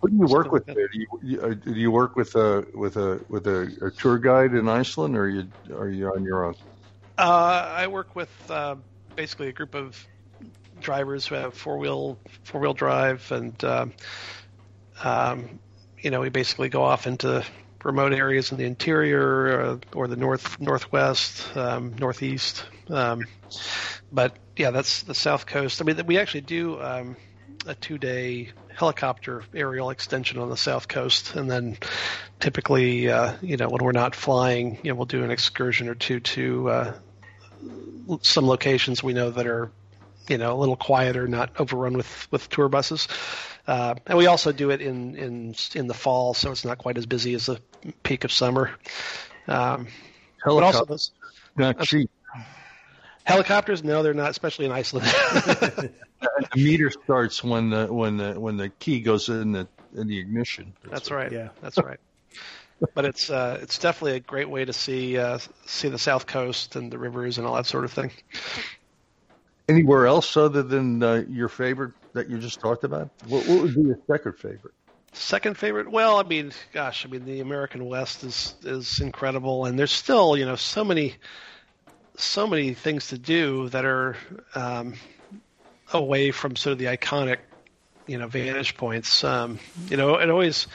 Who 0.00 0.08
do 0.08 0.16
you 0.16 0.26
work 0.28 0.50
with 0.50 0.64
there? 0.64 0.88
Do 0.88 1.06
you, 1.22 1.40
uh, 1.42 1.48
do 1.52 1.74
you 1.74 1.90
work 1.90 2.16
with 2.16 2.34
a 2.36 2.66
with 2.72 2.96
a 2.96 3.20
with 3.28 3.46
a, 3.46 3.70
a, 3.82 3.90
tour 3.90 4.18
guide 4.18 4.54
in 4.54 4.66
Iceland, 4.66 5.14
or 5.14 5.24
are 5.24 5.28
you 5.28 5.48
are 5.74 5.90
you 5.90 6.10
on 6.10 6.24
your 6.24 6.46
own? 6.46 6.54
Uh, 7.18 7.74
I 7.76 7.86
work 7.86 8.16
with 8.16 8.30
uh, 8.50 8.76
basically 9.14 9.48
a 9.48 9.52
group 9.52 9.74
of 9.74 10.06
drivers 10.88 11.26
who 11.26 11.34
have 11.34 11.52
four 11.52 11.76
wheel 11.76 12.18
four 12.44 12.62
wheel 12.62 12.72
drive, 12.72 13.30
and 13.30 13.62
um, 13.62 13.92
um, 15.04 15.58
you 16.00 16.10
know 16.10 16.20
we 16.20 16.30
basically 16.30 16.70
go 16.70 16.82
off 16.82 17.06
into 17.06 17.44
remote 17.84 18.14
areas 18.14 18.52
in 18.52 18.56
the 18.56 18.64
interior 18.64 19.60
uh, 19.60 19.76
or 19.92 20.08
the 20.08 20.16
north 20.16 20.58
northwest, 20.58 21.54
um, 21.54 21.94
northeast. 21.98 22.64
Um, 22.88 23.26
but 24.10 24.34
yeah, 24.56 24.70
that's 24.70 25.02
the 25.02 25.14
south 25.14 25.44
coast. 25.44 25.82
I 25.82 25.84
mean, 25.84 26.00
we 26.06 26.16
actually 26.16 26.40
do 26.40 26.80
um, 26.80 27.16
a 27.66 27.74
two 27.74 27.98
day 27.98 28.52
helicopter 28.74 29.44
aerial 29.52 29.90
extension 29.90 30.38
on 30.38 30.48
the 30.48 30.56
south 30.56 30.88
coast, 30.88 31.34
and 31.34 31.50
then 31.50 31.76
typically, 32.40 33.10
uh, 33.10 33.34
you 33.42 33.58
know, 33.58 33.68
when 33.68 33.84
we're 33.84 33.92
not 33.92 34.14
flying, 34.14 34.78
you 34.82 34.90
know, 34.90 34.94
we'll 34.94 35.04
do 35.04 35.22
an 35.22 35.30
excursion 35.30 35.86
or 35.86 35.94
two 35.94 36.20
to 36.20 36.70
uh, 36.70 36.94
some 38.22 38.46
locations 38.46 39.02
we 39.02 39.12
know 39.12 39.30
that 39.30 39.46
are 39.46 39.70
you 40.28 40.38
know 40.38 40.54
a 40.54 40.58
little 40.58 40.76
quieter, 40.76 41.26
not 41.28 41.50
overrun 41.58 41.94
with 41.94 42.28
with 42.30 42.48
tour 42.48 42.68
buses. 42.68 43.08
Uh, 43.66 43.94
and 44.06 44.16
we 44.16 44.26
also 44.26 44.52
do 44.52 44.70
it 44.70 44.80
in 44.80 45.16
in 45.16 45.54
in 45.74 45.86
the 45.86 45.94
fall, 45.94 46.34
so 46.34 46.50
it's 46.50 46.64
not 46.64 46.78
quite 46.78 46.96
as 46.98 47.06
busy 47.06 47.34
as 47.34 47.46
the 47.46 47.60
peak 48.02 48.24
of 48.24 48.32
summer. 48.32 48.70
Um, 49.46 49.88
but 50.44 50.62
also 50.62 50.84
those, 50.84 51.10
not 51.56 51.80
cheap. 51.80 52.10
Helicopters? 53.24 53.84
No, 53.84 54.02
they're 54.02 54.14
not, 54.14 54.30
especially 54.30 54.64
in 54.64 54.72
Iceland. 54.72 55.06
the 55.36 55.90
meter 56.56 56.90
starts 56.90 57.44
when 57.44 57.68
the 57.68 57.92
when 57.92 58.16
the 58.16 58.40
when 58.40 58.56
the 58.56 58.70
key 58.70 59.00
goes 59.00 59.28
in 59.28 59.52
the 59.52 59.68
in 59.94 60.06
the 60.06 60.18
ignition. 60.18 60.72
That's, 60.82 60.92
That's 60.92 61.10
right. 61.10 61.30
Yeah, 61.30 61.48
that's 61.60 61.76
right. 61.76 62.00
but 62.94 63.04
it's 63.04 63.28
uh, 63.28 63.58
it's 63.60 63.78
definitely 63.78 64.16
a 64.16 64.20
great 64.20 64.48
way 64.48 64.64
to 64.64 64.72
see 64.72 65.18
uh, 65.18 65.38
see 65.66 65.88
the 65.88 65.98
south 65.98 66.26
coast 66.26 66.74
and 66.76 66.90
the 66.90 66.98
rivers 66.98 67.36
and 67.36 67.46
all 67.46 67.56
that 67.56 67.66
sort 67.66 67.84
of 67.84 67.92
thing. 67.92 68.12
Anywhere 69.68 70.06
else 70.06 70.36
other 70.36 70.62
than 70.62 71.02
uh, 71.02 71.24
your 71.28 71.48
favorite 71.48 71.92
that 72.14 72.30
you 72.30 72.38
just 72.38 72.60
talked 72.60 72.84
about? 72.84 73.10
What, 73.26 73.46
what 73.46 73.62
would 73.62 73.74
be 73.74 73.82
your 73.82 73.98
second 74.06 74.38
favorite? 74.38 74.74
Second 75.12 75.56
favorite? 75.56 75.90
Well, 75.90 76.18
I 76.18 76.22
mean, 76.22 76.52
gosh, 76.72 77.04
I 77.04 77.08
mean, 77.08 77.24
the 77.24 77.40
American 77.40 77.84
West 77.86 78.24
is 78.24 78.54
is 78.62 79.00
incredible, 79.00 79.64
and 79.64 79.78
there's 79.78 79.92
still, 79.92 80.36
you 80.36 80.44
know, 80.44 80.56
so 80.56 80.84
many, 80.84 81.16
so 82.16 82.46
many 82.46 82.74
things 82.74 83.08
to 83.08 83.18
do 83.18 83.68
that 83.70 83.84
are 83.84 84.16
um, 84.54 84.94
away 85.92 86.30
from 86.30 86.56
sort 86.56 86.72
of 86.72 86.78
the 86.78 86.86
iconic, 86.86 87.38
you 88.06 88.18
know, 88.18 88.26
vantage 88.26 88.76
points. 88.76 89.24
Um, 89.24 89.58
you 89.88 89.96
know, 89.96 90.16
it 90.16 90.30
always 90.30 90.66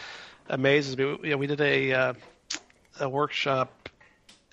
amazes 0.50 0.98
me. 0.98 1.04
You 1.24 1.30
know, 1.32 1.38
we 1.38 1.48
did 1.48 1.62
a 1.62 1.94
uh, 1.94 2.14
a 3.00 3.10
workshop 3.10 3.90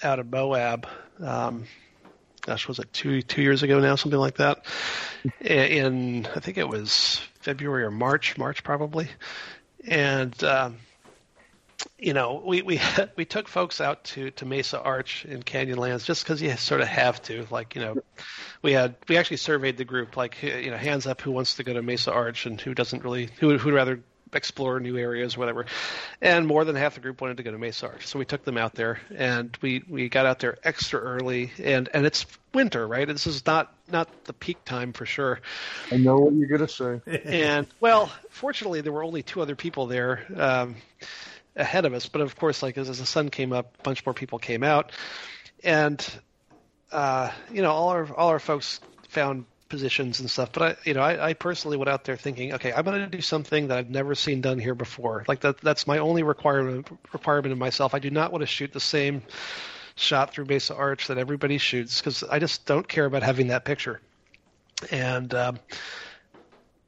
out 0.03 0.19
of 0.19 0.31
Moab 0.31 0.87
um, 1.21 1.65
gosh, 2.41 2.69
was 2.69 2.79
it 2.79 2.93
two 2.93 3.23
two 3.23 3.43
years 3.43 3.63
ago 3.63 3.81
now, 3.81 3.97
something 3.97 4.19
like 4.19 4.37
that? 4.37 4.65
In 5.41 6.27
I 6.35 6.41
think 6.41 6.59
it 6.59 6.69
was 6.69 7.21
February 7.41 7.85
or 7.85 7.91
March, 7.91 8.37
March 8.39 8.63
probably, 8.65 9.09
and. 9.87 10.43
Um, 10.45 10.77
you 11.99 12.13
know, 12.13 12.43
we 12.45 12.63
we 12.63 12.81
we 13.17 13.25
took 13.25 13.49
folks 13.49 13.81
out 13.81 14.05
to 14.05 14.31
to 14.33 14.45
Mesa 14.45 14.81
Arch 14.81 15.25
in 15.25 15.43
Canyonlands 15.43 16.05
just 16.05 16.25
because 16.25 16.43
you 16.43 16.55
sort 16.57 16.81
of 16.81 16.89
have 16.89 17.23
to. 17.23 17.47
Like, 17.51 17.75
you 17.75 17.81
know, 17.81 18.03
we 18.63 18.73
had 18.73 18.97
we 19.09 19.17
actually 19.17 19.39
surveyed 19.39 19.77
the 19.77 19.85
group, 19.85 20.17
like, 20.17 20.43
you 20.43 20.71
know, 20.71 20.77
hands 20.77 21.07
up 21.07 21.21
who 21.21 21.31
wants 21.31 21.55
to 21.55 21.65
go 21.65 21.73
to 21.73 21.83
Mesa 21.83 22.13
Arch 22.13 22.47
and 22.47 22.61
who 22.61 22.75
doesn't 22.75 23.05
really 23.05 23.31
who 23.39 23.57
who'd 23.57 23.75
rather 23.75 24.01
explore 24.33 24.81
new 24.81 24.97
areas, 24.97 25.37
whatever. 25.37 25.67
And 26.21 26.47
more 26.47 26.65
than 26.65 26.77
half 26.77 26.95
the 26.95 27.01
group 27.01 27.21
wanted 27.21 27.39
to 27.39 27.43
go 27.43 27.51
to 27.51 27.59
Mesa 27.59 27.89
Arch, 27.89 28.07
so 28.07 28.19
we 28.19 28.25
took 28.25 28.45
them 28.45 28.57
out 28.57 28.75
there, 28.75 29.01
and 29.15 29.57
we 29.61 29.83
we 29.89 30.09
got 30.09 30.27
out 30.27 30.39
there 30.39 30.59
extra 30.65 31.01
early, 31.01 31.53
and 31.63 31.89
and 31.93 32.07
it's 32.07 32.27
winter, 32.55 32.87
right? 32.87 33.07
This 33.07 33.27
is 33.27 33.47
not 33.47 33.73
not 33.91 34.09
the 34.25 34.33
peak 34.33 34.65
time 34.65 34.93
for 34.93 35.07
sure. 35.07 35.41
I 35.91 35.97
know 35.97 36.19
what 36.19 36.35
you're 36.35 36.49
gonna 36.49 36.69
say. 36.69 37.01
and 37.25 37.67
well, 37.81 38.13
fortunately, 38.31 38.81
there 38.81 38.93
were 38.93 39.05
only 39.05 39.23
two 39.23 39.41
other 39.41 39.57
people 39.57 39.87
there. 39.87 40.25
Um, 40.37 40.77
ahead 41.57 41.85
of 41.85 41.93
us, 41.93 42.09
but 42.09 42.21
of 42.21 42.37
course, 42.37 42.63
like 42.63 42.79
as, 42.79 42.89
as 42.89 43.01
the 43.01 43.07
sun 43.07 43.29
came 43.29 43.53
up, 43.53 43.75
a 43.81 43.83
bunch 43.83 44.07
more 44.07 44.15
people 44.15 44.39
came 44.39 44.63
out, 44.63 44.93
and 45.65 46.07
uh, 46.93 47.31
you 47.53 47.63
know, 47.63 47.71
all 47.71 47.89
our 47.91 48.13
all 48.15 48.29
our 48.29 48.39
folks 48.39 48.81
found 49.09 49.45
positions 49.71 50.21
and 50.21 50.29
stuff. 50.29 50.53
But 50.53 50.63
I, 50.63 50.77
you 50.85 50.93
know, 50.93 51.01
I, 51.01 51.31
I 51.31 51.33
personally 51.33 51.79
went 51.79 51.89
out 51.89 52.05
there 52.05 52.17
thinking, 52.17 52.53
okay, 52.55 52.73
I'm 52.73 52.85
going 52.85 53.01
to 53.01 53.07
do 53.07 53.23
something 53.23 53.69
that 53.69 53.79
I've 53.79 53.89
never 53.89 54.15
seen 54.15 54.43
done 54.43 54.59
here 54.59 54.75
before. 54.75 55.25
Like 55.27 55.41
that, 55.41 55.61
that's 55.63 55.87
my 55.87 55.99
only 55.99 56.23
requirement 56.23 56.89
requirement 57.13 57.53
of 57.53 57.59
myself. 57.59 57.95
I 57.95 57.99
do 57.99 58.11
not 58.11 58.33
want 58.33 58.43
to 58.43 58.47
shoot 58.47 58.73
the 58.73 58.81
same 58.81 59.23
shot 59.95 60.35
through 60.35 60.45
Mesa 60.45 60.75
Arch 60.75 61.07
that 61.07 61.17
everybody 61.17 61.57
shoots 61.57 62.01
because 62.01 62.23
I 62.23 62.39
just 62.39 62.67
don't 62.67 62.87
care 62.87 63.07
about 63.07 63.23
having 63.23 63.49
that 63.49 63.65
picture. 63.65 64.01
And 64.91 65.33
um, 65.35 65.59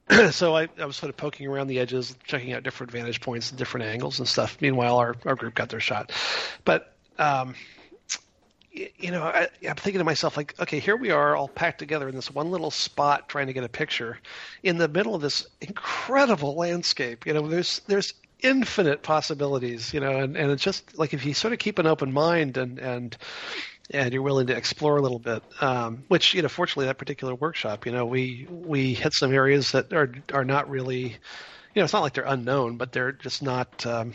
so 0.31 0.57
I, 0.57 0.69
I 0.79 0.85
was 0.85 0.97
sort 0.97 1.11
of 1.11 1.17
poking 1.17 1.47
around 1.47 1.69
the 1.69 1.79
edges, 1.79 2.15
checking 2.25 2.53
out 2.53 2.63
different 2.63 2.93
vantage 2.93 3.21
points 3.21 3.51
and 3.51 3.59
different 3.59 3.87
angles 3.87 4.19
and 4.19 4.29
stuff. 4.29 4.59
Meanwhile, 4.61 4.97
our, 4.97 5.17
our 5.25 5.35
group 5.35 5.55
got 5.55 5.69
their 5.69 5.81
shot. 5.81 6.13
But 6.65 6.95
um, 7.19 7.55
you 8.73 9.11
know, 9.11 9.23
I, 9.23 9.49
am 9.63 9.77
thinking 9.77 9.99
to 9.99 10.05
myself, 10.05 10.37
like, 10.37 10.55
okay, 10.59 10.79
here 10.79 10.97
we 10.97 11.11
are 11.11 11.37
all 11.37 11.49
packed 11.49 11.79
together 11.79 12.09
in 12.09 12.15
this 12.15 12.31
one 12.31 12.51
little 12.51 12.71
spot 12.71 13.29
trying 13.29 13.49
to 13.49 13.53
get 13.53 13.65
a 13.65 13.69
picture 13.69 14.19
in 14.63 14.79
the 14.79 14.89
middle 14.89 15.15
of 15.15 15.21
this 15.21 15.47
incredible 15.61 16.55
landscape. 16.55 17.27
You 17.27 17.35
know, 17.35 17.47
there's 17.47 17.81
there's 17.87 18.15
infinite 18.41 19.03
possibilities, 19.03 19.93
you 19.93 20.01
know, 20.01 20.19
and, 20.19 20.37
and 20.37 20.51
it's 20.51 20.63
just 20.63 20.99
like 20.99 21.13
if 21.13 21.25
you 21.25 21.35
sort 21.35 21.53
of 21.53 21.59
keep 21.59 21.79
an 21.79 21.87
open 21.87 22.13
mind 22.13 22.57
and 22.57 22.79
and 22.79 23.17
and 23.91 24.13
you're 24.13 24.23
willing 24.23 24.47
to 24.47 24.57
explore 24.57 24.97
a 24.97 25.03
little 25.03 25.19
bit, 25.19 25.43
um, 25.61 26.05
which 26.09 26.33
you 26.33 26.41
know, 26.41 26.49
fortunately, 26.49 26.87
that 26.87 26.99
particular 26.99 27.35
workshop, 27.35 27.85
you 27.85 27.93
know, 27.93 28.07
we 28.07 28.47
we 28.49 28.95
hit 28.95 29.13
some 29.13 29.33
areas 29.33 29.73
that 29.73 29.93
are 29.93 30.13
are 30.33 30.45
not 30.45 30.71
really, 30.71 31.03
you 31.03 31.77
know, 31.77 31.85
it's 31.85 31.93
not 31.93 32.03
like 32.03 32.15
they're 32.15 32.25
unknown, 32.25 32.79
but 32.79 32.93
they're 32.93 33.13
just 33.13 33.43
not. 33.43 33.85
Um, 33.87 34.15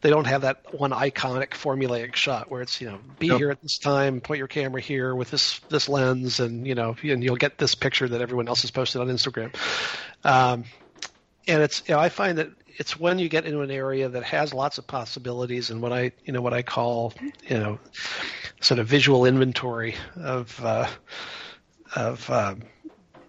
they 0.00 0.10
don't 0.10 0.26
have 0.26 0.42
that 0.42 0.78
one 0.78 0.92
iconic 0.92 1.50
formulaic 1.50 2.14
shot 2.14 2.50
where 2.50 2.62
it's 2.62 2.80
you 2.80 2.88
know 2.88 2.98
be 3.18 3.28
yep. 3.28 3.38
here 3.38 3.50
at 3.50 3.60
this 3.62 3.78
time, 3.78 4.20
point 4.20 4.38
your 4.38 4.48
camera 4.48 4.80
here 4.80 5.14
with 5.14 5.30
this 5.30 5.58
this 5.68 5.88
lens, 5.88 6.40
and 6.40 6.66
you 6.66 6.74
know 6.74 6.96
and 7.02 7.22
you'll 7.22 7.36
get 7.36 7.58
this 7.58 7.74
picture 7.74 8.08
that 8.08 8.20
everyone 8.20 8.48
else 8.48 8.62
has 8.62 8.70
posted 8.70 9.00
on 9.00 9.08
Instagram. 9.08 9.54
Um, 10.24 10.64
and 11.46 11.62
it's 11.62 11.82
you 11.88 11.94
know, 11.94 12.00
I 12.00 12.08
find 12.10 12.38
that 12.38 12.50
it's 12.78 12.98
when 12.98 13.18
you 13.18 13.28
get 13.28 13.44
into 13.44 13.60
an 13.60 13.70
area 13.70 14.08
that 14.08 14.22
has 14.22 14.54
lots 14.54 14.78
of 14.78 14.86
possibilities 14.86 15.70
and 15.70 15.82
what 15.82 15.92
I 15.92 16.12
you 16.24 16.32
know 16.32 16.42
what 16.42 16.54
I 16.54 16.62
call 16.62 17.12
you 17.48 17.58
know 17.58 17.78
sort 18.60 18.78
of 18.78 18.86
visual 18.86 19.24
inventory 19.24 19.96
of 20.16 20.64
uh, 20.64 20.88
of 21.96 22.30
um, 22.30 22.62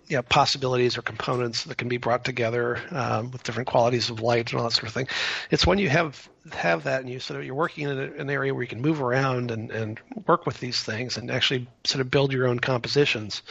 you 0.09 0.15
know, 0.15 0.23
possibilities 0.23 0.97
or 0.97 1.03
components 1.03 1.65
that 1.65 1.77
can 1.77 1.87
be 1.87 1.97
brought 1.97 2.25
together 2.25 2.81
um, 2.89 3.29
with 3.29 3.43
different 3.43 3.69
qualities 3.69 4.09
of 4.09 4.21
light 4.21 4.51
and 4.51 4.59
all 4.59 4.67
that 4.67 4.73
sort 4.73 4.87
of 4.87 4.93
thing. 4.93 5.07
It's 5.51 5.67
when 5.67 5.77
you 5.77 5.87
have 5.87 6.27
have 6.51 6.85
that 6.85 7.01
and 7.01 7.09
you 7.09 7.19
sort 7.19 7.39
of 7.39 7.45
you're 7.45 7.53
working 7.53 7.87
in 7.87 7.99
a, 7.99 8.11
an 8.13 8.29
area 8.29 8.51
where 8.51 8.63
you 8.63 8.67
can 8.67 8.81
move 8.81 9.03
around 9.03 9.51
and, 9.51 9.69
and 9.69 9.99
work 10.25 10.47
with 10.47 10.59
these 10.59 10.81
things 10.81 11.17
and 11.17 11.29
actually 11.29 11.67
sort 11.83 12.01
of 12.01 12.09
build 12.09 12.33
your 12.33 12.47
own 12.47 12.59
compositions. 12.59 13.43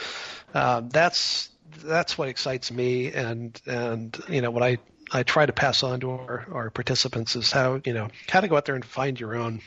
Um, 0.53 0.89
that's 0.89 1.49
that's 1.77 2.17
what 2.17 2.27
excites 2.27 2.71
me 2.71 3.13
and 3.13 3.59
and 3.65 4.21
you 4.27 4.41
know 4.41 4.51
what 4.51 4.63
I 4.63 4.79
I 5.11 5.23
try 5.23 5.45
to 5.45 5.53
pass 5.53 5.81
on 5.81 6.01
to 6.01 6.11
our, 6.11 6.45
our 6.51 6.69
participants 6.69 7.37
is 7.37 7.51
how 7.51 7.79
you 7.85 7.93
know 7.93 8.09
how 8.27 8.41
to 8.41 8.49
go 8.49 8.57
out 8.57 8.65
there 8.65 8.75
and 8.75 8.83
find 8.83 9.17
your 9.17 9.35
own 9.35 9.61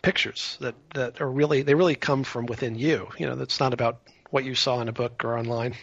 pictures 0.00 0.56
that 0.60 0.74
that 0.94 1.20
are 1.20 1.30
really 1.30 1.60
they 1.62 1.74
really 1.74 1.96
come 1.96 2.24
from 2.24 2.46
within 2.46 2.76
you. 2.76 3.08
You 3.18 3.26
know, 3.26 3.34
that's 3.34 3.60
not 3.60 3.74
about 3.74 4.00
what 4.30 4.44
you 4.44 4.54
saw 4.54 4.80
in 4.80 4.88
a 4.88 4.92
book 4.92 5.22
or 5.22 5.38
online. 5.38 5.74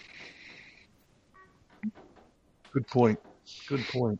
Good 2.74 2.88
point. 2.88 3.20
Good 3.68 3.86
point. 3.88 4.20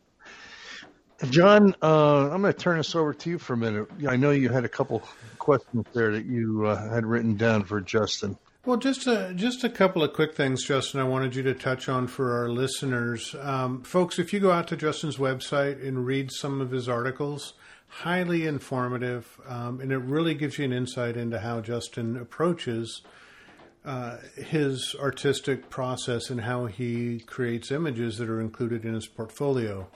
John, 1.30 1.74
uh, 1.82 2.30
I'm 2.30 2.42
going 2.42 2.52
to 2.52 2.58
turn 2.58 2.78
this 2.78 2.94
over 2.94 3.12
to 3.12 3.30
you 3.30 3.38
for 3.38 3.54
a 3.54 3.56
minute. 3.56 3.88
I 4.08 4.16
know 4.16 4.30
you 4.30 4.50
had 4.50 4.64
a 4.64 4.68
couple 4.68 5.02
questions 5.38 5.84
there 5.92 6.12
that 6.12 6.26
you 6.26 6.66
uh, 6.66 6.92
had 6.92 7.04
written 7.04 7.36
down 7.36 7.64
for 7.64 7.80
Justin. 7.80 8.38
Well, 8.64 8.76
just 8.76 9.06
a, 9.06 9.32
just 9.34 9.64
a 9.64 9.68
couple 9.68 10.02
of 10.02 10.12
quick 10.12 10.36
things, 10.36 10.64
Justin, 10.64 11.00
I 11.00 11.04
wanted 11.04 11.34
you 11.34 11.42
to 11.44 11.54
touch 11.54 11.88
on 11.88 12.06
for 12.06 12.38
our 12.38 12.48
listeners. 12.48 13.34
Um, 13.40 13.82
folks, 13.82 14.18
if 14.18 14.32
you 14.32 14.38
go 14.38 14.52
out 14.52 14.68
to 14.68 14.76
Justin's 14.76 15.16
website 15.16 15.84
and 15.86 16.06
read 16.06 16.30
some 16.30 16.60
of 16.60 16.70
his 16.70 16.88
articles, 16.88 17.54
highly 17.88 18.46
informative, 18.46 19.40
um, 19.48 19.80
and 19.80 19.90
it 19.90 19.98
really 19.98 20.34
gives 20.34 20.58
you 20.58 20.66
an 20.66 20.72
insight 20.72 21.16
into 21.16 21.40
how 21.40 21.60
Justin 21.60 22.16
approaches– 22.16 23.02
uh, 23.88 24.18
his 24.36 24.94
artistic 25.00 25.70
process 25.70 26.28
and 26.28 26.42
how 26.42 26.66
he 26.66 27.20
creates 27.20 27.70
images 27.70 28.18
that 28.18 28.28
are 28.28 28.38
included 28.38 28.84
in 28.84 28.92
his 28.92 29.06
portfolio. 29.06 29.88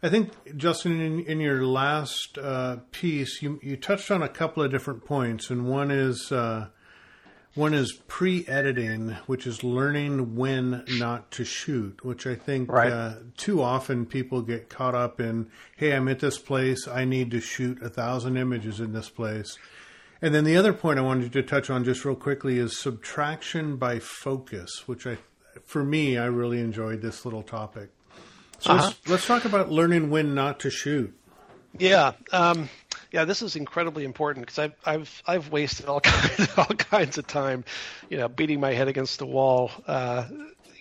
I 0.00 0.10
think, 0.10 0.30
Justin, 0.56 1.00
in, 1.00 1.20
in 1.24 1.40
your 1.40 1.66
last 1.66 2.38
uh, 2.38 2.76
piece, 2.92 3.42
you, 3.42 3.58
you 3.60 3.76
touched 3.76 4.12
on 4.12 4.22
a 4.22 4.28
couple 4.28 4.62
of 4.62 4.70
different 4.70 5.04
points, 5.04 5.50
and 5.50 5.66
one 5.66 5.90
is 5.90 6.30
uh, 6.30 6.68
one 7.54 7.74
is 7.74 7.92
pre-editing, 8.06 9.16
which 9.26 9.44
is 9.44 9.64
learning 9.64 10.36
when 10.36 10.84
not 10.88 11.32
to 11.32 11.44
shoot, 11.44 12.04
which 12.04 12.28
I 12.28 12.36
think 12.36 12.70
right. 12.70 12.92
uh, 12.92 13.14
too 13.36 13.60
often 13.60 14.06
people 14.06 14.40
get 14.42 14.70
caught 14.70 14.94
up 14.94 15.20
in. 15.20 15.50
Hey, 15.76 15.94
I'm 15.94 16.06
at 16.06 16.20
this 16.20 16.38
place. 16.38 16.86
I 16.86 17.04
need 17.04 17.32
to 17.32 17.40
shoot 17.40 17.82
a 17.82 17.90
thousand 17.90 18.36
images 18.36 18.78
in 18.78 18.92
this 18.92 19.08
place, 19.08 19.58
and 20.22 20.34
then 20.34 20.44
the 20.44 20.56
other 20.56 20.72
point 20.72 20.98
I 20.98 21.02
wanted 21.02 21.32
to 21.32 21.42
touch 21.42 21.68
on 21.68 21.84
just 21.84 22.04
real 22.04 22.14
quickly 22.14 22.58
is 22.58 22.78
subtraction 22.78 23.76
by 23.76 23.98
focus, 23.98 24.86
which 24.86 25.06
I, 25.06 25.18
for 25.64 25.82
me, 25.82 26.16
I 26.16 26.26
really 26.26 26.60
enjoyed 26.60 27.02
this 27.02 27.24
little 27.24 27.42
topic. 27.42 27.90
So 28.60 28.70
uh-huh. 28.70 28.86
let's, 28.86 29.08
let's, 29.08 29.26
talk 29.26 29.44
about 29.44 29.72
learning 29.72 30.08
when 30.10 30.36
not 30.36 30.60
to 30.60 30.70
shoot. 30.70 31.12
Yeah, 31.76 32.12
um, 32.30 32.68
yeah, 33.10 33.24
this 33.24 33.42
is 33.42 33.56
incredibly 33.56 34.04
important 34.04 34.46
because 34.46 34.58
I've 34.58 34.74
I've 34.84 35.22
I've 35.26 35.50
wasted 35.50 35.86
all 35.86 36.00
kinds 36.02 36.48
all 36.56 36.66
kinds 36.66 37.18
of 37.18 37.26
time, 37.26 37.64
you 38.08 38.18
know, 38.18 38.28
beating 38.28 38.60
my 38.60 38.72
head 38.72 38.88
against 38.88 39.18
the 39.18 39.26
wall. 39.26 39.70
Uh, 39.86 40.28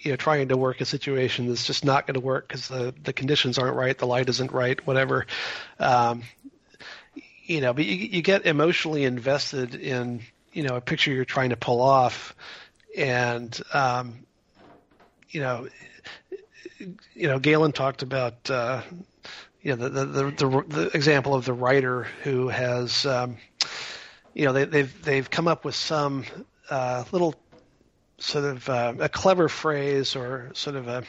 you 0.01 0.11
know, 0.11 0.15
trying 0.15 0.47
to 0.47 0.57
work 0.57 0.81
a 0.81 0.85
situation 0.85 1.47
that's 1.47 1.65
just 1.65 1.85
not 1.85 2.07
going 2.07 2.15
to 2.15 2.19
work 2.19 2.47
because 2.47 2.67
the 2.67 2.93
the 3.03 3.13
conditions 3.13 3.57
aren't 3.57 3.75
right, 3.75 3.97
the 3.97 4.07
light 4.07 4.29
isn't 4.29 4.51
right, 4.51 4.85
whatever. 4.85 5.25
Um, 5.79 6.23
you 7.51 7.59
know, 7.59 7.73
but 7.73 7.85
you, 7.85 7.95
you 7.95 8.21
get 8.21 8.45
emotionally 8.45 9.03
invested 9.03 9.75
in 9.75 10.21
you 10.53 10.63
know 10.63 10.77
a 10.77 10.81
picture 10.81 11.11
you're 11.11 11.25
trying 11.25 11.49
to 11.49 11.57
pull 11.57 11.81
off, 11.81 12.33
and 12.97 13.59
um, 13.73 14.25
you 15.29 15.41
know, 15.41 15.67
you 16.79 17.27
know, 17.27 17.39
Galen 17.39 17.73
talked 17.73 18.03
about 18.03 18.49
uh, 18.49 18.81
you 19.61 19.75
know 19.75 19.89
the, 19.89 20.05
the 20.05 20.23
the, 20.31 20.65
the 20.67 20.91
example 20.93 21.35
of 21.35 21.43
the 21.43 21.51
writer 21.51 22.03
who 22.23 22.47
has 22.47 23.05
um, 23.05 23.37
you 24.33 24.45
know 24.45 24.53
they, 24.53 24.63
they've 24.63 25.03
they've 25.03 25.29
come 25.29 25.49
up 25.49 25.65
with 25.65 25.75
some 25.75 26.23
uh, 26.69 27.03
little 27.11 27.35
sort 28.17 28.45
of 28.45 28.69
uh, 28.69 28.93
a 28.99 29.09
clever 29.09 29.49
phrase 29.49 30.15
or 30.15 30.51
sort 30.53 30.77
of 30.77 30.87
a 30.87 31.03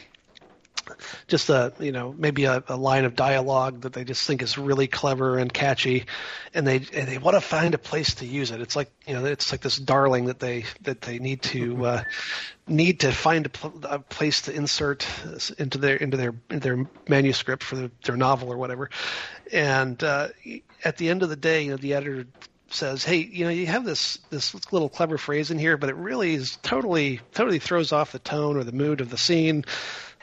just 1.27 1.49
a 1.49 1.73
you 1.79 1.91
know 1.91 2.13
maybe 2.17 2.45
a, 2.45 2.63
a, 2.67 2.75
line 2.75 3.05
of 3.05 3.15
dialogue 3.15 3.81
that 3.81 3.93
they 3.93 4.03
just 4.03 4.25
think 4.25 4.41
is 4.41 4.57
really 4.57 4.87
clever 4.87 5.37
and 5.37 5.53
catchy, 5.53 6.05
and 6.53 6.67
they 6.67 6.77
and 6.93 7.07
they 7.07 7.17
want 7.17 7.35
to 7.35 7.41
find 7.41 7.73
a 7.73 7.77
place 7.77 8.15
to 8.15 8.25
use 8.25 8.51
it. 8.51 8.61
It's 8.61 8.75
like 8.75 8.91
you 9.07 9.13
know 9.13 9.25
it's 9.25 9.51
like 9.51 9.61
this 9.61 9.77
darling 9.77 10.25
that 10.25 10.39
they 10.39 10.65
that 10.81 11.01
they 11.01 11.19
need 11.19 11.41
to 11.43 11.85
uh, 11.85 12.03
need 12.67 13.01
to 13.01 13.11
find 13.11 13.45
a, 13.45 13.49
pl- 13.49 13.79
a, 13.83 13.99
place 13.99 14.43
to 14.43 14.53
insert 14.53 15.07
into 15.57 15.77
their 15.77 15.95
into 15.95 16.17
their 16.17 16.33
their 16.49 16.87
manuscript 17.07 17.63
for 17.63 17.75
the, 17.75 17.91
their 18.05 18.17
novel 18.17 18.51
or 18.51 18.57
whatever. 18.57 18.89
And 19.51 20.01
uh, 20.03 20.29
at 20.83 20.97
the 20.97 21.09
end 21.09 21.23
of 21.23 21.29
the 21.29 21.35
day, 21.35 21.63
you 21.63 21.71
know 21.71 21.77
the 21.77 21.93
editor 21.93 22.27
says, 22.73 23.03
"Hey, 23.03 23.17
you 23.17 23.45
know, 23.45 23.51
you 23.51 23.67
have 23.67 23.85
this 23.85 24.17
this 24.29 24.53
little 24.71 24.89
clever 24.89 25.17
phrase 25.17 25.51
in 25.51 25.59
here, 25.59 25.77
but 25.77 25.89
it 25.89 25.95
really 25.95 26.33
is 26.33 26.57
totally 26.57 27.21
totally 27.33 27.59
throws 27.59 27.91
off 27.91 28.11
the 28.11 28.19
tone 28.19 28.57
or 28.57 28.63
the 28.63 28.71
mood 28.71 29.01
of 29.01 29.09
the 29.09 29.17
scene 29.17 29.63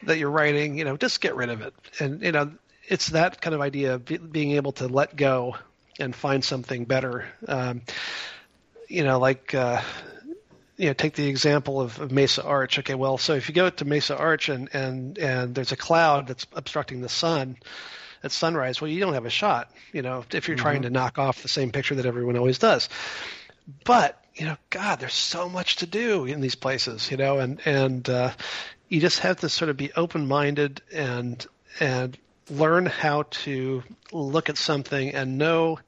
that 0.04 0.18
you're 0.18 0.30
writing, 0.30 0.78
you 0.78 0.84
know, 0.84 0.96
just 0.96 1.20
get 1.20 1.36
rid 1.36 1.48
of 1.48 1.60
it. 1.60 1.74
And 1.98 2.22
you 2.22 2.32
know, 2.32 2.52
it's 2.88 3.08
that 3.08 3.40
kind 3.40 3.54
of 3.54 3.60
idea 3.60 3.94
of 3.94 4.04
be, 4.04 4.18
being 4.18 4.52
able 4.52 4.72
to 4.72 4.88
let 4.88 5.16
go 5.16 5.56
and 5.98 6.14
find 6.14 6.44
something 6.44 6.84
better. 6.84 7.26
Um, 7.46 7.82
you 8.88 9.04
know, 9.04 9.18
like 9.18 9.54
uh, 9.54 9.82
you 10.76 10.86
know, 10.86 10.94
take 10.94 11.14
the 11.14 11.28
example 11.28 11.80
of, 11.80 12.00
of, 12.00 12.10
Mesa 12.10 12.42
Arch. 12.42 12.78
Okay, 12.78 12.94
well, 12.94 13.18
so 13.18 13.34
if 13.34 13.48
you 13.48 13.54
go 13.54 13.68
to 13.68 13.84
Mesa 13.84 14.16
Arch 14.16 14.48
and 14.48 14.68
and 14.72 15.18
and 15.18 15.54
there's 15.54 15.72
a 15.72 15.76
cloud 15.76 16.26
that's 16.26 16.46
obstructing 16.54 17.02
the 17.02 17.08
sun 17.08 17.58
at 18.22 18.32
sunrise, 18.32 18.80
well, 18.80 18.90
you 18.90 19.00
don't 19.00 19.14
have 19.14 19.26
a 19.26 19.30
shot. 19.30 19.70
You 19.92 20.02
know, 20.02 20.24
if 20.32 20.48
you're 20.48 20.56
mm-hmm. 20.56 20.62
trying 20.62 20.82
to 20.82 20.90
knock 20.90 21.18
off 21.18 21.42
the 21.42 21.48
same 21.48 21.70
picture 21.70 21.94
that 21.96 22.06
everyone 22.06 22.36
always 22.36 22.58
does. 22.58 22.88
But 23.84 24.22
you 24.34 24.46
know, 24.46 24.56
God, 24.70 25.00
there's 25.00 25.14
so 25.14 25.48
much 25.48 25.76
to 25.76 25.86
do 25.86 26.24
in 26.24 26.40
these 26.40 26.54
places. 26.54 27.10
You 27.10 27.18
know, 27.18 27.38
and 27.38 27.60
and 27.66 28.08
uh, 28.08 28.32
you 28.90 29.00
just 29.00 29.20
have 29.20 29.38
to 29.40 29.48
sort 29.48 29.70
of 29.70 29.78
be 29.78 29.90
open 29.94 30.26
minded 30.26 30.82
and 30.92 31.46
and 31.78 32.18
learn 32.50 32.84
how 32.84 33.22
to 33.30 33.82
look 34.12 34.50
at 34.50 34.58
something 34.58 35.14
and 35.14 35.38
know 35.38 35.78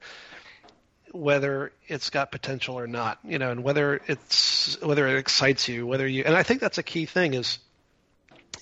whether 1.11 1.73
it's 1.89 2.09
got 2.09 2.31
potential 2.33 2.79
or 2.79 2.87
not 2.87 3.19
you 3.25 3.39
know 3.39 3.51
and 3.51 3.63
whether 3.63 4.01
it's 4.07 4.81
whether 4.81 5.07
it 5.09 5.19
excites 5.19 5.69
you 5.69 5.87
whether 5.87 6.07
you 6.07 6.23
and 6.25 6.35
i 6.35 6.43
think 6.43 6.61
that's 6.61 6.79
a 6.79 6.83
key 6.83 7.05
thing 7.05 7.35
is 7.35 7.59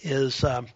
is 0.03 0.43
um, 0.43 0.66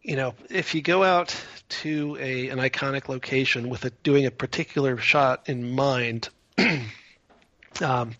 you 0.00 0.16
know 0.16 0.34
if 0.48 0.74
you 0.74 0.80
go 0.80 1.04
out 1.04 1.38
to 1.68 2.16
a 2.18 2.48
an 2.48 2.58
iconic 2.58 3.08
location 3.08 3.68
with 3.68 3.84
a, 3.84 3.90
doing 4.02 4.26
a 4.26 4.30
particular 4.30 4.96
shot 4.96 5.48
in 5.48 5.72
mind 5.72 6.30
um, 7.82 8.12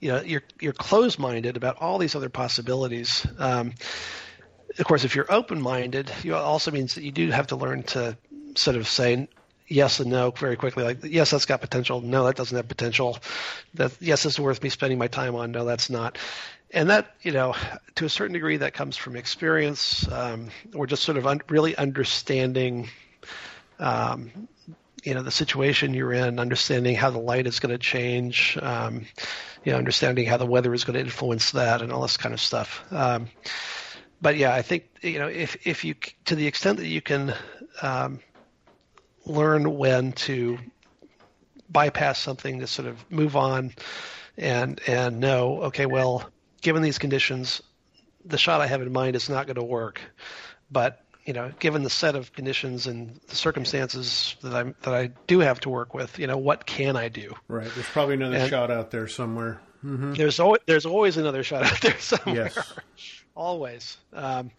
you 0.00 0.12
know 0.12 0.20
you're 0.22 0.42
you're 0.60 0.72
closed 0.72 1.18
minded 1.18 1.56
about 1.56 1.78
all 1.80 1.98
these 1.98 2.14
other 2.14 2.28
possibilities. 2.28 3.26
Um, 3.38 3.74
of 4.78 4.84
course, 4.84 5.04
if 5.04 5.14
you're 5.14 5.30
open 5.32 5.60
minded, 5.60 6.12
you 6.22 6.34
also 6.34 6.70
means 6.70 6.94
that 6.96 7.04
you 7.04 7.12
do 7.12 7.30
have 7.30 7.48
to 7.48 7.56
learn 7.56 7.82
to 7.84 8.16
sort 8.56 8.76
of 8.76 8.86
say 8.86 9.28
yes 9.68 10.00
and 10.00 10.10
no 10.10 10.30
very 10.30 10.56
quickly. 10.56 10.84
Like 10.84 10.98
yes, 11.04 11.30
that's 11.30 11.46
got 11.46 11.60
potential. 11.60 12.00
No, 12.00 12.24
that 12.24 12.36
doesn't 12.36 12.56
have 12.56 12.68
potential. 12.68 13.18
That 13.74 13.92
yes, 14.00 14.26
it's 14.26 14.38
worth 14.38 14.62
me 14.62 14.68
spending 14.68 14.98
my 14.98 15.08
time 15.08 15.34
on. 15.34 15.52
No, 15.52 15.64
that's 15.64 15.90
not. 15.90 16.18
And 16.70 16.90
that 16.90 17.14
you 17.22 17.32
know, 17.32 17.54
to 17.96 18.04
a 18.04 18.08
certain 18.08 18.34
degree, 18.34 18.58
that 18.58 18.74
comes 18.74 18.96
from 18.96 19.16
experience 19.16 20.10
um, 20.10 20.50
or 20.74 20.86
just 20.86 21.02
sort 21.04 21.16
of 21.16 21.26
un- 21.26 21.42
really 21.48 21.76
understanding. 21.76 22.88
Um, 23.78 24.48
you 25.06 25.14
know 25.14 25.22
the 25.22 25.30
situation 25.30 25.94
you're 25.94 26.12
in, 26.12 26.40
understanding 26.40 26.96
how 26.96 27.10
the 27.10 27.20
light 27.20 27.46
is 27.46 27.60
going 27.60 27.70
to 27.70 27.78
change, 27.78 28.58
um, 28.60 29.06
you 29.64 29.70
know, 29.70 29.78
understanding 29.78 30.26
how 30.26 30.36
the 30.36 30.44
weather 30.44 30.74
is 30.74 30.82
going 30.82 30.94
to 30.94 31.00
influence 31.00 31.52
that, 31.52 31.80
and 31.80 31.92
all 31.92 32.02
this 32.02 32.16
kind 32.16 32.34
of 32.34 32.40
stuff. 32.40 32.82
Um, 32.90 33.28
but 34.20 34.36
yeah, 34.36 34.52
I 34.52 34.62
think 34.62 34.88
you 35.02 35.20
know 35.20 35.28
if 35.28 35.64
if 35.64 35.84
you 35.84 35.94
to 36.24 36.34
the 36.34 36.48
extent 36.48 36.78
that 36.78 36.88
you 36.88 37.00
can 37.00 37.34
um, 37.80 38.18
learn 39.24 39.76
when 39.76 40.10
to 40.12 40.58
bypass 41.70 42.18
something 42.18 42.58
to 42.58 42.66
sort 42.66 42.88
of 42.88 43.08
move 43.08 43.36
on 43.36 43.74
and 44.36 44.80
and 44.88 45.20
know 45.20 45.62
okay 45.62 45.86
well 45.86 46.28
given 46.62 46.82
these 46.82 46.98
conditions 46.98 47.62
the 48.24 48.38
shot 48.38 48.60
I 48.60 48.66
have 48.66 48.82
in 48.82 48.92
mind 48.92 49.16
is 49.16 49.28
not 49.28 49.46
going 49.46 49.56
to 49.56 49.64
work 49.64 50.00
but 50.70 51.00
you 51.26 51.32
know 51.32 51.52
given 51.58 51.82
the 51.82 51.90
set 51.90 52.14
of 52.14 52.32
conditions 52.32 52.86
and 52.86 53.20
the 53.28 53.36
circumstances 53.36 54.36
that 54.42 54.54
I 54.54 54.62
that 54.82 54.94
I 54.94 55.10
do 55.26 55.40
have 55.40 55.60
to 55.60 55.68
work 55.68 55.92
with 55.92 56.18
you 56.18 56.26
know 56.26 56.38
what 56.38 56.66
can 56.66 56.96
I 56.96 57.08
do? 57.08 57.34
Right. 57.48 57.68
There's 57.74 57.88
probably 57.88 58.14
another 58.14 58.36
and 58.36 58.48
shot 58.50 58.70
out 58.70 58.90
there 58.90 59.08
somewhere. 59.08 59.60
Mm-hmm. 59.84 60.14
there's 60.14 60.40
always 60.40 60.62
there's 60.66 60.86
always 60.86 61.16
another 61.16 61.42
shot 61.42 61.64
out 61.64 61.80
there 61.80 61.98
somewhere. 61.98 62.50
Yes. 62.54 62.72
always. 63.34 63.98
Um, 64.12 64.50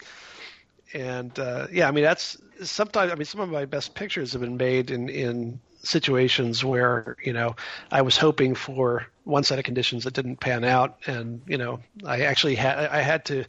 and 0.93 1.37
uh, 1.39 1.67
yeah 1.71 1.87
I 1.87 1.91
mean 1.91 2.03
that's 2.03 2.37
sometimes 2.61 3.11
I 3.11 3.15
mean 3.15 3.25
some 3.25 3.41
of 3.41 3.49
my 3.49 3.65
best 3.65 3.95
pictures 3.95 4.33
have 4.33 4.41
been 4.41 4.57
made 4.57 4.91
in 4.91 5.09
in 5.09 5.59
situations 5.83 6.63
where 6.63 7.15
you 7.23 7.33
know 7.33 7.55
I 7.91 8.01
was 8.01 8.17
hoping 8.17 8.55
for 8.55 9.07
one 9.23 9.43
set 9.43 9.59
of 9.59 9.65
conditions 9.65 10.03
that 10.03 10.13
didn't 10.13 10.37
pan 10.37 10.63
out, 10.63 10.97
and 11.07 11.41
you 11.47 11.57
know 11.57 11.79
I 12.05 12.21
actually 12.21 12.55
had 12.55 12.77
I 12.77 13.01
had 13.01 13.25
to 13.25 13.45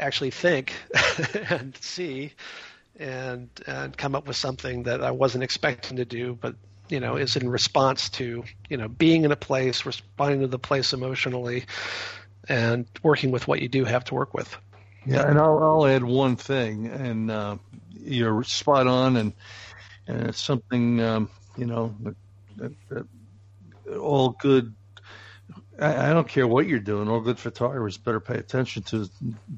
actually 0.00 0.30
think 0.30 0.72
and 1.50 1.76
see 1.80 2.32
and 2.98 3.48
and 3.66 3.96
come 3.96 4.14
up 4.14 4.26
with 4.26 4.36
something 4.36 4.84
that 4.84 5.02
I 5.02 5.10
wasn't 5.10 5.44
expecting 5.44 5.98
to 5.98 6.04
do, 6.04 6.36
but 6.40 6.54
you 6.88 7.00
know 7.00 7.16
is 7.16 7.36
in 7.36 7.48
response 7.48 8.08
to 8.10 8.44
you 8.68 8.76
know 8.76 8.88
being 8.88 9.24
in 9.24 9.32
a 9.32 9.36
place, 9.36 9.86
responding 9.86 10.40
to 10.40 10.46
the 10.46 10.58
place 10.58 10.92
emotionally, 10.92 11.64
and 12.48 12.86
working 13.02 13.30
with 13.30 13.46
what 13.46 13.60
you 13.62 13.68
do 13.68 13.84
have 13.84 14.04
to 14.04 14.14
work 14.14 14.34
with. 14.34 14.56
Yeah, 15.06 15.28
and 15.28 15.38
I'll, 15.38 15.62
I'll 15.62 15.86
add 15.86 16.04
one 16.04 16.36
thing, 16.36 16.88
and 16.88 17.30
uh, 17.30 17.56
you're 17.92 18.44
spot 18.44 18.86
on, 18.86 19.16
and 19.16 19.32
and 20.06 20.28
it's 20.28 20.40
something 20.40 21.00
um, 21.00 21.30
you 21.56 21.66
know, 21.66 21.94
that, 22.56 22.72
that, 22.88 23.06
all 23.98 24.30
good. 24.30 24.74
I, 25.80 26.10
I 26.10 26.12
don't 26.12 26.28
care 26.28 26.46
what 26.46 26.66
you're 26.66 26.78
doing. 26.78 27.08
All 27.08 27.20
good 27.20 27.38
photographers 27.38 27.96
better 27.96 28.20
pay 28.20 28.36
attention 28.36 28.82
to 28.84 29.08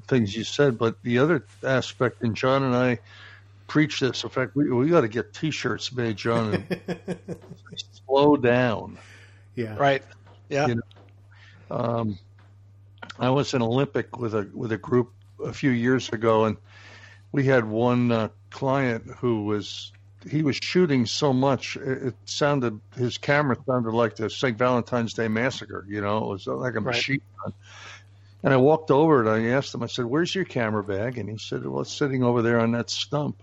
things 0.07 0.35
you 0.35 0.43
said. 0.43 0.77
But 0.77 1.01
the 1.03 1.19
other 1.19 1.45
aspect, 1.63 2.23
and 2.23 2.35
John 2.35 2.63
and 2.63 2.75
I 2.75 2.99
preach 3.67 3.99
this. 3.99 4.23
In 4.23 4.29
fact, 4.29 4.55
we 4.55 4.69
we 4.71 4.89
got 4.89 5.01
to 5.01 5.07
get 5.07 5.33
T-shirts 5.33 5.91
made, 5.91 6.15
John. 6.15 6.53
And 6.53 7.37
slow 8.07 8.37
down. 8.37 8.97
Yeah. 9.55 9.75
Right. 9.75 10.03
Yeah. 10.49 10.67
You 10.67 10.75
know, 10.75 10.81
um, 11.69 12.19
I 13.19 13.29
was 13.29 13.53
in 13.53 13.61
Olympic 13.61 14.17
with 14.17 14.33
a 14.33 14.49
with 14.53 14.71
a 14.71 14.77
group 14.77 15.11
a 15.43 15.53
few 15.53 15.71
years 15.71 16.09
ago, 16.09 16.45
and 16.45 16.57
we 17.31 17.45
had 17.45 17.65
one 17.65 18.11
uh, 18.11 18.29
client 18.49 19.05
who 19.17 19.45
was 19.45 19.91
he 20.29 20.43
was 20.43 20.57
shooting 20.61 21.05
so 21.05 21.33
much, 21.33 21.77
it 21.77 22.15
sounded 22.25 22.79
his 22.95 23.17
camera 23.17 23.57
sounded 23.65 23.93
like 23.93 24.15
the 24.15 24.29
St. 24.29 24.57
Valentine's 24.57 25.13
Day 25.13 25.27
Massacre. 25.27 25.85
You 25.87 26.01
know, 26.01 26.17
it 26.17 26.27
was 26.27 26.47
like 26.47 26.75
a 26.75 26.79
right. 26.79 26.95
machine 26.95 27.21
gun. 27.43 27.53
And 28.43 28.53
I 28.53 28.57
walked 28.57 28.91
over 28.91 29.21
and 29.21 29.29
I 29.29 29.55
asked 29.55 29.73
him. 29.73 29.83
I 29.83 29.87
said, 29.87 30.05
"Where's 30.05 30.33
your 30.33 30.45
camera 30.45 30.83
bag?" 30.83 31.17
And 31.17 31.29
he 31.29 31.37
said, 31.37 31.65
"Well, 31.65 31.81
it's 31.81 31.93
sitting 31.93 32.23
over 32.23 32.41
there 32.41 32.59
on 32.59 32.71
that 32.73 32.89
stump." 32.89 33.41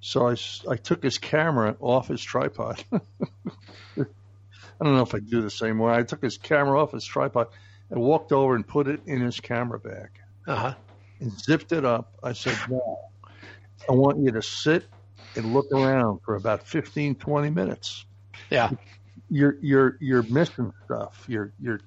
So 0.00 0.28
I, 0.28 0.36
I 0.68 0.76
took 0.76 1.02
his 1.02 1.18
camera 1.18 1.76
off 1.80 2.08
his 2.08 2.22
tripod. 2.22 2.82
I 2.92 4.84
don't 4.84 4.96
know 4.96 5.02
if 5.02 5.14
I 5.14 5.20
do 5.20 5.42
the 5.42 5.50
same 5.50 5.78
way. 5.78 5.94
I 5.94 6.02
took 6.02 6.22
his 6.22 6.38
camera 6.38 6.80
off 6.82 6.92
his 6.92 7.04
tripod 7.04 7.48
and 7.90 8.00
walked 8.00 8.32
over 8.32 8.56
and 8.56 8.66
put 8.66 8.88
it 8.88 9.02
in 9.06 9.20
his 9.20 9.38
camera 9.38 9.78
bag. 9.78 10.08
Uh-huh. 10.46 10.74
And 11.20 11.30
zipped 11.38 11.70
it 11.70 11.84
up. 11.84 12.14
I 12.22 12.32
said, 12.32 12.56
"Now, 12.68 12.98
I 13.88 13.92
want 13.92 14.18
you 14.18 14.32
to 14.32 14.42
sit 14.42 14.86
and 15.36 15.52
look 15.52 15.66
around 15.72 16.20
for 16.24 16.36
about 16.36 16.66
15, 16.66 17.16
20 17.16 17.50
minutes. 17.50 18.04
Yeah. 18.50 18.70
You're 19.30 19.56
you're 19.60 19.96
you're 20.00 20.22
missing 20.22 20.72
stuff. 20.84 21.24
You're 21.28 21.52
you're 21.60 21.80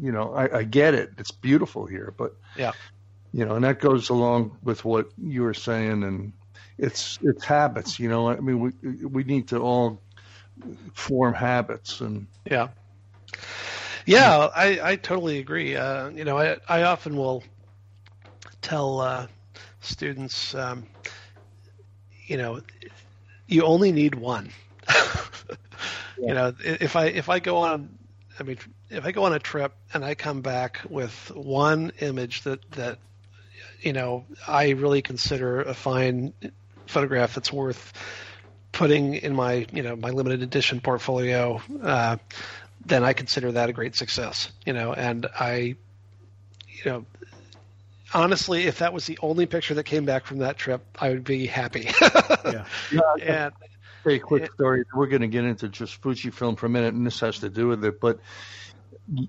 you 0.00 0.12
know, 0.12 0.34
I, 0.34 0.58
I 0.58 0.62
get 0.64 0.94
it. 0.94 1.10
It's 1.18 1.30
beautiful 1.30 1.86
here, 1.86 2.12
but 2.16 2.34
yeah. 2.56 2.72
You 3.32 3.44
know, 3.44 3.54
and 3.54 3.64
that 3.64 3.78
goes 3.80 4.08
along 4.08 4.56
with 4.62 4.84
what 4.84 5.10
you 5.16 5.42
were 5.42 5.54
saying 5.54 6.02
and 6.02 6.32
it's 6.78 7.18
it's 7.22 7.44
habits, 7.44 7.98
you 7.98 8.08
know. 8.08 8.28
I 8.28 8.40
mean 8.40 8.60
we 8.60 8.70
we 9.06 9.24
need 9.24 9.48
to 9.48 9.58
all 9.58 10.00
form 10.92 11.34
habits 11.34 12.00
and 12.00 12.26
Yeah. 12.50 12.68
Yeah, 14.06 14.48
I, 14.54 14.80
I 14.82 14.96
totally 14.96 15.38
agree. 15.38 15.76
Uh, 15.76 16.08
you 16.10 16.24
know, 16.24 16.38
I 16.38 16.56
I 16.68 16.82
often 16.82 17.16
will 17.16 17.44
tell 18.62 19.00
uh, 19.00 19.26
students 19.80 20.54
um, 20.54 20.84
you 22.30 22.36
know, 22.36 22.60
you 23.48 23.64
only 23.64 23.90
need 23.92 24.14
one. 24.14 24.50
yeah. 24.88 24.94
You 26.18 26.34
know, 26.34 26.52
if 26.62 26.96
I 26.96 27.06
if 27.06 27.30
I 27.30 27.38
go 27.38 27.56
on, 27.56 27.88
I 28.38 28.42
mean, 28.42 28.58
if 28.90 29.06
I 29.06 29.10
go 29.10 29.24
on 29.24 29.32
a 29.32 29.38
trip 29.38 29.72
and 29.94 30.04
I 30.04 30.14
come 30.14 30.42
back 30.42 30.82
with 30.86 31.32
one 31.34 31.92
image 32.00 32.42
that 32.42 32.60
that 32.72 32.98
you 33.80 33.94
know 33.94 34.26
I 34.46 34.70
really 34.70 35.00
consider 35.00 35.62
a 35.62 35.72
fine 35.72 36.34
photograph 36.86 37.34
that's 37.34 37.50
worth 37.50 37.94
putting 38.70 39.14
in 39.14 39.34
my 39.34 39.66
you 39.72 39.82
know 39.82 39.96
my 39.96 40.10
limited 40.10 40.42
edition 40.42 40.82
portfolio, 40.82 41.62
uh, 41.82 42.18
then 42.84 43.02
I 43.02 43.14
consider 43.14 43.52
that 43.52 43.70
a 43.70 43.72
great 43.72 43.96
success. 43.96 44.52
You 44.66 44.74
know, 44.74 44.92
and 44.92 45.26
I, 45.34 45.76
you 46.68 46.84
know, 46.84 47.06
honestly, 48.14 48.64
if 48.64 48.78
that 48.78 48.92
was 48.92 49.06
the 49.06 49.18
only 49.22 49.46
picture 49.46 49.74
that 49.74 49.84
came 49.84 50.04
back 50.04 50.26
from 50.26 50.38
that 50.38 50.56
trip, 50.56 50.84
I 50.98 51.10
would 51.10 51.24
be 51.24 51.46
happy. 51.46 51.90
yeah. 52.44 52.64
And, 53.22 53.52
Very 54.04 54.18
quick 54.18 54.44
it, 54.44 54.52
story. 54.54 54.84
We're 54.94 55.06
going 55.06 55.22
to 55.22 55.28
get 55.28 55.44
into 55.44 55.68
just 55.68 56.00
Fujifilm 56.02 56.58
for 56.58 56.66
a 56.66 56.70
minute, 56.70 56.94
and 56.94 57.06
this 57.06 57.20
has 57.20 57.40
to 57.40 57.50
do 57.50 57.68
with 57.68 57.84
it. 57.84 58.00
But 58.00 58.20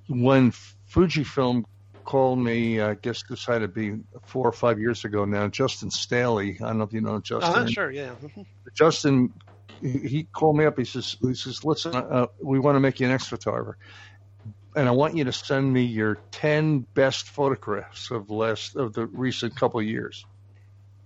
when 0.07 0.51
Fujifilm 0.91 1.65
called 2.03 2.39
me, 2.39 2.81
I 2.81 2.95
guess 2.95 3.23
this 3.29 3.45
had 3.45 3.59
to 3.59 3.67
be 3.67 3.97
four 4.25 4.47
or 4.47 4.51
five 4.51 4.79
years 4.79 5.05
ago 5.05 5.25
now. 5.25 5.47
Justin 5.47 5.91
Stailey, 5.91 6.57
I 6.61 6.67
don't 6.67 6.77
know 6.77 6.83
if 6.83 6.93
you 6.93 7.01
know 7.01 7.19
Justin. 7.19 7.63
Uh, 7.63 7.67
sure, 7.67 7.91
yeah. 7.91 8.13
Justin, 8.73 9.33
he 9.81 10.27
called 10.31 10.57
me 10.57 10.65
up. 10.65 10.77
He 10.77 10.85
says, 10.85 11.17
"He 11.21 11.33
says, 11.33 11.63
listen, 11.65 11.95
uh, 11.95 12.27
we 12.41 12.59
want 12.59 12.75
to 12.75 12.79
make 12.79 12.99
you 12.99 13.07
an 13.07 13.13
X 13.13 13.27
photographer." 13.27 13.77
And 14.75 14.87
I 14.87 14.91
want 14.91 15.15
you 15.15 15.25
to 15.25 15.33
send 15.33 15.71
me 15.71 15.83
your 15.83 16.15
ten 16.31 16.79
best 16.79 17.27
photographs 17.27 18.11
of 18.11 18.29
last 18.29 18.75
of 18.75 18.93
the 18.93 19.05
recent 19.05 19.55
couple 19.55 19.79
of 19.79 19.85
years. 19.85 20.25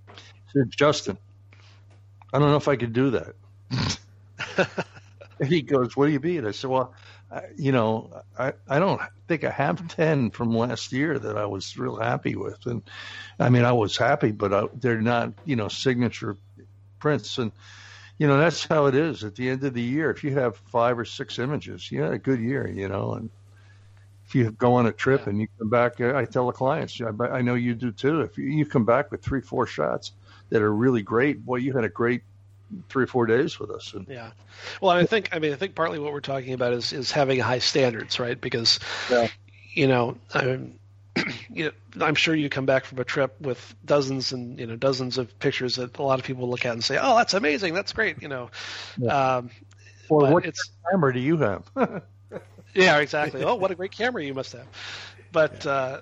I 0.10 0.14
said, 0.54 0.72
Justin, 0.72 1.18
I 2.32 2.40
don't 2.40 2.50
know 2.50 2.58
if 2.58 2.68
I 2.68 2.76
could 2.76 2.94
do 2.94 3.12
that. 3.12 3.36
and 5.40 5.50
he 5.50 5.62
goes, 5.62 5.96
"What 5.96 6.08
do 6.08 6.12
you 6.12 6.20
mean?" 6.20 6.46
I 6.46 6.52
said, 6.52 6.70
"Well, 6.70 6.94
I, 7.32 7.42
you 7.58 7.72
know, 7.72 8.22
I 8.38 8.54
I 8.68 8.80
don't 8.80 9.02
think 9.28 9.44
I 9.44 9.50
have 9.50 9.88
ten 9.88 10.30
from 10.30 10.56
last 10.56 10.92
year 10.92 11.18
that 11.18 11.38
I 11.38 11.46
was 11.46 11.78
real 11.78 11.96
happy 11.96 12.36
with, 12.36 12.66
and 12.68 12.84
I 13.40 13.50
mean, 13.50 13.66
I 13.66 13.72
was 13.72 13.98
happy, 13.98 14.32
but 14.32 14.54
I, 14.54 14.68
they're 14.74 15.02
not, 15.02 15.34
you 15.44 15.56
know, 15.56 15.68
signature 15.68 16.38
prints 17.00 17.38
and." 17.38 17.52
You 18.18 18.28
know 18.28 18.38
that's 18.38 18.64
how 18.64 18.86
it 18.86 18.96
is 18.96 19.26
at 19.26 19.36
the 19.36 19.50
end 19.50 19.66
of 19.66 19.74
the 19.74 19.82
year. 19.82 20.10
If 20.10 20.24
you 20.24 20.36
have 20.36 20.56
five 20.72 20.98
or 20.98 21.04
six 21.04 21.38
images, 21.38 21.92
you 21.92 22.02
had 22.02 22.14
a 22.14 22.18
good 22.18 22.40
year, 22.40 22.66
you 22.66 22.88
know, 22.88 23.16
and 23.16 23.30
if 24.28 24.34
you 24.36 24.52
go 24.52 24.74
on 24.74 24.88
a 24.88 24.92
trip 24.92 25.22
yeah. 25.22 25.30
and 25.30 25.42
you 25.42 25.48
come 25.60 25.70
back, 25.70 26.02
I 26.02 26.26
tell 26.26 26.48
the 26.48 26.52
clients, 26.52 27.00
I 27.20 27.42
know 27.42 27.56
you 27.56 27.76
do 27.76 27.92
too. 27.92 28.22
If 28.22 28.38
you 28.38 28.66
come 28.66 28.86
back 28.86 29.12
with 29.12 29.22
three, 29.22 29.42
four 29.42 29.68
shots 29.68 30.14
that 30.50 30.62
are 30.62 30.74
really 30.74 31.02
great, 31.02 31.46
boy, 31.46 31.58
you 31.58 31.74
had 31.74 31.84
a 31.84 31.90
great 31.90 32.22
three 32.90 33.04
or 33.04 33.08
four 33.08 33.26
days 33.26 33.60
with 33.60 33.70
us. 33.70 33.94
And, 33.94 34.08
yeah. 34.08 34.32
Well, 34.82 34.92
I 34.92 35.06
think 35.06 35.30
I 35.32 35.40
mean 35.40 35.54
I 35.54 35.56
think 35.56 35.76
partly 35.76 36.00
what 36.00 36.12
we're 36.12 36.22
talking 36.22 36.54
about 36.54 36.74
is 36.74 36.94
is 36.94 37.12
having 37.12 37.40
high 37.40 37.60
standards, 37.60 38.20
right? 38.20 38.40
Because 38.40 38.80
yeah. 39.10 39.28
you 39.74 39.88
know, 39.88 40.18
I'm, 40.34 40.80
you 41.50 41.66
know, 41.66 42.06
I'm 42.06 42.16
sure 42.16 42.34
you 42.34 42.50
come 42.50 42.66
back 42.66 42.86
from 42.86 43.00
a 43.00 43.04
trip 43.04 43.40
with 43.40 43.76
dozens 43.86 44.32
and 44.32 44.60
you 44.60 44.66
know 44.66 44.76
dozens 44.76 45.18
of 45.18 45.38
pictures 45.40 45.76
that 45.76 45.98
a 45.98 46.04
lot 46.04 46.20
of 46.20 46.26
people 46.26 46.50
look 46.50 46.66
at 46.66 46.74
and 46.74 46.84
say, 46.84 46.98
"Oh, 47.00 47.16
that's 47.16 47.34
amazing, 47.34 47.74
that's 47.74 47.94
great," 47.94 48.22
you 48.22 48.28
know. 48.28 48.50
Yeah. 48.98 49.38
Um, 49.38 49.52
well, 50.10 50.32
what 50.32 50.46
camera 50.92 51.14
do 51.14 51.20
you 51.20 51.38
have? 51.38 51.64
Yeah, 52.76 52.98
exactly. 53.00 53.44
oh, 53.44 53.56
what 53.56 53.72
a 53.72 53.76
great 53.76 53.92
camera 53.92 54.24
you 54.24 54.34
must 54.34 54.52
have. 54.52 54.68
But 55.32 55.66
yeah. 55.66 55.72
uh, 55.72 56.02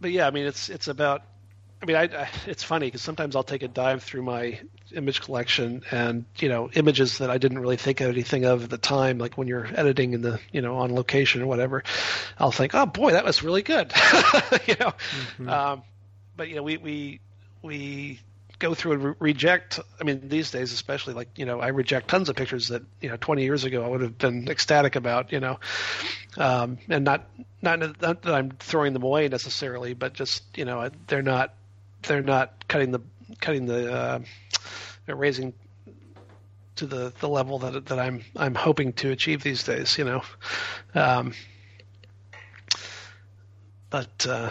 but 0.00 0.10
yeah, 0.10 0.26
I 0.26 0.30
mean, 0.30 0.46
it's 0.46 0.68
it's 0.68 0.88
about. 0.88 1.22
I 1.82 1.86
mean, 1.86 1.96
I, 1.96 2.02
I 2.02 2.28
it's 2.46 2.62
funny 2.62 2.88
because 2.88 3.00
sometimes 3.00 3.34
I'll 3.34 3.42
take 3.42 3.62
a 3.62 3.68
dive 3.68 4.02
through 4.02 4.22
my 4.22 4.60
image 4.92 5.22
collection 5.22 5.82
and 5.90 6.24
you 6.38 6.48
know 6.48 6.68
images 6.74 7.18
that 7.18 7.30
I 7.30 7.38
didn't 7.38 7.58
really 7.58 7.76
think 7.76 8.00
of 8.00 8.10
anything 8.10 8.44
of 8.44 8.64
at 8.64 8.70
the 8.70 8.78
time, 8.78 9.18
like 9.18 9.38
when 9.38 9.48
you're 9.48 9.66
editing 9.74 10.12
in 10.12 10.20
the 10.20 10.40
you 10.52 10.60
know 10.60 10.76
on 10.78 10.94
location 10.94 11.42
or 11.42 11.46
whatever. 11.46 11.84
I'll 12.38 12.52
think, 12.52 12.74
oh 12.74 12.86
boy, 12.86 13.12
that 13.12 13.24
was 13.24 13.42
really 13.42 13.62
good. 13.62 13.92
you 14.66 14.74
know, 14.78 14.92
mm-hmm. 14.92 15.48
um, 15.48 15.82
but 16.36 16.48
you 16.48 16.56
know 16.56 16.62
we 16.62 16.76
we 16.76 17.20
we 17.62 18.20
go 18.60 18.74
through 18.74 18.92
and 18.92 19.04
re- 19.04 19.14
reject. 19.18 19.80
I 20.00 20.04
mean, 20.04 20.28
these 20.28 20.52
days, 20.52 20.72
especially, 20.72 21.14
like 21.14 21.36
you 21.36 21.44
know, 21.44 21.60
I 21.60 21.68
reject 21.68 22.08
tons 22.08 22.28
of 22.28 22.36
pictures 22.36 22.68
that 22.68 22.82
you 23.00 23.08
know 23.08 23.16
20 23.16 23.42
years 23.42 23.64
ago 23.64 23.84
I 23.84 23.88
would 23.88 24.02
have 24.02 24.16
been 24.18 24.48
ecstatic 24.48 24.94
about. 24.94 25.32
You 25.32 25.40
know, 25.40 25.58
um, 26.36 26.78
and 26.88 27.04
not, 27.04 27.28
not 27.62 27.80
not 27.80 28.22
that 28.22 28.34
I'm 28.34 28.50
throwing 28.52 28.92
them 28.92 29.02
away 29.02 29.26
necessarily, 29.28 29.94
but 29.94 30.12
just 30.14 30.44
you 30.56 30.64
know, 30.64 30.88
they're 31.08 31.22
not 31.22 31.54
they're 32.02 32.22
not 32.22 32.68
cutting 32.68 32.92
the 32.92 33.00
cutting 33.40 33.66
the 33.66 33.92
uh, 33.92 34.20
raising 35.08 35.52
to 36.76 36.86
the, 36.86 37.12
the 37.18 37.28
level 37.28 37.58
that 37.58 37.86
that 37.86 37.98
I'm 37.98 38.24
I'm 38.36 38.54
hoping 38.54 38.92
to 38.94 39.10
achieve 39.10 39.42
these 39.42 39.64
days. 39.64 39.98
You 39.98 40.04
know, 40.04 40.22
um, 40.94 41.32
but. 43.88 44.26
Uh, 44.28 44.50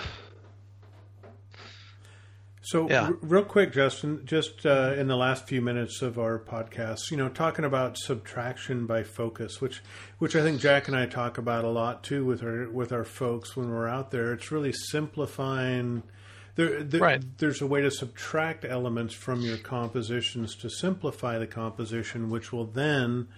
so, 2.70 2.88
yeah. 2.88 3.06
r- 3.06 3.18
real 3.24 3.44
quick, 3.44 3.74
Justin, 3.74 4.22
just 4.26 4.64
uh, 4.64 4.94
in 4.96 5.08
the 5.08 5.16
last 5.16 5.48
few 5.48 5.60
minutes 5.60 6.04
of 6.04 6.20
our 6.20 6.38
podcast, 6.38 7.10
you 7.10 7.18
know, 7.18 7.28
talking 7.28 7.66
about 7.66 7.98
subtraction 7.98 8.86
by 8.86 9.02
focus, 9.02 9.60
which 9.60 9.82
which 10.20 10.36
I 10.36 10.44
think 10.44 10.62
Jack 10.62 10.88
and 10.88 10.96
I 10.96 11.08
talk 11.08 11.40
about 11.40 11.66
a 11.66 11.70
lot 11.70 12.04
too 12.04 12.24
with 12.26 12.44
our 12.44 12.70
with 12.70 12.92
our 12.92 13.04
folks 13.04 13.58
when 13.58 13.72
we're 13.72 13.88
out 13.88 14.12
there. 14.12 14.34
It's 14.34 14.52
really 14.52 14.72
simplifying. 14.72 16.04
There, 16.58 16.84
there 16.84 17.02
right. 17.02 17.38
There's 17.40 17.60
a 17.60 17.66
way 17.66 17.82
to 17.82 17.90
subtract 17.90 18.64
elements 18.66 19.16
from 19.16 19.42
your 19.42 19.58
compositions 19.58 20.56
to 20.58 20.70
simplify 20.70 21.40
the 21.40 21.48
composition, 21.48 22.30
which 22.30 22.54
will 22.54 22.66
then 22.66 23.30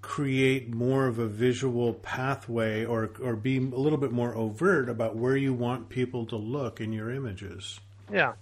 create 0.00 0.72
more 0.72 1.08
of 1.08 1.18
a 1.18 1.26
visual 1.26 1.92
pathway 1.92 2.86
or 2.86 3.10
or 3.22 3.36
be 3.36 3.58
a 3.58 3.60
little 3.60 3.98
bit 3.98 4.12
more 4.12 4.34
overt 4.34 4.88
about 4.88 5.14
where 5.14 5.36
you 5.36 5.52
want 5.52 5.90
people 5.90 6.24
to 6.24 6.36
look 6.36 6.80
in 6.80 6.94
your 6.94 7.10
images. 7.10 7.80
Yeah, 8.12 8.34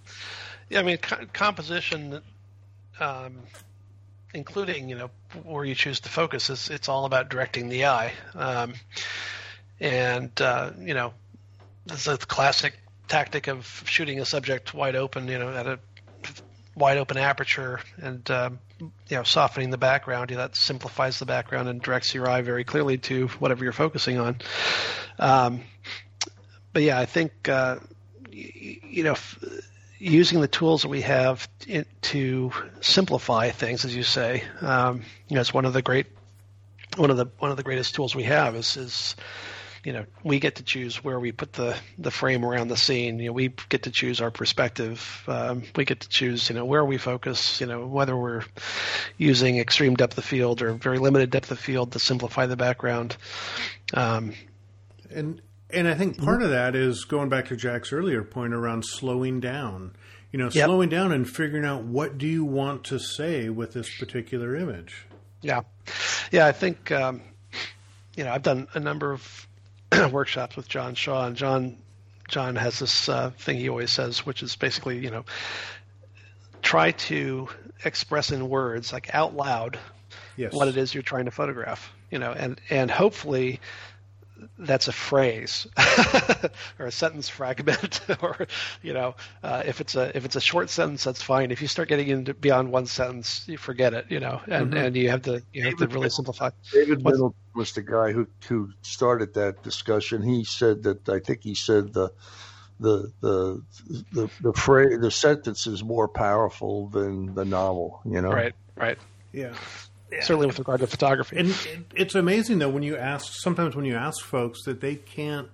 yeah. 0.69 0.79
I 0.79 0.83
mean, 0.83 0.97
co- 0.97 1.25
composition, 1.33 2.21
um, 2.99 3.39
including 4.33 4.89
you 4.89 4.97
know 4.97 5.09
where 5.43 5.65
you 5.65 5.75
choose 5.75 5.99
to 6.01 6.09
focus, 6.09 6.49
is 6.49 6.69
it's 6.69 6.89
all 6.89 7.05
about 7.05 7.29
directing 7.29 7.69
the 7.69 7.85
eye, 7.85 8.13
um, 8.35 8.73
and 9.79 10.39
uh, 10.41 10.71
you 10.79 10.93
know, 10.93 11.13
is 11.91 12.05
the 12.05 12.17
classic 12.17 12.73
tactic 13.07 13.47
of 13.47 13.83
shooting 13.85 14.19
a 14.19 14.25
subject 14.25 14.73
wide 14.73 14.95
open, 14.95 15.27
you 15.27 15.39
know, 15.39 15.49
at 15.49 15.67
a 15.67 15.79
wide 16.75 16.97
open 16.97 17.17
aperture, 17.17 17.79
and 17.97 18.29
um, 18.29 18.59
you 18.79 18.91
know, 19.11 19.23
softening 19.23 19.69
the 19.71 19.77
background. 19.77 20.29
You 20.29 20.37
know, 20.37 20.43
that 20.43 20.55
simplifies 20.55 21.19
the 21.19 21.25
background 21.25 21.69
and 21.69 21.81
directs 21.81 22.13
your 22.13 22.29
eye 22.29 22.41
very 22.41 22.63
clearly 22.63 22.97
to 22.99 23.27
whatever 23.39 23.63
you're 23.63 23.73
focusing 23.73 24.19
on. 24.19 24.37
Um, 25.17 25.61
but 26.73 26.83
yeah, 26.83 26.99
I 26.99 27.05
think 27.05 27.47
uh, 27.47 27.77
you 28.35 29.03
know, 29.03 29.15
using 29.97 30.41
the 30.41 30.47
tools 30.47 30.81
that 30.81 30.89
we 30.89 31.01
have 31.01 31.47
to 32.01 32.51
simplify 32.81 33.49
things, 33.51 33.85
as 33.85 33.95
you 33.95 34.03
say, 34.03 34.43
um, 34.61 35.03
you 35.27 35.35
know, 35.35 35.41
it's 35.41 35.53
one 35.53 35.65
of 35.65 35.73
the 35.73 35.81
great, 35.81 36.07
one 36.97 37.11
of 37.11 37.17
the 37.17 37.27
one 37.39 37.51
of 37.51 37.57
the 37.57 37.63
greatest 37.63 37.95
tools 37.95 38.15
we 38.15 38.23
have 38.23 38.55
is 38.55 38.77
is 38.77 39.15
you 39.83 39.93
know 39.93 40.05
we 40.23 40.39
get 40.39 40.55
to 40.55 40.63
choose 40.63 41.03
where 41.03 41.19
we 41.19 41.31
put 41.31 41.53
the 41.53 41.77
the 41.97 42.11
frame 42.11 42.43
around 42.43 42.67
the 42.67 42.77
scene. 42.77 43.19
You 43.19 43.27
know 43.27 43.33
we 43.33 43.53
get 43.69 43.83
to 43.83 43.91
choose 43.91 44.21
our 44.21 44.31
perspective. 44.31 45.23
Um, 45.27 45.63
we 45.75 45.85
get 45.85 46.01
to 46.01 46.09
choose 46.09 46.49
you 46.49 46.55
know 46.55 46.65
where 46.65 46.83
we 46.83 46.97
focus 46.97 47.61
you 47.61 47.67
know 47.67 47.85
whether 47.85 48.15
we're 48.15 48.43
using 49.17 49.59
extreme 49.59 49.95
depth 49.95 50.17
of 50.17 50.25
field 50.25 50.61
or 50.61 50.73
very 50.73 50.99
limited 50.99 51.29
depth 51.29 51.51
of 51.51 51.59
field 51.59 51.93
to 51.93 51.99
simplify 51.99 52.45
the 52.45 52.57
background. 52.57 53.15
Um, 53.93 54.33
and 55.09 55.41
and 55.75 55.87
I 55.87 55.93
think 55.93 56.17
part 56.21 56.41
of 56.41 56.49
that 56.49 56.75
is 56.75 57.05
going 57.05 57.29
back 57.29 57.47
to 57.49 57.55
Jack's 57.55 57.91
earlier 57.91 58.23
point 58.23 58.53
around 58.53 58.85
slowing 58.85 59.39
down. 59.39 59.95
You 60.31 60.39
know, 60.39 60.49
yep. 60.51 60.65
slowing 60.65 60.89
down 60.89 61.11
and 61.11 61.29
figuring 61.29 61.65
out 61.65 61.83
what 61.83 62.17
do 62.17 62.27
you 62.27 62.43
want 62.43 62.85
to 62.85 62.99
say 62.99 63.49
with 63.49 63.73
this 63.73 63.97
particular 63.97 64.55
image. 64.55 65.05
Yeah, 65.41 65.61
yeah. 66.31 66.45
I 66.45 66.51
think 66.51 66.91
um, 66.91 67.21
you 68.15 68.23
know 68.23 68.33
I've 68.33 68.43
done 68.43 68.67
a 68.73 68.79
number 68.79 69.13
of 69.13 69.47
workshops 70.11 70.55
with 70.55 70.67
John 70.67 70.95
Shaw, 70.95 71.27
and 71.27 71.35
John 71.35 71.77
John 72.27 72.55
has 72.55 72.79
this 72.79 73.07
uh, 73.07 73.29
thing 73.37 73.57
he 73.57 73.69
always 73.69 73.91
says, 73.91 74.25
which 74.25 74.43
is 74.43 74.55
basically 74.55 74.99
you 74.99 75.11
know 75.11 75.25
try 76.61 76.91
to 76.91 77.47
express 77.85 78.31
in 78.31 78.49
words, 78.49 78.91
like 78.91 79.13
out 79.13 79.35
loud, 79.35 79.79
yes. 80.35 80.51
what 80.51 80.67
it 80.67 80.75
is 80.75 80.93
you're 80.93 81.03
trying 81.03 81.25
to 81.25 81.31
photograph. 81.31 81.93
You 82.11 82.19
know, 82.19 82.31
and 82.31 82.59
and 82.69 82.91
hopefully 82.91 83.59
that's 84.57 84.87
a 84.87 84.91
phrase 84.91 85.67
or 86.79 86.87
a 86.87 86.91
sentence 86.91 87.29
fragment 87.29 88.01
or 88.21 88.47
you 88.81 88.93
know 88.93 89.15
uh, 89.43 89.63
if 89.65 89.81
it's 89.81 89.95
a 89.95 90.15
if 90.15 90.25
it's 90.25 90.35
a 90.35 90.41
short 90.41 90.69
sentence 90.69 91.03
that's 91.03 91.21
fine. 91.21 91.51
If 91.51 91.61
you 91.61 91.67
start 91.67 91.89
getting 91.89 92.07
into 92.07 92.33
beyond 92.33 92.71
one 92.71 92.85
sentence 92.85 93.45
you 93.47 93.57
forget 93.57 93.93
it 93.93 94.05
you 94.09 94.19
know 94.19 94.41
and 94.47 94.67
mm-hmm. 94.67 94.77
and 94.77 94.95
you 94.95 95.09
have 95.09 95.23
to 95.23 95.41
you 95.53 95.63
have 95.63 95.77
to 95.77 95.87
really 95.87 96.09
simplify. 96.09 96.49
David 96.71 97.03
Middleton 97.03 97.33
was 97.53 97.71
the 97.73 97.81
guy 97.81 98.11
who 98.11 98.27
who 98.47 98.71
started 98.81 99.33
that 99.35 99.63
discussion. 99.63 100.21
He 100.21 100.43
said 100.43 100.83
that 100.83 101.09
i 101.09 101.19
think 101.19 101.43
he 101.43 101.55
said 101.55 101.93
the 101.93 102.11
the 102.79 103.11
the 103.21 103.61
the 104.11 104.29
the 104.41 104.53
phrase 104.53 104.99
the 104.99 105.11
sentence 105.11 105.65
is 105.67 105.83
more 105.83 106.07
powerful 106.07 106.87
than 106.89 107.33
the 107.33 107.45
novel 107.45 108.01
you 108.05 108.21
know? 108.21 108.31
Right 108.31 108.53
right. 108.75 108.97
Yeah 109.31 109.53
yeah. 110.15 110.23
certainly 110.23 110.47
with 110.47 110.59
regard 110.59 110.79
to 110.79 110.87
photography. 110.87 111.37
And 111.37 111.55
it's 111.95 112.15
amazing 112.15 112.59
though 112.59 112.69
when 112.69 112.83
you 112.83 112.97
ask 112.97 113.33
sometimes 113.33 113.75
when 113.75 113.85
you 113.85 113.95
ask 113.95 114.23
folks 114.23 114.63
that 114.65 114.81
they 114.81 114.95
can't 114.95 115.49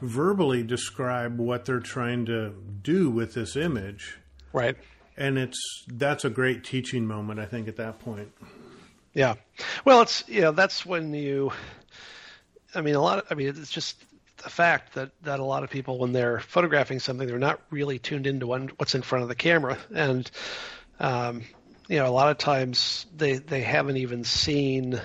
verbally 0.00 0.62
describe 0.62 1.38
what 1.38 1.64
they're 1.64 1.80
trying 1.80 2.26
to 2.26 2.54
do 2.82 3.10
with 3.10 3.34
this 3.34 3.56
image. 3.56 4.18
Right. 4.52 4.76
And 5.16 5.38
it's 5.38 5.58
that's 5.88 6.24
a 6.24 6.30
great 6.30 6.64
teaching 6.64 7.06
moment 7.06 7.40
I 7.40 7.46
think 7.46 7.68
at 7.68 7.76
that 7.76 7.98
point. 7.98 8.32
Yeah. 9.14 9.34
Well, 9.84 10.02
it's 10.02 10.24
you 10.28 10.40
know 10.40 10.52
that's 10.52 10.84
when 10.84 11.14
you 11.14 11.52
I 12.74 12.80
mean 12.80 12.94
a 12.94 13.02
lot 13.02 13.18
of 13.18 13.26
I 13.30 13.34
mean 13.34 13.48
it's 13.48 13.70
just 13.70 14.02
a 14.44 14.50
fact 14.50 14.94
that, 14.94 15.12
that 15.22 15.38
a 15.38 15.44
lot 15.44 15.62
of 15.62 15.70
people 15.70 15.98
when 15.98 16.12
they're 16.12 16.40
photographing 16.40 16.98
something 16.98 17.28
they're 17.28 17.38
not 17.38 17.60
really 17.70 18.00
tuned 18.00 18.26
into 18.26 18.46
one, 18.46 18.70
what's 18.76 18.94
in 18.94 19.02
front 19.02 19.22
of 19.22 19.28
the 19.28 19.36
camera 19.36 19.78
and 19.94 20.28
um, 20.98 21.44
you 21.92 21.98
know, 21.98 22.06
a 22.06 22.08
lot 22.08 22.30
of 22.30 22.38
times 22.38 23.04
they 23.14 23.34
they 23.36 23.60
haven't 23.60 23.98
even 23.98 24.24
seen, 24.24 24.98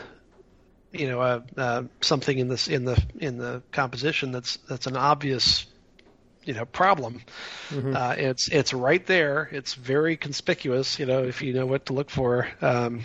you 0.94 1.10
know, 1.10 1.20
uh, 1.20 1.42
uh, 1.58 1.84
something 2.00 2.38
in 2.38 2.48
this 2.48 2.70
in 2.70 2.86
the 2.86 2.98
in 3.20 3.38
the 3.38 3.62
composition 3.74 4.32
that's 4.32 4.56
that's 4.70 4.88
an 4.88 4.96
obvious, 4.96 5.66
you 6.46 6.54
know, 6.54 6.64
problem. 6.64 7.24
Mm-hmm. 7.72 7.94
Uh, 7.94 8.16
it's 8.18 8.48
it's 8.48 8.74
right 8.74 9.06
there. 9.06 9.50
It's 9.52 9.74
very 9.74 10.16
conspicuous. 10.16 10.98
You 10.98 11.08
know, 11.08 11.24
if 11.26 11.42
you 11.42 11.52
know 11.52 11.66
what 11.66 11.88
to 11.88 11.94
look 11.94 12.10
for, 12.10 12.48
um, 12.62 13.04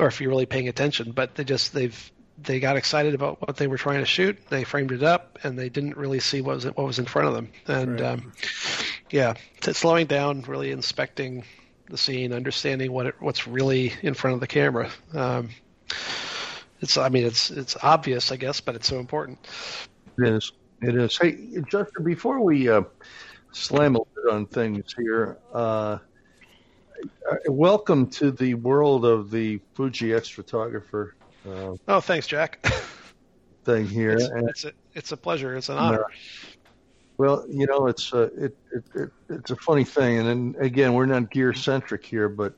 or 0.00 0.06
if 0.06 0.22
you're 0.22 0.30
really 0.30 0.46
paying 0.46 0.68
attention. 0.68 1.12
But 1.12 1.34
they 1.34 1.44
just 1.44 1.74
they've 1.74 2.12
they 2.42 2.60
got 2.60 2.78
excited 2.78 3.14
about 3.14 3.46
what 3.46 3.58
they 3.58 3.66
were 3.66 3.76
trying 3.76 4.00
to 4.00 4.06
shoot. 4.06 4.38
They 4.48 4.64
framed 4.64 4.92
it 4.92 5.02
up, 5.02 5.38
and 5.42 5.58
they 5.58 5.68
didn't 5.68 5.98
really 5.98 6.20
see 6.20 6.40
what 6.40 6.54
was 6.54 6.64
what 6.64 6.78
was 6.78 6.98
in 6.98 7.04
front 7.04 7.28
of 7.28 7.34
them. 7.34 7.50
And 7.68 8.00
right. 8.00 8.12
um, 8.12 8.32
yeah, 9.10 9.34
slowing 9.60 10.06
down, 10.06 10.40
really 10.48 10.70
inspecting 10.70 11.44
the 11.88 11.98
scene, 11.98 12.32
understanding 12.32 12.92
what 12.92 13.06
it, 13.06 13.14
what's 13.20 13.46
really 13.46 13.92
in 14.02 14.14
front 14.14 14.34
of 14.34 14.40
the 14.40 14.46
camera. 14.46 14.90
Um, 15.12 15.50
it's, 16.80 16.96
I 16.96 17.08
mean, 17.08 17.24
it's 17.26 17.50
it's 17.50 17.76
obvious, 17.82 18.32
I 18.32 18.36
guess, 18.36 18.60
but 18.60 18.74
it's 18.74 18.88
so 18.88 18.98
important. 18.98 19.38
It 20.18 20.28
is. 20.28 20.52
It 20.82 20.94
is. 20.94 21.16
Hey, 21.16 21.36
Justin, 21.70 22.04
before 22.04 22.40
we 22.40 22.68
uh, 22.68 22.82
slam 23.52 23.96
a 23.96 24.00
lid 24.00 24.32
on 24.32 24.46
things 24.46 24.94
here, 24.96 25.38
uh, 25.52 25.98
welcome 27.48 28.08
to 28.08 28.30
the 28.30 28.54
world 28.54 29.04
of 29.04 29.30
the 29.30 29.60
Fuji 29.74 30.12
X 30.12 30.28
photographer. 30.28 31.14
Uh, 31.48 31.76
oh, 31.88 32.00
thanks, 32.00 32.26
Jack. 32.26 32.66
thing 33.66 33.86
here. 33.86 34.12
It's, 34.12 34.30
it's, 34.32 34.64
a, 34.64 34.72
it's 34.94 35.12
a 35.12 35.16
pleasure. 35.16 35.54
It's 35.56 35.68
an 35.68 35.76
honor. 35.76 36.06
Well, 37.18 37.46
you 37.48 37.66
know, 37.66 37.86
it's 37.86 38.12
a, 38.12 38.22
it, 38.22 38.56
it, 38.72 38.84
it, 38.94 39.10
it's 39.30 39.50
a 39.50 39.56
funny 39.56 39.84
thing, 39.84 40.18
and 40.18 40.28
then 40.28 40.62
again, 40.62 40.92
we're 40.92 41.06
not 41.06 41.30
gear 41.30 41.54
centric 41.54 42.04
here, 42.04 42.28
but 42.28 42.54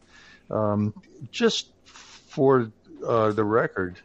um, 0.50 0.94
just 1.30 1.68
for 1.84 2.70
uh, 3.06 3.30
the 3.32 3.44
record, 3.44 3.98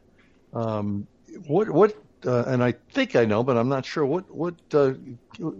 um, 0.54 1.08
what 1.48 1.70
what 1.70 1.96
uh, 2.26 2.44
and 2.46 2.64
I 2.64 2.74
think 2.92 3.16
I 3.16 3.26
know, 3.26 3.44
but 3.44 3.58
I'm 3.58 3.70
not 3.70 3.86
sure. 3.86 4.06
What 4.06 4.34
what 4.34 4.56
uh, 4.74 4.94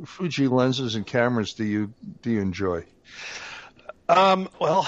Fuji 0.06 0.48
lenses 0.48 0.96
and 0.96 1.06
cameras 1.06 1.54
do 1.54 1.64
you 1.64 1.94
do 2.22 2.32
you 2.32 2.42
enjoy? 2.42 2.86
Um, 4.10 4.50
well, 4.60 4.88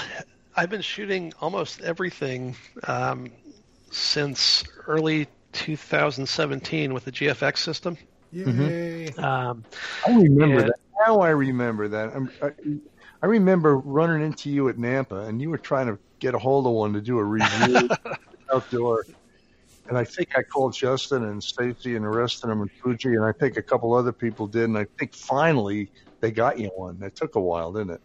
I've 0.54 0.70
been 0.70 0.82
shooting 0.82 1.32
almost 1.40 1.80
everything 1.80 2.56
um, 2.84 3.30
since 3.90 4.64
early 4.86 5.26
2017 5.52 6.94
with 6.94 7.04
the 7.04 7.12
GFX 7.12 7.58
system. 7.58 7.96
Yay! 8.36 8.44
Mm-hmm. 9.08 9.24
Um, 9.24 9.64
I 10.06 10.10
remember 10.10 10.62
that. 10.62 10.78
Now 11.06 11.20
I 11.20 11.30
remember 11.30 11.88
that. 11.88 12.28
I, 12.42 12.50
I 13.22 13.26
remember 13.26 13.78
running 13.78 14.24
into 14.24 14.50
you 14.50 14.68
at 14.68 14.76
NANPA, 14.76 15.28
and 15.28 15.40
you 15.40 15.48
were 15.48 15.58
trying 15.58 15.86
to 15.86 15.98
get 16.18 16.34
a 16.34 16.38
hold 16.38 16.66
of 16.66 16.72
one 16.72 16.92
to 16.92 17.00
do 17.00 17.18
a 17.18 17.24
review 17.24 17.88
outdoor. 18.54 19.04
And 19.88 19.96
I 19.96 20.04
think 20.04 20.36
I 20.36 20.42
called 20.42 20.74
Justin 20.74 21.24
and 21.24 21.42
Stacy 21.42 21.96
and 21.96 22.04
the 22.04 22.08
rest 22.10 22.42
of 22.44 22.50
them 22.50 22.60
and 22.60 22.70
Fuji, 22.70 23.14
and 23.14 23.24
I 23.24 23.32
think 23.32 23.56
a 23.56 23.62
couple 23.62 23.94
other 23.94 24.12
people 24.12 24.46
did. 24.46 24.64
And 24.64 24.76
I 24.76 24.86
think 24.98 25.14
finally 25.14 25.90
they 26.20 26.30
got 26.30 26.58
you 26.58 26.68
one. 26.76 26.98
It 27.02 27.16
took 27.16 27.36
a 27.36 27.40
while, 27.40 27.72
didn't 27.72 27.92
it? 27.92 28.00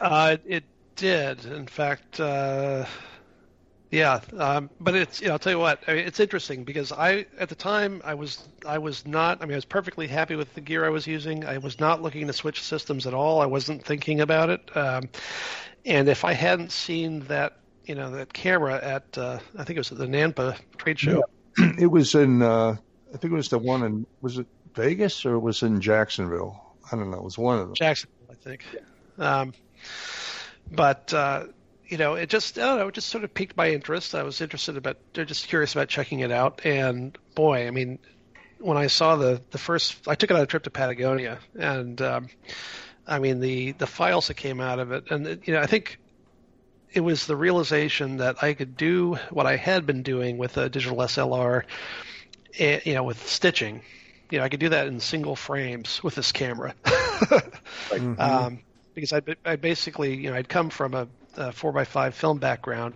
Uh, 0.00 0.36
it 0.46 0.64
did. 0.96 1.44
In 1.44 1.66
fact, 1.66 2.20
uh, 2.20 2.86
yeah. 3.90 4.20
Um, 4.36 4.70
but 4.80 4.94
it's 4.94 5.20
you 5.20 5.26
know, 5.26 5.34
I'll 5.34 5.38
tell 5.38 5.52
you 5.52 5.58
what. 5.58 5.82
I 5.86 5.94
mean, 5.94 6.06
it's 6.06 6.20
interesting 6.20 6.64
because 6.64 6.92
I 6.92 7.26
at 7.38 7.48
the 7.48 7.54
time 7.54 8.00
I 8.04 8.14
was 8.14 8.48
I 8.66 8.78
was 8.78 9.06
not. 9.06 9.42
I 9.42 9.46
mean, 9.46 9.54
I 9.54 9.56
was 9.56 9.64
perfectly 9.64 10.06
happy 10.06 10.36
with 10.36 10.54
the 10.54 10.60
gear 10.60 10.84
I 10.84 10.90
was 10.90 11.06
using. 11.06 11.44
I 11.44 11.58
was 11.58 11.80
not 11.80 12.02
looking 12.02 12.26
to 12.26 12.32
switch 12.32 12.62
systems 12.62 13.06
at 13.06 13.14
all. 13.14 13.40
I 13.40 13.46
wasn't 13.46 13.84
thinking 13.84 14.20
about 14.20 14.50
it. 14.50 14.76
Um, 14.76 15.08
and 15.84 16.08
if 16.08 16.24
I 16.24 16.32
hadn't 16.32 16.72
seen 16.72 17.20
that 17.20 17.56
you 17.84 17.94
know 17.94 18.10
that 18.10 18.32
camera 18.32 18.76
at 18.82 19.18
uh, 19.18 19.38
I 19.56 19.64
think 19.64 19.76
it 19.76 19.80
was 19.80 19.92
at 19.92 19.98
the 19.98 20.06
NANPA 20.06 20.58
trade 20.78 20.98
show. 20.98 21.22
Yeah. 21.58 21.72
It 21.78 21.86
was 21.86 22.14
in 22.14 22.42
uh, 22.42 22.76
I 23.12 23.16
think 23.16 23.32
it 23.32 23.36
was 23.36 23.48
the 23.48 23.58
one 23.58 23.82
in 23.82 24.06
was 24.20 24.38
it 24.38 24.46
Vegas 24.74 25.26
or 25.26 25.34
it 25.34 25.40
was 25.40 25.62
in 25.62 25.80
Jacksonville? 25.80 26.76
I 26.92 26.96
don't 26.96 27.10
know. 27.10 27.18
It 27.18 27.24
was 27.24 27.38
one 27.38 27.58
of 27.58 27.66
them. 27.66 27.74
Jacksonville, 27.74 28.28
I 28.30 28.34
think. 28.34 28.64
Um, 29.18 29.52
but 30.70 31.12
uh, 31.12 31.46
you 31.90 31.98
know, 31.98 32.14
it 32.14 32.28
just 32.28 32.56
I 32.56 32.62
don't 32.62 32.78
know, 32.78 32.88
it 32.88 32.94
just 32.94 33.08
sort 33.08 33.24
of 33.24 33.34
piqued 33.34 33.56
my 33.56 33.70
interest. 33.70 34.14
I 34.14 34.22
was 34.22 34.40
interested 34.40 34.76
about, 34.76 34.96
just 35.12 35.48
curious 35.48 35.72
about 35.72 35.88
checking 35.88 36.20
it 36.20 36.30
out. 36.30 36.64
And 36.64 37.18
boy, 37.34 37.66
I 37.66 37.72
mean, 37.72 37.98
when 38.58 38.76
I 38.76 38.86
saw 38.86 39.16
the 39.16 39.42
the 39.50 39.58
first, 39.58 40.08
I 40.08 40.14
took 40.14 40.30
it 40.30 40.36
on 40.36 40.42
a 40.42 40.46
trip 40.46 40.62
to 40.62 40.70
Patagonia, 40.70 41.40
and 41.58 42.00
um, 42.00 42.28
I 43.06 43.18
mean 43.18 43.40
the 43.40 43.72
the 43.72 43.88
files 43.88 44.28
that 44.28 44.34
came 44.34 44.60
out 44.60 44.78
of 44.78 44.92
it, 44.92 45.10
and 45.10 45.42
you 45.44 45.52
know, 45.52 45.60
I 45.60 45.66
think 45.66 45.98
it 46.92 47.00
was 47.00 47.26
the 47.26 47.36
realization 47.36 48.18
that 48.18 48.42
I 48.42 48.54
could 48.54 48.76
do 48.76 49.16
what 49.30 49.46
I 49.46 49.56
had 49.56 49.84
been 49.84 50.02
doing 50.02 50.38
with 50.38 50.56
a 50.56 50.68
digital 50.68 50.98
SLR, 50.98 51.64
eh, 52.58 52.80
you 52.84 52.94
know, 52.94 53.02
with 53.02 53.28
stitching. 53.28 53.82
You 54.30 54.38
know, 54.38 54.44
I 54.44 54.48
could 54.48 54.60
do 54.60 54.68
that 54.68 54.86
in 54.86 55.00
single 55.00 55.34
frames 55.34 56.02
with 56.04 56.14
this 56.14 56.30
camera. 56.30 56.74
mm-hmm. 56.84 58.20
um, 58.20 58.60
because 58.94 59.12
I, 59.12 59.22
I 59.44 59.56
basically, 59.56 60.16
you 60.16 60.30
know, 60.30 60.36
I'd 60.36 60.48
come 60.48 60.70
from 60.70 60.94
a, 60.94 61.08
a 61.40 61.52
four 61.52 61.72
by 61.72 61.84
five 61.84 62.14
film 62.14 62.38
background, 62.38 62.94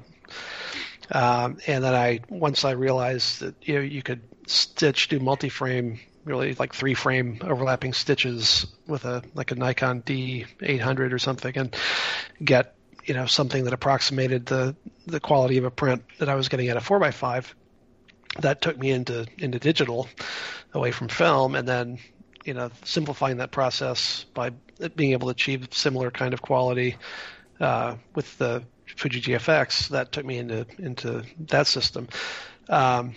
um, 1.10 1.58
and 1.66 1.82
then 1.82 1.94
I 1.94 2.20
once 2.28 2.64
I 2.64 2.72
realized 2.72 3.40
that 3.40 3.54
you 3.62 3.74
know 3.74 3.80
you 3.80 4.02
could 4.02 4.22
stitch, 4.46 5.08
do 5.08 5.18
multi-frame, 5.18 6.00
really 6.24 6.54
like 6.54 6.74
three 6.74 6.94
frame 6.94 7.38
overlapping 7.42 7.92
stitches 7.92 8.66
with 8.86 9.04
a 9.04 9.22
like 9.34 9.50
a 9.50 9.54
Nikon 9.54 10.02
D800 10.02 11.12
or 11.12 11.18
something, 11.18 11.56
and 11.56 11.76
get 12.42 12.74
you 13.04 13.14
know 13.14 13.26
something 13.26 13.64
that 13.64 13.72
approximated 13.72 14.46
the 14.46 14.76
the 15.06 15.20
quality 15.20 15.58
of 15.58 15.64
a 15.64 15.70
print 15.70 16.04
that 16.18 16.28
I 16.28 16.34
was 16.34 16.48
getting 16.48 16.68
at 16.68 16.76
a 16.76 16.80
four 16.80 16.98
by 16.98 17.10
five. 17.10 17.54
That 18.40 18.62
took 18.62 18.78
me 18.78 18.90
into 18.90 19.26
into 19.38 19.58
digital, 19.58 20.08
away 20.72 20.90
from 20.90 21.08
film, 21.08 21.54
and 21.54 21.68
then 21.68 21.98
you 22.44 22.54
know 22.54 22.70
simplifying 22.84 23.38
that 23.38 23.50
process 23.50 24.24
by 24.34 24.50
being 24.96 25.12
able 25.12 25.28
to 25.28 25.32
achieve 25.32 25.68
similar 25.70 26.10
kind 26.10 26.34
of 26.34 26.42
quality 26.42 26.96
uh, 27.60 27.96
with 28.14 28.36
the 28.38 28.64
Fuji 28.96 29.20
GFX. 29.20 29.88
That 29.88 30.12
took 30.12 30.24
me 30.24 30.38
into 30.38 30.66
into 30.78 31.24
that 31.48 31.66
system. 31.66 32.08
Um, 32.68 33.14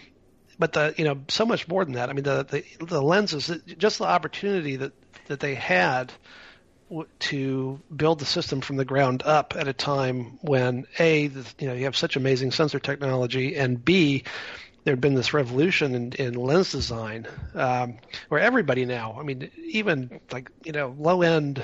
but 0.59 0.73
the 0.73 0.93
you 0.97 1.03
know 1.03 1.19
so 1.27 1.45
much 1.45 1.67
more 1.67 1.83
than 1.83 1.93
that. 1.93 2.09
I 2.09 2.13
mean 2.13 2.23
the 2.23 2.43
the, 2.43 2.85
the 2.85 3.01
lenses, 3.01 3.51
just 3.77 3.99
the 3.99 4.05
opportunity 4.05 4.77
that 4.77 4.93
that 5.27 5.39
they 5.39 5.55
had 5.55 6.11
to 7.19 7.81
build 7.93 8.19
the 8.19 8.25
system 8.25 8.61
from 8.61 8.77
the 8.77 8.85
ground 8.85 9.21
up 9.25 9.55
at 9.57 9.67
a 9.67 9.73
time 9.73 10.39
when 10.41 10.87
a 10.99 11.23
you 11.23 11.67
know 11.67 11.73
you 11.73 11.83
have 11.83 11.97
such 11.97 12.15
amazing 12.15 12.49
sensor 12.49 12.79
technology 12.79 13.57
and 13.57 13.83
b 13.83 14.23
there 14.87 14.93
had 14.93 15.01
been 15.01 15.15
this 15.15 15.33
revolution 15.33 15.95
in, 15.95 16.13
in 16.13 16.33
lens 16.35 16.71
design 16.71 17.27
um, 17.55 17.97
where 18.29 18.39
everybody 18.39 18.85
now, 18.85 19.17
I 19.19 19.23
mean, 19.23 19.51
even 19.65 20.21
like 20.31 20.49
you 20.63 20.71
know 20.71 20.95
low 20.97 21.23
end 21.23 21.61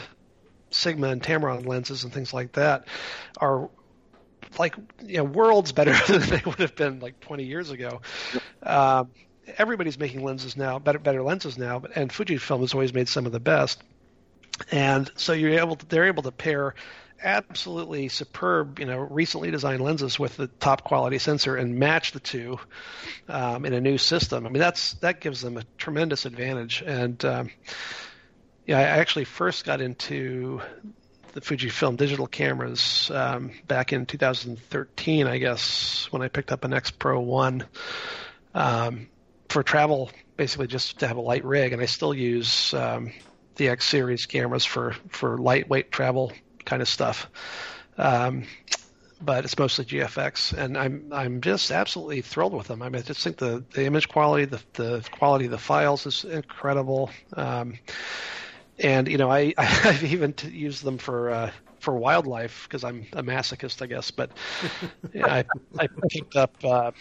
Sigma 0.74 1.10
and 1.10 1.22
Tamron 1.22 1.66
lenses 1.66 2.04
and 2.04 2.14
things 2.14 2.34
like 2.34 2.54
that 2.54 2.88
are 3.38 3.70
like 4.60 4.76
you 5.06 5.18
know 5.18 5.24
worlds 5.24 5.72
better 5.72 5.94
than 6.08 6.22
they 6.30 6.42
would 6.46 6.60
have 6.60 6.76
been 6.76 7.00
like 7.00 7.20
20 7.20 7.44
years 7.44 7.72
ago. 7.72 8.02
Um, 8.62 9.10
everybody's 9.58 10.00
making 10.00 10.24
lenses 10.24 10.56
now, 10.56 10.80
better 10.80 11.00
better 11.00 11.22
lenses 11.22 11.58
now, 11.58 11.80
but, 11.80 11.96
and 11.96 12.12
Fujifilm 12.12 12.62
has 12.62 12.74
always 12.74 12.94
made 12.94 13.10
some 13.10 13.26
of 13.26 13.32
the 13.32 13.40
best. 13.40 13.82
And 14.72 15.10
so 15.16 15.34
you're 15.34 15.60
able 15.60 15.76
to, 15.76 15.86
they're 15.88 16.06
able 16.06 16.24
to 16.24 16.32
pair 16.32 16.76
absolutely 17.24 18.10
superb, 18.10 18.80
you 18.80 18.86
know, 18.86 19.00
recently 19.00 19.50
designed 19.50 19.82
lenses 19.82 20.20
with 20.20 20.36
the 20.38 20.48
top 20.48 20.84
quality 20.84 21.18
sensor 21.18 21.56
and 21.56 21.80
match 21.80 22.12
the 22.12 22.20
two 22.20 22.60
um, 23.30 23.66
in 23.66 23.74
a 23.74 23.82
new 23.82 23.98
system. 23.98 24.46
I 24.46 24.50
mean, 24.50 24.60
that's 24.60 24.94
that 24.96 25.22
gives 25.22 25.42
them 25.42 25.58
a 25.58 25.64
tremendous 25.78 26.26
advantage. 26.26 26.84
And 26.86 27.24
um, 27.26 27.50
yeah, 28.66 28.80
I 28.80 28.84
actually 28.84 29.26
first 29.26 29.66
got 29.66 29.82
into 29.82 30.62
the 31.34 31.42
Fujifilm 31.42 31.98
digital 31.98 32.28
cameras 32.28 33.12
um, 33.14 33.52
back 33.68 33.92
in 33.92 34.06
2013, 34.06 35.28
I 35.28 35.38
guess, 35.40 36.08
when 36.12 36.22
I 36.22 36.28
picked 36.28 36.52
up 36.52 36.64
an 36.64 36.74
X 36.74 36.92
Pro 36.92 37.20
One 37.20 37.66
um, 38.54 39.08
for 39.50 39.64
travel, 39.64 40.12
basically 40.38 40.68
just 40.68 41.00
to 41.00 41.08
have 41.08 41.18
a 41.18 41.22
light 41.22 41.44
rig, 41.44 41.74
and 41.74 41.82
I 41.82 41.86
still 41.86 42.14
use 42.14 42.74
um, 42.74 43.12
the 43.56 43.70
X 43.70 43.88
series 43.88 44.26
cameras 44.26 44.64
for 44.64 44.96
for 45.10 45.38
lightweight 45.38 45.92
travel 45.92 46.32
kind 46.66 46.82
of 46.82 46.88
stuff. 46.88 47.30
Um, 47.98 48.46
but 49.20 49.46
it's 49.46 49.58
mostly 49.58 49.86
GFX, 49.86 50.54
and 50.54 50.78
I'm 50.78 51.12
I'm 51.12 51.42
just 51.42 51.72
absolutely 51.72 52.22
thrilled 52.22 52.54
with 52.54 52.68
them. 52.68 52.82
I 52.82 52.90
mean, 52.90 53.02
I 53.02 53.04
just 53.04 53.22
think 53.22 53.38
the, 53.38 53.64
the 53.74 53.86
image 53.86 54.10
quality, 54.10 54.46
the 54.46 54.62
the 54.74 55.06
quality 55.12 55.46
of 55.46 55.52
the 55.52 55.58
files 55.58 56.06
is 56.06 56.24
incredible. 56.26 57.10
And 58.80 59.08
you 59.08 59.18
know, 59.18 59.32
I 59.32 59.54
I've 59.58 60.04
even 60.04 60.34
t- 60.34 60.50
used 60.50 60.84
them 60.84 60.98
for 60.98 61.30
uh, 61.30 61.52
for 61.80 61.96
wildlife 61.96 62.68
because 62.68 62.84
I'm 62.84 63.06
a 63.14 63.24
masochist, 63.24 63.82
I 63.82 63.88
guess. 63.88 64.12
But 64.12 64.32
yeah, 65.14 65.28
I 65.28 65.46
I 65.80 65.88
picked 66.10 66.36
up 66.36 66.56
uh, 66.64 66.92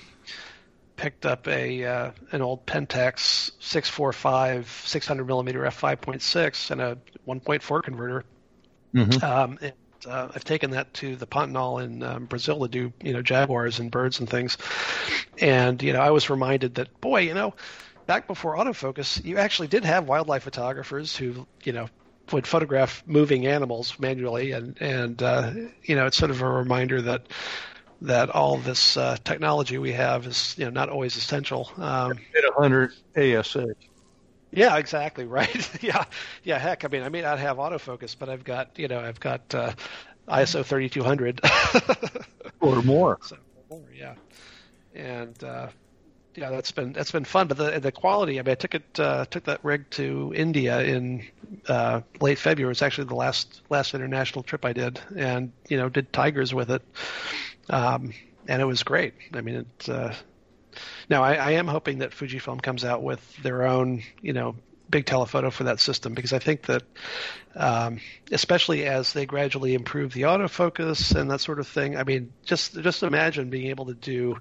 picked 0.96 1.26
up 1.26 1.48
a 1.48 1.84
uh, 1.84 2.10
an 2.32 2.42
old 2.42 2.66
Pentax 2.66 3.50
645 3.60 4.82
600 4.86 5.24
millimeter 5.24 5.64
f 5.66 5.80
5.6 5.80 6.70
and 6.70 6.80
a 6.80 6.98
1.4 7.26 7.82
converter 7.82 8.24
Mm-hmm. 8.94 9.24
Um, 9.24 9.58
and, 9.60 9.72
uh, 10.06 10.28
I've 10.34 10.44
taken 10.44 10.72
that 10.72 10.92
to 10.94 11.16
the 11.16 11.26
Pantanal 11.26 11.82
in 11.82 12.02
um, 12.02 12.26
Brazil 12.26 12.60
to 12.60 12.68
do, 12.68 12.92
you 13.02 13.12
know, 13.12 13.22
jaguars 13.22 13.78
and 13.78 13.90
birds 13.90 14.20
and 14.20 14.28
things. 14.28 14.58
And, 15.38 15.80
you 15.82 15.92
know, 15.92 16.00
I 16.00 16.10
was 16.10 16.28
reminded 16.28 16.74
that, 16.74 17.00
boy, 17.00 17.20
you 17.20 17.34
know, 17.34 17.54
back 18.12 18.26
before 18.26 18.56
autofocus, 18.56 19.24
you 19.24 19.38
actually 19.38 19.68
did 19.68 19.86
have 19.86 20.06
wildlife 20.06 20.42
photographers 20.42 21.16
who, 21.16 21.46
you 21.64 21.72
know, 21.72 21.88
would 22.30 22.46
photograph 22.46 23.02
moving 23.06 23.46
animals 23.46 23.98
manually. 23.98 24.52
And, 24.52 24.76
and 24.82 25.22
uh, 25.22 25.52
you 25.82 25.96
know, 25.96 26.04
it's 26.04 26.18
sort 26.18 26.30
of 26.30 26.42
a 26.42 26.46
reminder 26.46 27.00
that, 27.00 27.26
that 28.02 28.28
all 28.28 28.58
this 28.58 28.98
uh, 28.98 29.16
technology 29.24 29.78
we 29.78 29.92
have 29.92 30.26
is, 30.26 30.54
you 30.58 30.66
know, 30.66 30.70
not 30.70 30.90
always 30.90 31.16
essential. 31.16 31.70
Um, 31.78 32.18
at 32.36 32.44
100 32.54 32.92
ASA. 33.16 33.68
Yeah, 34.50 34.76
exactly. 34.76 35.24
Right. 35.38 35.82
yeah. 35.82 36.04
Yeah. 36.44 36.58
Heck, 36.58 36.84
I 36.84 36.88
mean, 36.88 37.04
I 37.04 37.08
may 37.08 37.22
not 37.22 37.38
have 37.38 37.56
autofocus, 37.56 38.14
but 38.18 38.28
I've 38.28 38.44
got, 38.44 38.78
you 38.78 38.88
know, 38.88 39.00
I've 39.00 39.20
got 39.20 39.54
uh, 39.54 39.72
ISO 40.28 40.62
3200 40.62 41.40
or 42.60 42.82
more. 42.82 43.18
So, 43.22 43.38
more, 43.70 43.80
yeah. 43.96 44.16
And 44.94 45.42
uh, 45.42 45.68
yeah, 46.34 46.50
that's 46.50 46.72
been 46.72 46.92
that's 46.92 47.12
been 47.12 47.24
fun. 47.24 47.48
But 47.48 47.58
the 47.58 47.80
the 47.80 47.92
quality. 47.92 48.38
I 48.38 48.42
mean, 48.42 48.52
I 48.52 48.54
took 48.54 48.74
it 48.74 49.00
uh, 49.00 49.26
took 49.26 49.44
that 49.44 49.64
rig 49.64 49.88
to 49.90 50.32
India 50.34 50.80
in 50.80 51.26
uh, 51.68 52.00
late 52.20 52.38
February. 52.38 52.72
It's 52.72 52.82
actually 52.82 53.08
the 53.08 53.14
last 53.14 53.62
last 53.68 53.94
international 53.94 54.42
trip 54.42 54.64
I 54.64 54.72
did, 54.72 55.00
and 55.16 55.52
you 55.68 55.76
know, 55.76 55.88
did 55.88 56.12
tigers 56.12 56.54
with 56.54 56.70
it. 56.70 56.82
Um, 57.70 58.12
and 58.48 58.60
it 58.60 58.64
was 58.64 58.82
great. 58.82 59.14
I 59.34 59.40
mean, 59.40 59.54
it 59.54 59.88
uh, 59.88 60.14
now, 61.08 61.22
I, 61.22 61.34
I 61.34 61.50
am 61.52 61.66
hoping 61.66 61.98
that 61.98 62.10
Fujifilm 62.10 62.62
comes 62.62 62.84
out 62.84 63.02
with 63.02 63.36
their 63.42 63.66
own, 63.66 64.02
you 64.20 64.32
know, 64.32 64.56
big 64.88 65.06
telephoto 65.06 65.50
for 65.50 65.64
that 65.64 65.80
system 65.80 66.12
because 66.12 66.34
I 66.34 66.38
think 66.38 66.66
that, 66.66 66.82
um, 67.54 68.00
especially 68.30 68.84
as 68.84 69.12
they 69.12 69.24
gradually 69.24 69.74
improve 69.74 70.12
the 70.12 70.22
autofocus 70.22 71.14
and 71.14 71.30
that 71.30 71.40
sort 71.40 71.60
of 71.60 71.66
thing. 71.66 71.96
I 71.96 72.04
mean, 72.04 72.32
just 72.44 72.80
just 72.80 73.02
imagine 73.02 73.50
being 73.50 73.68
able 73.68 73.86
to 73.86 73.94
do 73.94 74.38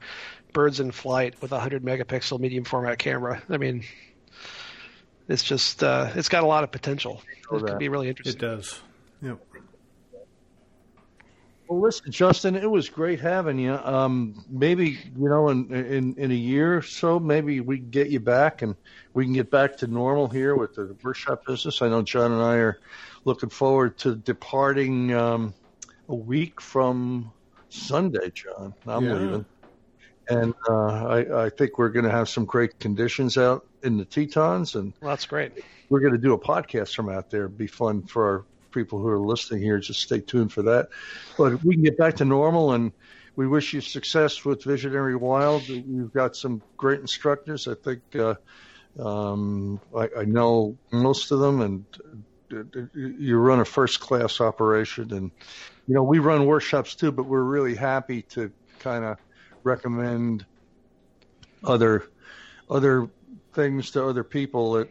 birds 0.54 0.80
in 0.80 0.92
flight 0.92 1.36
with 1.42 1.52
a 1.52 1.56
100 1.56 1.84
megapixel 1.84 2.40
medium 2.40 2.64
format 2.64 2.98
camera. 2.98 3.42
I 3.50 3.58
mean, 3.58 3.84
it's 5.28 5.44
just 5.44 5.84
uh, 5.84 6.12
it's 6.16 6.30
got 6.30 6.44
a 6.44 6.48
lot 6.48 6.64
of 6.64 6.72
potential. 6.72 7.22
It 7.52 7.66
could 7.66 7.80
be 7.80 7.90
really 7.90 8.10
interesting. 8.10 8.36
It 8.36 8.42
does. 8.42 8.82
Yep. 9.22 9.40
Well, 11.72 11.80
listen, 11.80 12.12
Justin, 12.12 12.58
it 12.58 12.70
was 12.70 12.90
great 12.90 13.22
having 13.22 13.58
you. 13.58 13.74
Um, 13.74 14.44
maybe 14.50 15.00
you 15.18 15.30
know, 15.30 15.48
in, 15.48 15.74
in 15.74 16.16
in 16.16 16.32
a 16.32 16.36
year 16.36 16.78
or 16.78 16.82
so, 16.82 17.18
maybe 17.18 17.62
we 17.62 17.78
can 17.78 17.90
get 17.90 18.10
you 18.10 18.20
back 18.20 18.62
and 18.62 18.76
we 19.14 19.24
can 19.24 19.32
get 19.32 19.50
back 19.50 19.78
to 19.78 19.88
normal 19.88 20.28
here 20.28 20.54
with 20.54 20.76
the 20.76 20.98
workshop 21.02 21.46
business. 21.46 21.82
I 21.82 21.88
know 21.88 22.02
John 22.02 22.34
and 22.34 22.42
I 22.42 22.56
are 22.56 22.80
looking 23.24 23.48
forward 23.48 23.98
to 24.00 24.16
departing 24.16 25.14
um, 25.14 25.54
a 26.10 26.16
week 26.16 26.60
from 26.60 27.32
Sunday. 27.70 28.32
John, 28.32 28.74
I'm 28.86 29.06
yeah. 29.06 29.14
leaving, 29.14 29.46
and 30.30 30.54
uh, 30.70 31.06
I, 31.06 31.46
I 31.46 31.50
think 31.50 31.78
we're 31.78 31.90
going 31.90 32.06
to 32.06 32.12
have 32.12 32.30
some 32.30 32.46
great 32.46 32.80
conditions 32.80 33.38
out 33.38 33.66
in 33.84 33.98
the 33.98 34.06
Tetons, 34.06 34.76
and 34.76 34.94
well, 35.02 35.10
that's 35.12 35.26
great. 35.26 35.64
We're 35.90 36.00
going 36.00 36.14
to 36.14 36.20
do 36.20 36.34
a 36.34 36.40
podcast 36.40 36.96
from 36.96 37.10
out 37.10 37.30
there. 37.30 37.46
It'd 37.46 37.58
be 37.58 37.68
fun 37.68 38.04
for 38.04 38.26
our 38.26 38.46
people 38.72 39.00
who 39.00 39.08
are 39.08 39.20
listening 39.20 39.62
here, 39.62 39.80
just 39.80 40.02
stay 40.02 40.22
tuned 40.22 40.52
for 40.52 40.62
that. 40.64 40.90
But 41.38 41.64
we 41.64 41.76
can 41.76 41.84
get 41.84 41.98
back 41.98 42.18
to 42.18 42.26
normal, 42.26 42.74
and 42.74 42.92
we 43.36 43.48
wish 43.48 43.74
you 43.74 43.82
success 43.82 44.44
with 44.46 44.64
Visionary 44.64 45.16
Wild. 45.16 45.68
You've 45.68 46.14
got 46.14 46.36
some 46.36 46.62
great 46.78 47.00
instructors. 47.00 47.68
I 47.68 47.76
think 47.76 48.02
uh, 48.16 48.36
um, 49.00 49.80
I, 49.96 50.10
I 50.20 50.26
know 50.26 50.78
most 50.92 51.32
of 51.32 51.40
them, 51.40 51.62
and 51.62 51.86
uh, 52.54 52.82
you 52.94 53.38
run 53.38 53.60
a 53.60 53.66
first 53.66 54.00
class 54.00 54.42
operation. 54.42 55.14
And 55.14 55.32
you 55.88 55.96
know, 55.96 56.04
we 56.04 56.20
run 56.20 56.46
workshops 56.46 56.96
too, 56.96 57.12
but 57.12 57.26
we're 57.26 57.44
really 57.44 57.76
happy 57.76 58.24
to 58.24 58.52
kind 58.80 59.06
of 59.06 59.18
recommend 59.64 60.46
other 61.64 62.04
other 62.70 63.10
things 63.54 63.92
to 63.92 64.06
other 64.06 64.24
people 64.24 64.74
that 64.74 64.90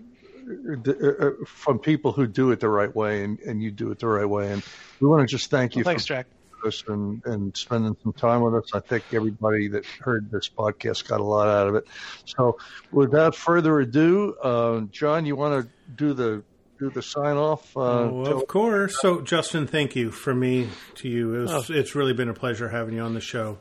uh, 0.89 1.27
uh, 1.27 1.31
from 1.47 1.79
people 1.79 2.13
who 2.13 2.27
do 2.27 2.51
it 2.51 2.61
the 2.61 2.69
right 2.69 2.95
way, 2.95 3.23
and, 3.25 3.39
and 3.41 3.63
you 3.63 3.71
do 3.71 3.91
it 3.91 3.99
the 3.99 4.07
right 4.07 4.29
way. 4.29 4.53
And 4.53 4.63
we 5.01 5.09
want 5.09 5.21
to 5.21 5.27
just 5.27 5.51
thank 5.51 5.77
you. 5.77 5.85
Well, 5.85 5.93
thanks, 5.93 6.05
Jack. 6.05 6.27
Us 6.67 6.85
and, 6.89 7.25
and 7.25 7.57
spending 7.57 7.97
some 8.03 8.13
time 8.13 8.43
with 8.43 8.55
us. 8.55 8.75
I 8.75 8.81
think 8.81 9.05
everybody 9.13 9.69
that 9.69 9.87
heard 9.87 10.31
this 10.31 10.51
podcast 10.51 11.09
got 11.09 11.21
a 11.21 11.25
lot 11.25 11.49
out 11.49 11.69
of 11.69 11.75
it. 11.75 11.87
So, 12.27 12.59
without 12.93 13.35
further 13.35 13.81
ado, 13.81 14.37
uh, 14.43 14.81
John, 14.91 15.25
you 15.25 15.37
want 15.37 15.65
to 15.65 15.71
do 15.95 16.13
the 16.13 16.43
do 16.79 16.91
the 16.91 17.01
sign 17.01 17.37
off? 17.37 17.75
Uh, 17.75 17.81
oh, 17.81 18.25
of 18.25 18.47
course. 18.47 19.01
So, 19.01 19.23
Justin, 19.23 19.67
thank 19.67 19.97
you 19.97 20.11
from 20.11 20.41
me 20.41 20.69
to 20.97 21.09
you. 21.09 21.35
It 21.35 21.41
was, 21.43 21.71
oh. 21.71 21.75
It's 21.75 21.95
really 21.95 22.13
been 22.13 22.29
a 22.29 22.35
pleasure 22.35 22.69
having 22.69 22.95
you 22.95 23.01
on 23.01 23.15
the 23.15 23.21
show. 23.21 23.59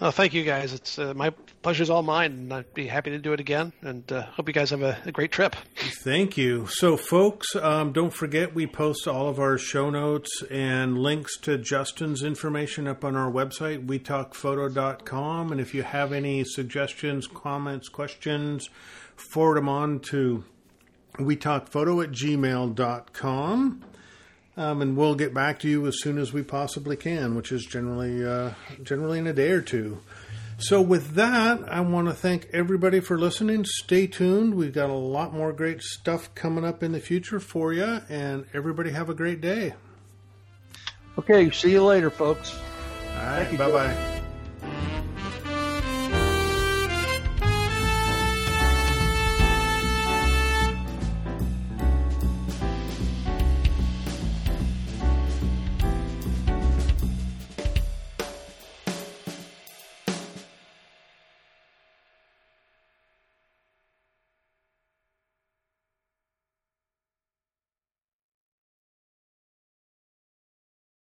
Oh, 0.00 0.12
thank 0.12 0.32
you 0.32 0.44
guys. 0.44 0.72
It's 0.72 0.96
uh, 0.96 1.12
my 1.12 1.30
pleasure's 1.62 1.90
all 1.90 2.04
mine, 2.04 2.30
and 2.30 2.52
I'd 2.52 2.72
be 2.72 2.86
happy 2.86 3.10
to 3.10 3.18
do 3.18 3.32
it 3.32 3.40
again. 3.40 3.72
And 3.82 4.10
uh, 4.12 4.22
hope 4.26 4.46
you 4.46 4.54
guys 4.54 4.70
have 4.70 4.82
a, 4.82 4.96
a, 5.04 5.10
great 5.10 5.32
trip. 5.32 5.56
Thank 6.04 6.36
you. 6.36 6.66
So, 6.68 6.96
folks, 6.96 7.56
um, 7.56 7.92
don't 7.92 8.12
forget 8.12 8.54
we 8.54 8.68
post 8.68 9.08
all 9.08 9.28
of 9.28 9.40
our 9.40 9.58
show 9.58 9.90
notes 9.90 10.44
and 10.50 10.96
links 10.96 11.36
to 11.40 11.58
Justin's 11.58 12.22
information 12.22 12.86
up 12.86 13.04
on 13.04 13.16
our 13.16 13.30
website, 13.30 13.86
wetalkphoto.com. 13.86 15.50
And 15.50 15.60
if 15.60 15.74
you 15.74 15.82
have 15.82 16.12
any 16.12 16.44
suggestions, 16.44 17.26
comments, 17.26 17.88
questions, 17.88 18.70
forward 19.16 19.56
them 19.56 19.68
on 19.68 19.98
to 20.10 20.44
wetalkphoto 21.18 22.04
at 22.04 22.12
gmail.com. 22.12 23.84
Um, 24.58 24.82
and 24.82 24.96
we'll 24.96 25.14
get 25.14 25.32
back 25.32 25.60
to 25.60 25.68
you 25.68 25.86
as 25.86 26.00
soon 26.00 26.18
as 26.18 26.32
we 26.32 26.42
possibly 26.42 26.96
can, 26.96 27.36
which 27.36 27.52
is 27.52 27.64
generally 27.64 28.26
uh, 28.26 28.54
generally 28.82 29.20
in 29.20 29.28
a 29.28 29.32
day 29.32 29.52
or 29.52 29.62
two. 29.62 30.00
So, 30.58 30.82
with 30.82 31.14
that, 31.14 31.60
I 31.72 31.80
want 31.82 32.08
to 32.08 32.12
thank 32.12 32.48
everybody 32.52 32.98
for 32.98 33.16
listening. 33.16 33.64
Stay 33.64 34.08
tuned. 34.08 34.56
We've 34.56 34.72
got 34.72 34.90
a 34.90 34.94
lot 34.94 35.32
more 35.32 35.52
great 35.52 35.80
stuff 35.82 36.34
coming 36.34 36.64
up 36.64 36.82
in 36.82 36.90
the 36.90 36.98
future 36.98 37.38
for 37.38 37.72
you, 37.72 38.00
and 38.08 38.46
everybody 38.52 38.90
have 38.90 39.08
a 39.08 39.14
great 39.14 39.40
day. 39.40 39.74
Okay, 41.16 41.52
see 41.52 41.70
you 41.70 41.84
later, 41.84 42.10
folks. 42.10 42.58
All 43.10 43.26
right, 43.26 43.56
bye 43.56 43.70
bye. 43.70 44.17